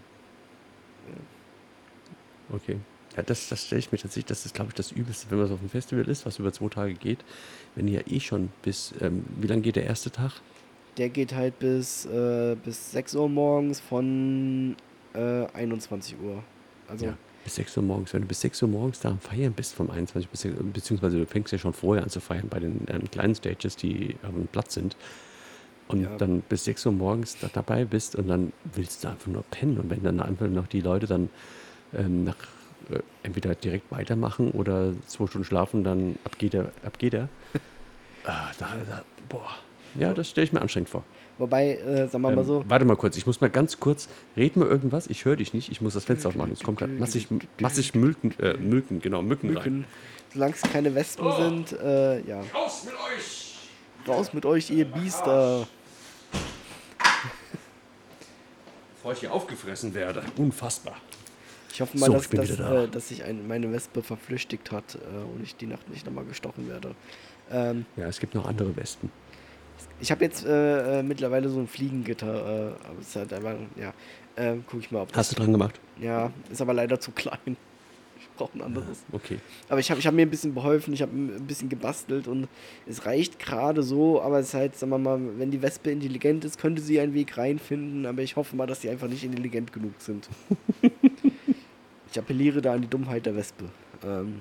[2.53, 2.77] Okay.
[3.17, 5.47] Ja, das, das stelle ich mir tatsächlich, das ist, glaube ich, das Übelste, wenn man
[5.47, 7.19] so auf einem Festival ist, was über zwei Tage geht.
[7.75, 10.33] Wenn ihr ja eh schon bis, ähm, wie lange geht der erste Tag?
[10.97, 14.77] Der geht halt bis, äh, bis 6 Uhr morgens von
[15.15, 16.43] äh, 21 Uhr.
[16.89, 17.15] Also Ja.
[17.45, 18.15] Bis 6 Uhr morgens.
[18.15, 20.65] Wenn du bis 6 Uhr morgens da am Feiern bist, vom 21 bis 6 Uhr,
[20.65, 24.17] beziehungsweise du fängst ja schon vorher an zu feiern bei den ähm, kleinen Stages, die
[24.23, 24.97] am Platz sind.
[25.89, 26.17] Und Ja.
[26.17, 29.79] dann bis 6 Uhr morgens da dabei bist und dann willst du einfach nur pennen.
[29.79, 31.29] Und wenn dann einfach noch die Leute dann
[31.95, 32.37] ähm, nach,
[32.91, 36.71] äh, entweder direkt weitermachen oder zwei Stunden schlafen, dann ab geht er.
[36.85, 37.29] Ab geht er.
[38.25, 39.51] ah, da, da, boah.
[39.99, 41.03] Ja, das stelle ich mir anstrengend vor.
[41.43, 44.09] Wobei, äh, sagen wir mal Ähm, so, Warte mal kurz, ich muss mal ganz kurz,
[44.37, 46.53] red mal irgendwas, ich höre dich nicht, ich muss das Fenster aufmachen.
[46.53, 47.27] Es kommt gerade massig,
[47.59, 49.55] massig Mülken, äh, Mücken, genau, Mücken, rein.
[49.55, 49.85] Mücken,
[50.33, 52.43] solange es keine Wespen sind, äh, ja.
[52.55, 53.57] Raus mit euch!
[54.07, 55.67] Raus mit euch, ihr Biester.
[58.95, 60.23] Bevor ich hier aufgefressen werde.
[60.37, 60.95] Unfassbar.
[61.73, 62.85] Ich hoffe mal, So, dass, dass, da.
[62.85, 64.99] äh, dass sich ein, meine Wespe verflüchtigt hat äh,
[65.35, 66.95] und ich die Nacht nicht nochmal gestochen werde.
[67.51, 69.11] Ähm, Ja, es gibt noch andere Wespen.
[70.01, 73.55] Ich habe jetzt äh, äh, mittlerweile so ein Fliegengitter, äh, aber es ist halt einfach,
[73.77, 73.93] ja,
[74.37, 75.81] äh, guck ich mal, ob das, Hast du dran gemacht?
[76.01, 77.39] ja, ist aber leider zu klein.
[78.19, 79.03] Ich brauche ein anderes.
[79.11, 79.41] Okay.
[79.69, 82.47] Aber ich habe ich hab mir ein bisschen beholfen, ich habe ein bisschen gebastelt und
[82.87, 86.45] es reicht gerade so, aber es ist halt, sagen wir mal, wenn die Wespe intelligent
[86.45, 89.73] ist, könnte sie einen Weg reinfinden, aber ich hoffe mal, dass sie einfach nicht intelligent
[89.73, 90.29] genug sind.
[92.11, 93.65] ich appelliere da an die Dummheit der Wespe.
[94.07, 94.41] Ähm,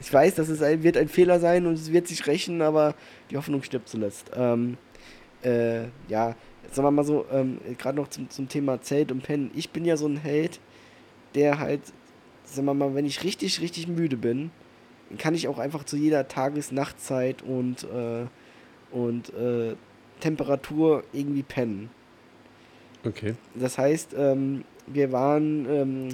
[0.00, 2.94] ich weiß, dass es ein, wird ein Fehler sein und es wird sich rächen, aber
[3.30, 4.30] die Hoffnung stirbt zuletzt.
[4.34, 4.76] Ähm,
[5.42, 6.34] äh, ja,
[6.70, 9.50] sagen wir mal so, ähm, gerade noch zum, zum Thema Zelt und Pennen.
[9.54, 10.60] Ich bin ja so ein Held,
[11.34, 11.80] der halt,
[12.44, 14.50] sagen wir mal, wenn ich richtig, richtig müde bin,
[15.08, 18.26] dann kann ich auch einfach zu jeder Tages-Nachtzeit und, äh,
[18.90, 19.74] und äh,
[20.20, 21.90] Temperatur irgendwie pennen.
[23.04, 23.34] Okay.
[23.54, 26.08] Das heißt, ähm, wir waren ähm,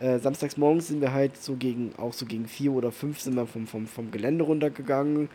[0.00, 3.34] äh, samstags morgens sind wir halt so gegen, auch so gegen vier oder fünf sind
[3.34, 5.28] wir vom, vom, vom Gelände runtergegangen.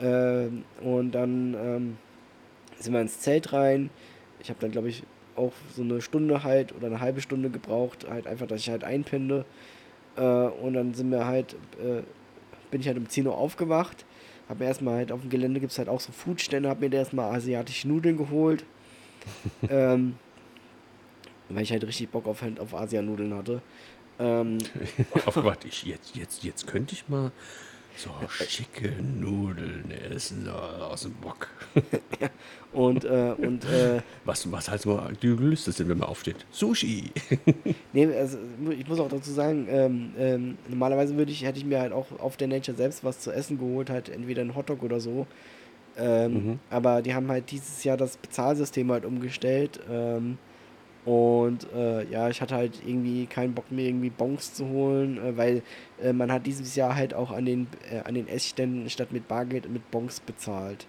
[0.00, 1.96] Ähm, und dann ähm,
[2.78, 3.90] sind wir ins Zelt rein.
[4.40, 5.02] Ich habe dann, glaube ich,
[5.36, 8.84] auch so eine Stunde halt oder eine halbe Stunde gebraucht, halt einfach, dass ich halt
[8.84, 9.44] einpenne.
[10.16, 12.02] Äh, und dann sind wir halt, äh,
[12.70, 14.04] bin ich halt um 10 Uhr aufgewacht.
[14.48, 16.88] Hab mir erstmal halt auf dem Gelände gibt es halt auch so Foodstände, hab mir
[16.88, 18.64] da erstmal asiatische Nudeln geholt.
[19.68, 20.14] ähm,
[21.48, 23.62] weil ich halt richtig Bock auf, auf Asianudeln hatte.
[24.18, 24.58] Ähm,
[25.26, 27.30] Oh Gott, ich, jetzt, jetzt, jetzt könnte ich mal
[27.96, 28.10] so
[28.46, 31.48] schicke Nudeln essen so aus dem Bock.
[32.72, 36.46] und äh, und äh, Was, was heißt mal die Gelüste sind, wenn man aufsteht?
[36.52, 37.10] Sushi!
[37.92, 38.38] nee, also,
[38.70, 42.06] ich muss auch dazu sagen, ähm, ähm, normalerweise würde ich, hätte ich mir halt auch
[42.20, 45.26] auf der Nature selbst was zu essen geholt, halt entweder ein Hotdog oder so.
[45.96, 46.58] Ähm, Mhm.
[46.70, 49.80] Aber die haben halt dieses Jahr das Bezahlsystem halt umgestellt.
[49.90, 50.38] Ähm,
[51.08, 55.36] und äh, ja, ich hatte halt irgendwie keinen Bock mehr, irgendwie Bons zu holen, äh,
[55.38, 55.62] weil
[56.02, 59.26] äh, man hat dieses Jahr halt auch an den, äh, an den Essständen statt mit
[59.26, 60.86] Bargeld mit Bons bezahlt.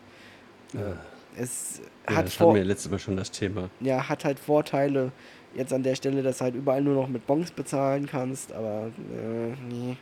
[0.73, 0.97] Ja.
[1.37, 3.69] Es Ja, hat das hatten wir letztes Mal schon das Thema.
[3.79, 5.13] ja, hat halt Vorteile
[5.55, 8.87] jetzt an der Stelle, dass du halt überall nur noch mit Bons bezahlen kannst, aber
[9.13, 9.95] äh, nee.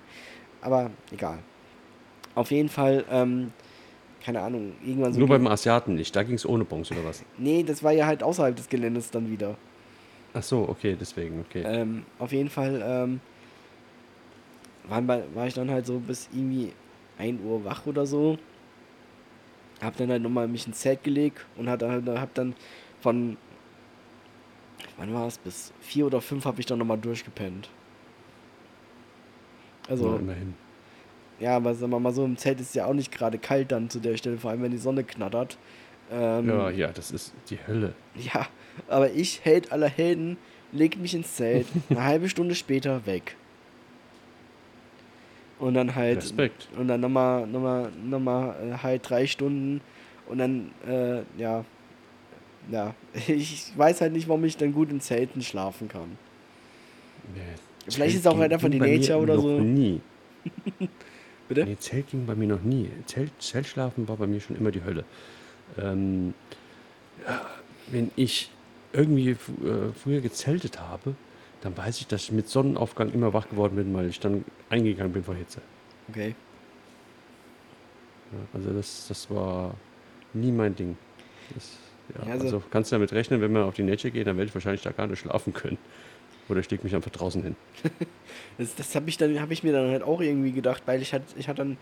[0.61, 1.37] Aber egal.
[2.33, 3.51] Auf jeden Fall, ähm,
[4.23, 5.19] keine Ahnung, irgendwann so.
[5.19, 7.23] Nur beim Asiaten nicht, da ging es ohne Bons oder was?
[7.37, 9.57] nee, das war ja halt außerhalb des Geländes dann wieder.
[10.37, 11.63] Ach so, okay, deswegen, okay.
[11.65, 13.19] Ähm, auf jeden Fall ähm,
[14.87, 16.73] waren war ich dann halt so bis irgendwie
[17.17, 18.37] 1 Uhr wach oder so.
[19.81, 22.53] Hab dann halt nochmal mich ins Zelt gelegt und hab dann, hab dann
[23.01, 23.37] von,
[24.97, 27.71] wann war es, bis 4 oder 5 habe ich dann nochmal durchgepennt.
[29.89, 30.53] Also, Ja, immerhin.
[31.39, 33.89] ja, aber sagen wir mal so, im Zelt ist ja auch nicht gerade kalt dann
[33.89, 35.57] zu der Stelle, vor allem wenn die Sonne knattert.
[36.11, 37.93] Ähm, Ja, ja, das ist die Hölle.
[38.15, 38.47] ja,
[38.87, 40.37] aber ich, Held aller Helden,
[40.71, 43.35] leg mich ins Zelt, eine halbe Stunde später weg.
[45.59, 46.17] Und dann halt.
[46.17, 46.67] Respekt.
[46.77, 49.81] Und dann nochmal, nochmal, nochmal äh, halt drei Stunden.
[50.27, 51.65] Und dann, äh, ja.
[52.71, 52.93] Ja,
[53.27, 56.17] ich weiß halt nicht, warum ich dann gut in Zelten schlafen kann.
[57.33, 57.41] Nee,
[57.89, 59.59] Vielleicht ist Zelt es auch halt einfach die Nature oder noch so.
[59.59, 60.01] Nie.
[61.47, 61.65] Bitte?
[61.65, 62.89] Nee, Zelt ging bei mir noch nie.
[63.05, 65.05] Zelt, Zeltschlafen war bei mir schon immer die Hölle.
[65.77, 66.33] Ähm,
[67.25, 67.41] ja,
[67.91, 68.49] wenn ich
[68.93, 69.35] irgendwie äh,
[70.01, 71.15] früher gezeltet habe,
[71.61, 75.13] dann weiß ich, dass ich mit Sonnenaufgang immer wach geworden bin, weil ich dann eingegangen
[75.13, 75.61] bin vor Hitze.
[76.09, 76.35] Okay.
[78.31, 79.73] Ja, also das, das war
[80.33, 80.97] nie mein Ding.
[81.53, 81.77] Das,
[82.15, 84.49] ja, also, also- kannst du damit rechnen, wenn wir auf die Nature gehen, dann werde
[84.49, 85.77] ich wahrscheinlich da gar nicht schlafen können.
[86.49, 87.55] Oder ich leg mich einfach draußen hin.
[88.57, 91.13] Das, das habe ich, dann- hab ich mir dann halt auch irgendwie gedacht, weil ich
[91.13, 91.77] hatte ich hatte dann,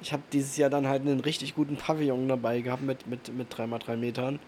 [0.00, 3.52] ich habe dieses Jahr dann halt einen richtig guten Pavillon dabei gehabt mit, mit, mit
[3.52, 4.38] 3x3 Metern.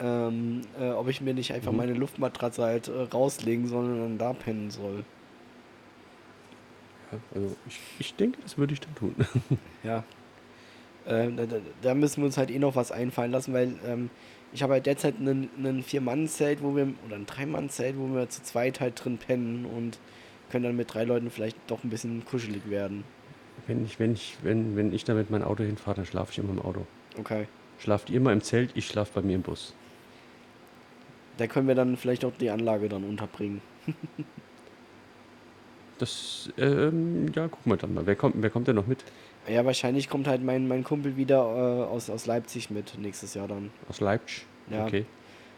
[0.00, 1.78] Ähm, äh, ob ich mir nicht einfach Mhm.
[1.78, 5.04] meine Luftmatratze halt äh, rauslegen soll und dann da pennen soll.
[7.12, 9.14] Ja, also ich, ich denke, das würde ich dann tun.
[9.84, 10.02] Ja.
[11.06, 14.08] Ähm, da, da, da müssen wir uns halt eh noch was einfallen lassen, weil ähm,
[14.54, 18.42] ich habe halt derzeit einen, einen Vier-Mann-Zelt, wo wir, oder ein Drei-Mann-Zelt, wo wir zu
[18.42, 19.98] zweit halt drin pennen und
[20.50, 23.04] können dann mit drei Leuten vielleicht doch ein bisschen kuschelig werden.
[23.66, 26.38] Wenn ich, wenn ich, wenn, wenn ich da mit meinem Auto hinfahre, dann schlafe ich
[26.38, 26.86] immer im Auto.
[27.18, 27.46] Okay.
[27.78, 29.74] Schlaft ihr immer im Zelt, ich schlafe bei mir im Bus.
[31.38, 33.60] Da können wir dann vielleicht auch die Anlage dann unterbringen.
[35.98, 38.04] Das, ähm, ja, gucken wir dann mal.
[38.04, 39.04] Wer kommt, wer kommt denn noch mit?
[39.48, 43.46] Ja, wahrscheinlich kommt halt mein, mein Kumpel wieder äh, aus, aus Leipzig mit nächstes Jahr
[43.46, 43.70] dann.
[43.88, 44.44] Aus Leipzig?
[44.70, 44.86] Ja.
[44.86, 45.06] Okay.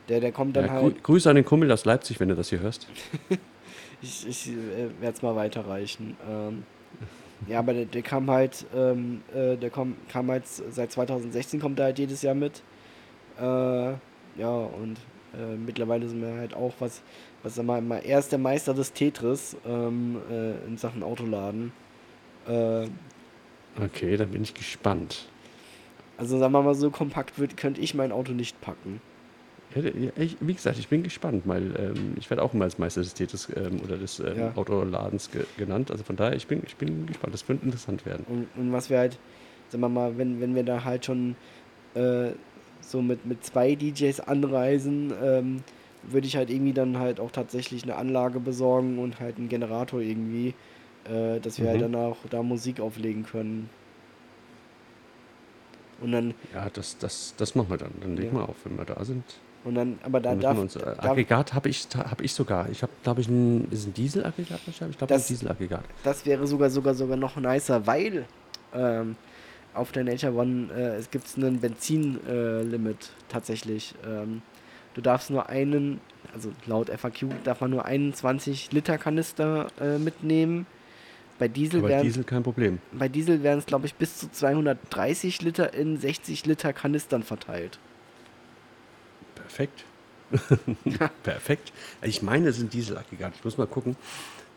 [0.09, 1.03] Der, der kommt dann Ja, halt.
[1.03, 2.87] Grüße an den Kumpel aus Leipzig, wenn du das hier hörst.
[4.03, 6.19] Ich, ich äh, werde es mal weiterreichen.
[6.31, 6.65] Ähm,
[7.47, 11.79] ja, aber der, der kam halt, ähm, äh, der kom, kam halt seit 2016 kommt
[11.79, 12.63] er halt jedes Jahr mit.
[13.39, 13.43] Äh,
[14.39, 14.99] ja, und
[15.35, 17.03] äh, mittlerweile sind wir halt auch was,
[17.43, 21.73] was sag mal, er ist der Meister des Tetris ähm, äh, in Sachen Autoladen.
[22.47, 22.87] Äh,
[23.79, 25.29] Okay, dann bin ich gespannt.
[26.17, 29.03] also sagen wir mal so kompakt wird, könnte ich mein Auto nicht packen.
[30.19, 33.15] Ich, wie gesagt, ich bin gespannt, weil ähm, ich werde auch immer als Meister des
[33.15, 34.53] Täters ähm, oder des ähm, Ja.
[34.57, 35.91] Autoladens ge genannt.
[35.91, 37.35] Also von daher, ich bin, ich bin gespannt.
[37.35, 38.25] Das wird interessant werden.
[38.29, 39.19] Und, und was wir halt,
[39.69, 41.35] sagen wir mal, wenn, wenn wir da halt schon
[41.95, 42.31] äh,
[42.81, 45.63] so mit, mit zwei DJs anreisen, ähm,
[46.05, 50.01] würde ich halt irgendwie dann halt auch tatsächlich eine Anlage besorgen und halt einen Generator
[50.01, 50.55] irgendwie,
[51.11, 51.93] äh, dass wir halt Mhm.
[51.93, 53.69] dann auch da Musik auflegen können.
[56.01, 57.91] Und dann, Ja, das, das, das machen wir dann.
[58.01, 58.43] Dann legen Ja.
[58.43, 59.25] wir auf, wenn wir da sind.
[59.67, 62.71] Und dann, aber da darf, uns, äh, Aggregat habe ich, hab ich sogar.
[62.71, 64.61] Ich habe, glaube ich, ein, ist ein Dieselaggregat?
[64.69, 65.83] Ich glaube, ein Das- Dieselaggregat.
[66.05, 68.27] das wäre sogar sogar sogar noch nicer, weil
[68.73, 69.17] ähm,
[69.75, 73.95] auf der Nature One äh, es gibt einen Benzin-Limit äh, tatsächlich.
[74.07, 74.43] Ähm,
[74.95, 76.01] du darfst nur einen,
[76.33, 80.67] also laut FAQ darf man nur einen 20 Liter Kanister äh, mitnehmen.
[81.39, 82.79] Bei Diesel wären Diesel kein Problem.
[82.93, 87.79] bei Diesel wären es glaube ich bis zu 230 Liter in 60 Liter Kanistern verteilt.
[89.57, 89.85] Perfekt.
[91.23, 91.73] Perfekt.
[92.03, 93.33] Ich meine, es sind Dieselaggregat.
[93.37, 93.97] Ich muss mal gucken.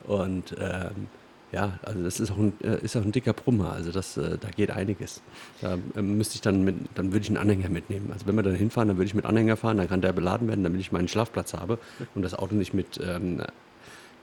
[0.05, 1.07] Und ähm,
[1.53, 3.71] ja, also das ist auch ein, äh, ist auch ein dicker Brummer.
[3.71, 5.21] Also das, äh, da geht einiges.
[5.61, 8.09] Da ähm, müsste ich dann mit, dann würde ich einen Anhänger mitnehmen.
[8.11, 10.49] Also wenn wir dann hinfahren, dann würde ich mit Anhänger fahren, dann kann der beladen
[10.49, 11.79] werden, damit ich meinen Schlafplatz habe
[12.13, 13.41] und das Auto nicht mit, ähm,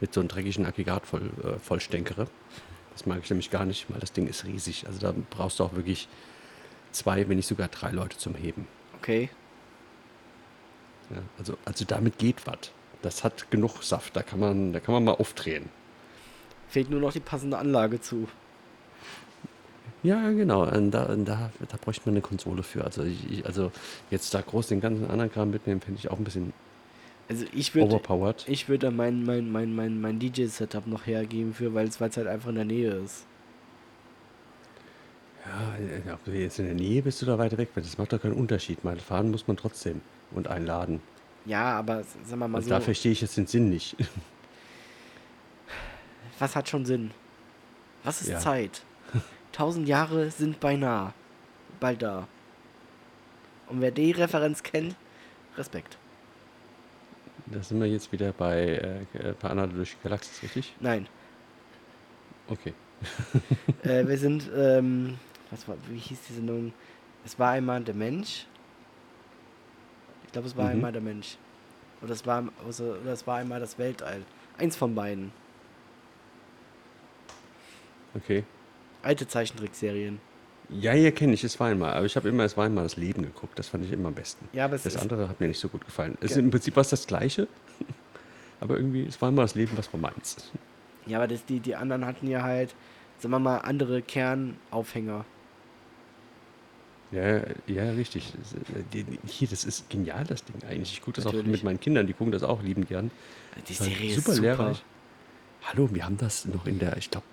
[0.01, 2.27] mit so einem dreckigen Aggregat voll, äh, vollstänkere.
[2.93, 4.86] Das mag ich nämlich gar nicht, weil das Ding ist riesig.
[4.86, 6.07] Also da brauchst du auch wirklich
[6.93, 8.66] zwei, wenn nicht sogar drei Leute zum Heben.
[8.98, 9.31] Okay.
[11.11, 12.70] Ja, also, also damit geht was.
[13.03, 15.69] Das hat genug Saft, da kann man, da kann man mal aufdrehen.
[16.69, 18.27] Fehlt nur noch die passende Anlage zu.
[20.03, 20.65] Ja, genau.
[20.65, 22.85] Und da, und da, da bräuchte man eine Konsole für.
[22.85, 23.73] Also, ich, also
[24.11, 26.53] jetzt da groß den ganzen anderen Kram mitnehmen, finde ich auch ein bisschen
[27.28, 28.45] Also ich würde overpowered.
[28.49, 32.16] Ich würde mein, mein, mein, mein, mein DJ-Setup noch hergeben für, weil es weil es
[32.16, 33.24] halt einfach in der Nähe ist.
[35.45, 38.12] Ja, äh, ob du jetzt in der Nähe bist oder weiter weg bist, das macht
[38.12, 38.85] doch keinen Unterschied.
[38.85, 40.01] Mal fahren muss man trotzdem
[40.36, 41.00] und einladen.
[41.44, 43.96] Ja, aber sagen wir mal Also so, da verstehe ich jetzt den Sinn nicht.
[46.38, 47.10] was hat schon Sinn?
[48.04, 48.38] Was ist Ja.
[48.38, 48.82] Zeit?
[49.52, 51.12] Tausend Jahre sind beinahe.
[51.80, 52.26] Bald da.
[53.68, 54.94] Und wer die Referenz kennt,
[55.56, 55.96] Respekt.
[57.46, 60.74] Da sind wir jetzt wieder bei, äh, bei Anna durch die Galaxis, richtig?
[60.80, 61.06] Nein.
[62.48, 62.74] Okay.
[63.82, 65.18] äh, wir sind, ähm,
[65.50, 66.72] was war, wie hieß die Sendung?
[67.24, 68.46] Es war einmal der Mensch.
[70.36, 70.70] Ich glaube, es war Mhm.
[70.72, 71.38] einmal der Mensch.
[72.02, 74.20] Oder es war, also, oder es war einmal das Weltall.
[74.58, 75.32] Eins von beiden.
[78.14, 78.44] Okay.
[79.02, 80.20] Alte Zeichentrickserien.
[80.68, 81.94] Ja, ja, kenne ich, es war einmal.
[81.94, 83.58] Aber ich habe immer, es war einmal das Leben geguckt.
[83.58, 84.46] Das fand ich immer am besten.
[84.52, 86.18] Ja, aber es Das andere hat mir nicht so gut gefallen.
[86.20, 87.48] Es ist im Prinzip was das Gleiche,
[88.60, 90.52] aber irgendwie, es war immer das Leben, was war meins.
[91.06, 92.74] ja, aber das, die, die anderen hatten ja halt,
[93.20, 95.24] sagen wir mal, andere Kernaufhänger.
[97.16, 98.32] Ja, ja, richtig.
[98.38, 100.93] Das, äh, Hier, das ist genial, das Ding eigentlich.
[100.93, 101.52] Ich gucke das auch Natürlich.
[101.52, 103.10] mit meinen Kindern, die gucken das auch lieben gern.
[103.68, 104.40] Die Serie super ist super.
[104.43, 104.82] lehrreich.
[105.62, 107.26] Hallo, wir haben das noch in der, ich glaube,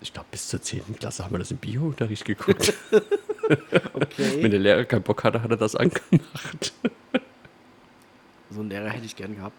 [0.00, 0.96] ich glaube, bis zur 10.
[1.00, 2.72] Klasse haben wir das im Biounterricht geguckt.
[2.90, 3.02] Wenn
[3.94, 4.48] Okay.
[4.48, 6.72] der Lehrer keinen Bock hatte, hat er das angemacht.
[8.50, 9.56] so einen Lehrer hätte ich gern gehabt.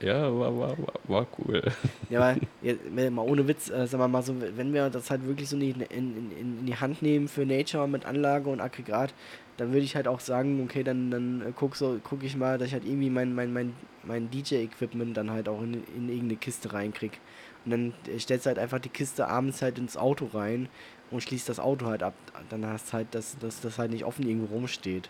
[0.00, 1.62] Ja, war, war, war, cool.
[2.10, 2.40] Ja, aber
[2.90, 5.56] wenn- mal ohne Witz, äh, sagen wir mal so, wenn wir das halt wirklich so
[5.56, 9.14] in, die- in, in, in die Hand nehmen für Nature mit Anlage und Aggregat,
[9.56, 12.58] dann würde ich halt auch sagen, okay, dann, dann äh, guck, so, guck ich mal,
[12.58, 13.72] dass ich halt irgendwie mein, mein, mein,
[14.02, 17.18] mein DJ-Equipment dann halt auch in, in irgendeine Kiste reinkrieg.
[17.64, 20.68] Und dann äh, stellst du halt einfach die Kiste abends halt ins Auto rein
[21.10, 22.14] und schließt das Auto halt ab.
[22.50, 25.08] Dann hast du halt, dass dass das halt nicht offen irgendwo rumsteht.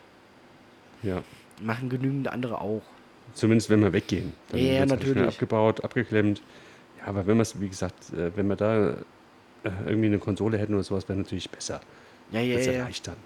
[1.03, 1.23] Ja.
[1.62, 2.82] Machen genügend andere auch.
[3.35, 4.33] Zumindest wenn wir weggehen.
[4.51, 5.27] Dann Ja, ja, halt natürlich.
[5.29, 6.43] abgebaut, abgeklemmt.
[6.99, 8.95] Ja, aber wenn wir es, wie gesagt, äh, wenn wir da äh,
[9.87, 11.81] irgendwie eine Konsole hätten oder sowas, wäre natürlich besser.
[12.31, 12.73] Ja, ja, Das ja.
[12.73, 12.79] ja.
[12.81, 13.17] erleichtern.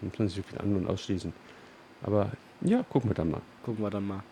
[0.00, 1.32] Dann muss man sich viel an- und ausschließen.
[2.02, 2.30] Aber
[2.62, 3.40] ja, gucken wir dann mal.
[3.64, 4.22] Gucken wir dann mal.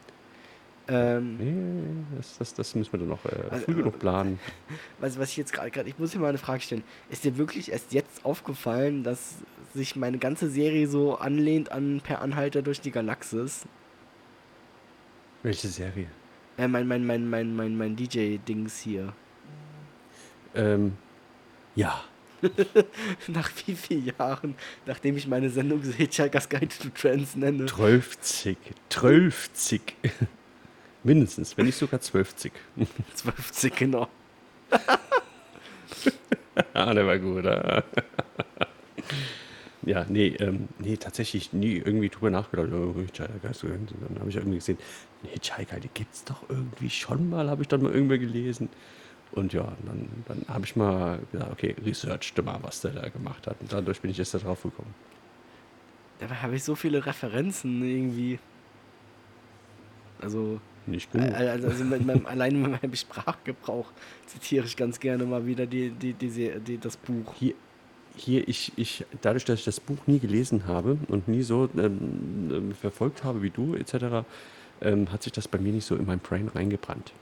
[0.88, 4.40] Ähm, Nee, das, das, das müssen wir dann noch äh, Also, früh genug planen.
[4.98, 6.82] was, was ich jetzt gerade, gerade- ich muss dir mal eine Frage stellen.
[7.08, 9.34] Ist dir wirklich erst jetzt aufgefallen, dass
[9.74, 13.64] sich meine ganze Serie so anlehnt an Per Anhalter durch die Galaxis?
[15.42, 16.06] Welche Serie?
[16.56, 19.12] Äh, mein, mein, mein, mein, mein, mein DJ-Dings hier.
[20.54, 20.96] Ähm,
[21.74, 22.04] ja.
[23.28, 24.54] Nach wie vielen Jahren,
[24.84, 27.66] nachdem ich meine Sendung Hitchhiker's Guide to Trance nenne.
[27.66, 28.56] 12.
[28.88, 29.50] 12.
[31.04, 32.34] Mindestens, wenn nicht sogar 12.
[33.14, 34.08] 12 genau.
[36.74, 37.46] ah, der war gut.
[37.46, 37.82] Ah.
[39.84, 42.68] Ja, nee, ähm, nee, tatsächlich nie irgendwie drüber nachgedacht.
[42.72, 43.92] Oh, Hitchhiker, hast du gehört?
[44.08, 44.78] dann habe ich irgendwie gesehen,
[45.22, 48.68] ein Hitchhiker, die gibt's doch irgendwie schon mal, habe ich dann mal irgendwo gelesen.
[49.32, 53.46] Und ja, dann, dann habe ich mal gesagt, okay, researchte mal, was der da gemacht
[53.46, 53.56] hat.
[53.60, 54.94] Und dadurch bin ich jetzt da drauf gekommen.
[56.20, 58.38] Dabei habe ich so viele Referenzen irgendwie.
[60.20, 61.22] Also, Nicht gut.
[61.22, 63.90] also, also mit meinem, allein mit meinem Sprachgebrauch
[64.26, 67.34] zitiere ich ganz gerne mal wieder die, die, die, die, das Buch.
[67.38, 67.54] Hier,
[68.16, 72.50] hier ich, ich, dadurch, dass ich das Buch nie gelesen habe und nie so ähm,
[72.52, 74.24] ähm, verfolgt habe wie du, etc.,
[74.80, 77.12] ähm, hat sich das bei mir nicht so in mein Brain reingebrannt.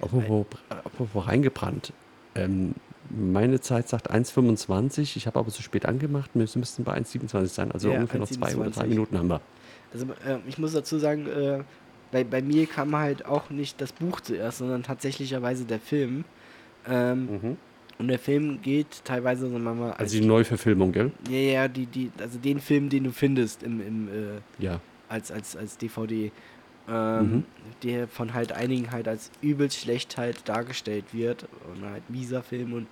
[0.00, 1.92] Apropos, apropos reingebrannt.
[2.34, 2.74] Ähm,
[3.10, 7.70] meine Zeit sagt 1,25, ich habe aber zu spät angemacht, wir müssten bei 1,27 sein,
[7.72, 8.86] also Ja, ungefähr noch zwei oder drei 1,27.
[8.88, 9.40] Minuten haben wir.
[9.92, 11.62] Also, äh, ich muss dazu sagen, äh,
[12.10, 16.24] bei, bei mir kam halt auch nicht das Buch zuerst, sondern tatsächlicherweise der Film.
[16.88, 17.56] Ähm, Mhm.
[17.98, 21.12] Und der Film geht teilweise, sagen wir mal, als Also die Neuverfilmung, gell?
[21.30, 24.80] ja, ja, die, die, also den Film, den du findest im, im, äh, Ja.
[25.08, 26.32] als, als, als DVD,
[26.88, 27.44] ähm, Mhm.
[27.82, 32.72] der von halt einigen halt als übelst schlecht halt dargestellt wird und halt mieser Film
[32.72, 32.86] und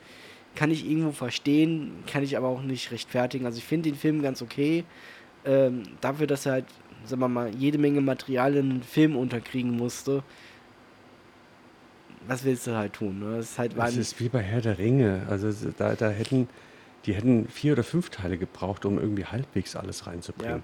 [0.55, 3.45] kann ich irgendwo verstehen, kann ich aber auch nicht rechtfertigen.
[3.47, 4.85] Also ich finde den Film ganz okay,
[5.45, 6.67] ähm, dafür, dass er halt,
[7.05, 10.23] sagen wir mal, jede Menge Material in einen Film unterkriegen musste.
[12.29, 13.19] Was willst du halt tun?
[13.21, 13.37] Ne?
[13.37, 15.23] Das ist halt Das ist wie bei Herr der Ringe.
[15.29, 16.49] Also da, da hätten,
[17.07, 20.63] die hätten vier oder fünf Teile gebraucht, um irgendwie halbwegs alles Ja, reinzubringen.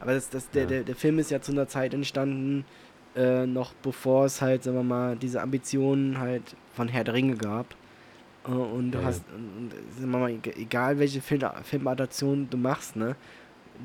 [0.00, 0.68] aber das, das, der, Ja.
[0.68, 2.64] der, der Film ist ja zu einer Zeit entstanden,
[3.16, 6.42] äh, noch bevor es halt, sagen wir mal, diese Ambitionen halt
[6.74, 7.74] von Herr der Ringe gab.
[8.46, 9.08] Äh, und du Ja, ja.
[9.08, 13.16] hast, und, und, sagen wir mal, eg- egal welche Film, Filmadaption du machst, ne,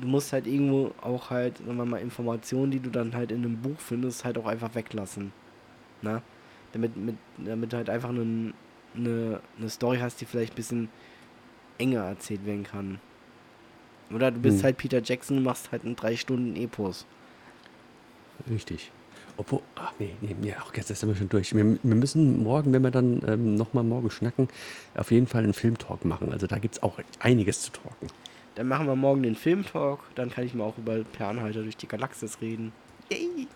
[0.00, 3.44] du musst halt irgendwo auch halt, sagen wir mal, Informationen, die du dann halt in
[3.44, 5.32] einem Buch findest, halt auch einfach weglassen.
[6.02, 6.20] Ne?
[6.74, 8.52] Damit, mit, damit du halt einfach eine,
[8.94, 10.88] eine, eine Story hast, die vielleicht ein bisschen
[11.78, 13.00] enger erzählt werden kann.
[14.12, 14.64] Oder du bist Hm.
[14.64, 17.06] halt Peter Jackson und machst halt einen drei Stunden Epos.
[18.50, 18.90] Richtig.
[19.36, 21.54] Obwohl, ach nee, nee, nee, auch jetzt sind wir schon durch.
[21.54, 24.48] Wir, wir müssen morgen, wenn wir dann ähm, nochmal morgen schnacken,
[24.94, 26.32] auf jeden Fall einen Filmtalk machen.
[26.32, 28.08] Also da gibt es auch einiges zu talken.
[28.54, 29.98] Dann machen wir morgen den Filmtalk.
[30.14, 32.72] Dann kann ich mal auch über Per Anhalter durch die Galaxis reden.
[33.10, 33.48] Yay!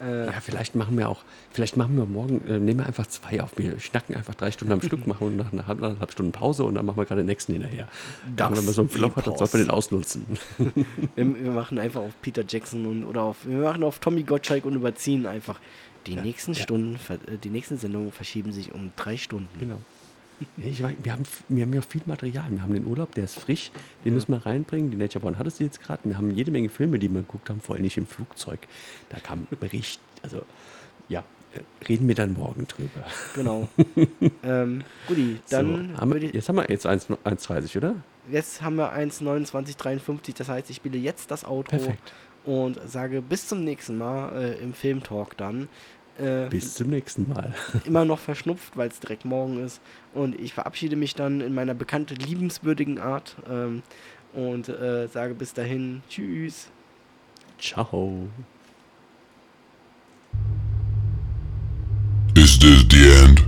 [0.00, 3.42] Äh, Ja, vielleicht machen wir auch, vielleicht machen wir morgen, äh, nehmen wir einfach zwei
[3.42, 3.56] auf.
[3.56, 6.64] Wir schnacken einfach drei Stunden am Stück, machen und nach einer halb, anderthalb Stunden Pause
[6.64, 7.88] und dann machen wir gerade den nächsten hinterher.
[8.26, 9.50] Und wenn man so einen Flop hat, dann Epos.
[9.50, 10.26] sollte man den ausnutzen.
[11.16, 14.64] wir, wir machen einfach auf Peter Jackson und oder auf wir machen auf Tommy Gottschalk
[14.64, 15.60] und überziehen einfach.
[16.06, 16.62] Die nächsten ja.
[16.62, 19.48] Stunden, äh, die nächsten Sendungen verschieben sich um drei Stunden.
[19.58, 19.78] Genau.
[20.56, 22.50] Ja, ich weiß, wir, haben, wir haben ja viel Material.
[22.50, 23.70] Wir haben den Urlaub, der ist frisch,
[24.04, 24.90] den müssen wir reinbringen.
[24.90, 26.00] Die Nature One hattest du jetzt gerade.
[26.04, 28.60] Wir haben jede Menge Filme, die wir geguckt haben, vor allem nicht im Flugzeug.
[29.10, 30.00] Da kam Bericht.
[30.22, 30.42] Also,
[31.08, 31.24] ja,
[31.54, 33.04] äh, reden wir dann morgen drüber.
[33.34, 33.68] Genau.
[34.42, 37.94] ähm, Guti, dann so, haben wir, jetzt haben wir jetzt 1 1,30, oder?
[38.30, 40.36] jetzt haben wir 1,2953.
[40.36, 42.12] Das heißt, ich spiele jetzt das Outro Perfekt.
[42.44, 45.68] und sage bis zum nächsten Mal äh, im Filmtalk dann.
[46.18, 47.54] Äh, Bis zum nächsten Mal.
[47.84, 49.80] immer noch verschnupft, weil es direkt morgen ist.
[50.12, 53.82] Und ich verabschiede mich dann in meiner bekannten liebenswürdigen Art ähm,
[54.32, 56.68] und äh, sage bis dahin Tschüss.
[57.58, 58.28] Ciao.
[62.36, 63.40] Is this the end?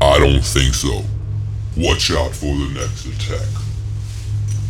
[0.00, 1.04] I don't think so.
[1.76, 3.48] Watch out for the next attack.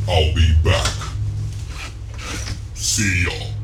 [0.09, 0.93] I'll be back.
[2.75, 3.64] See y'all.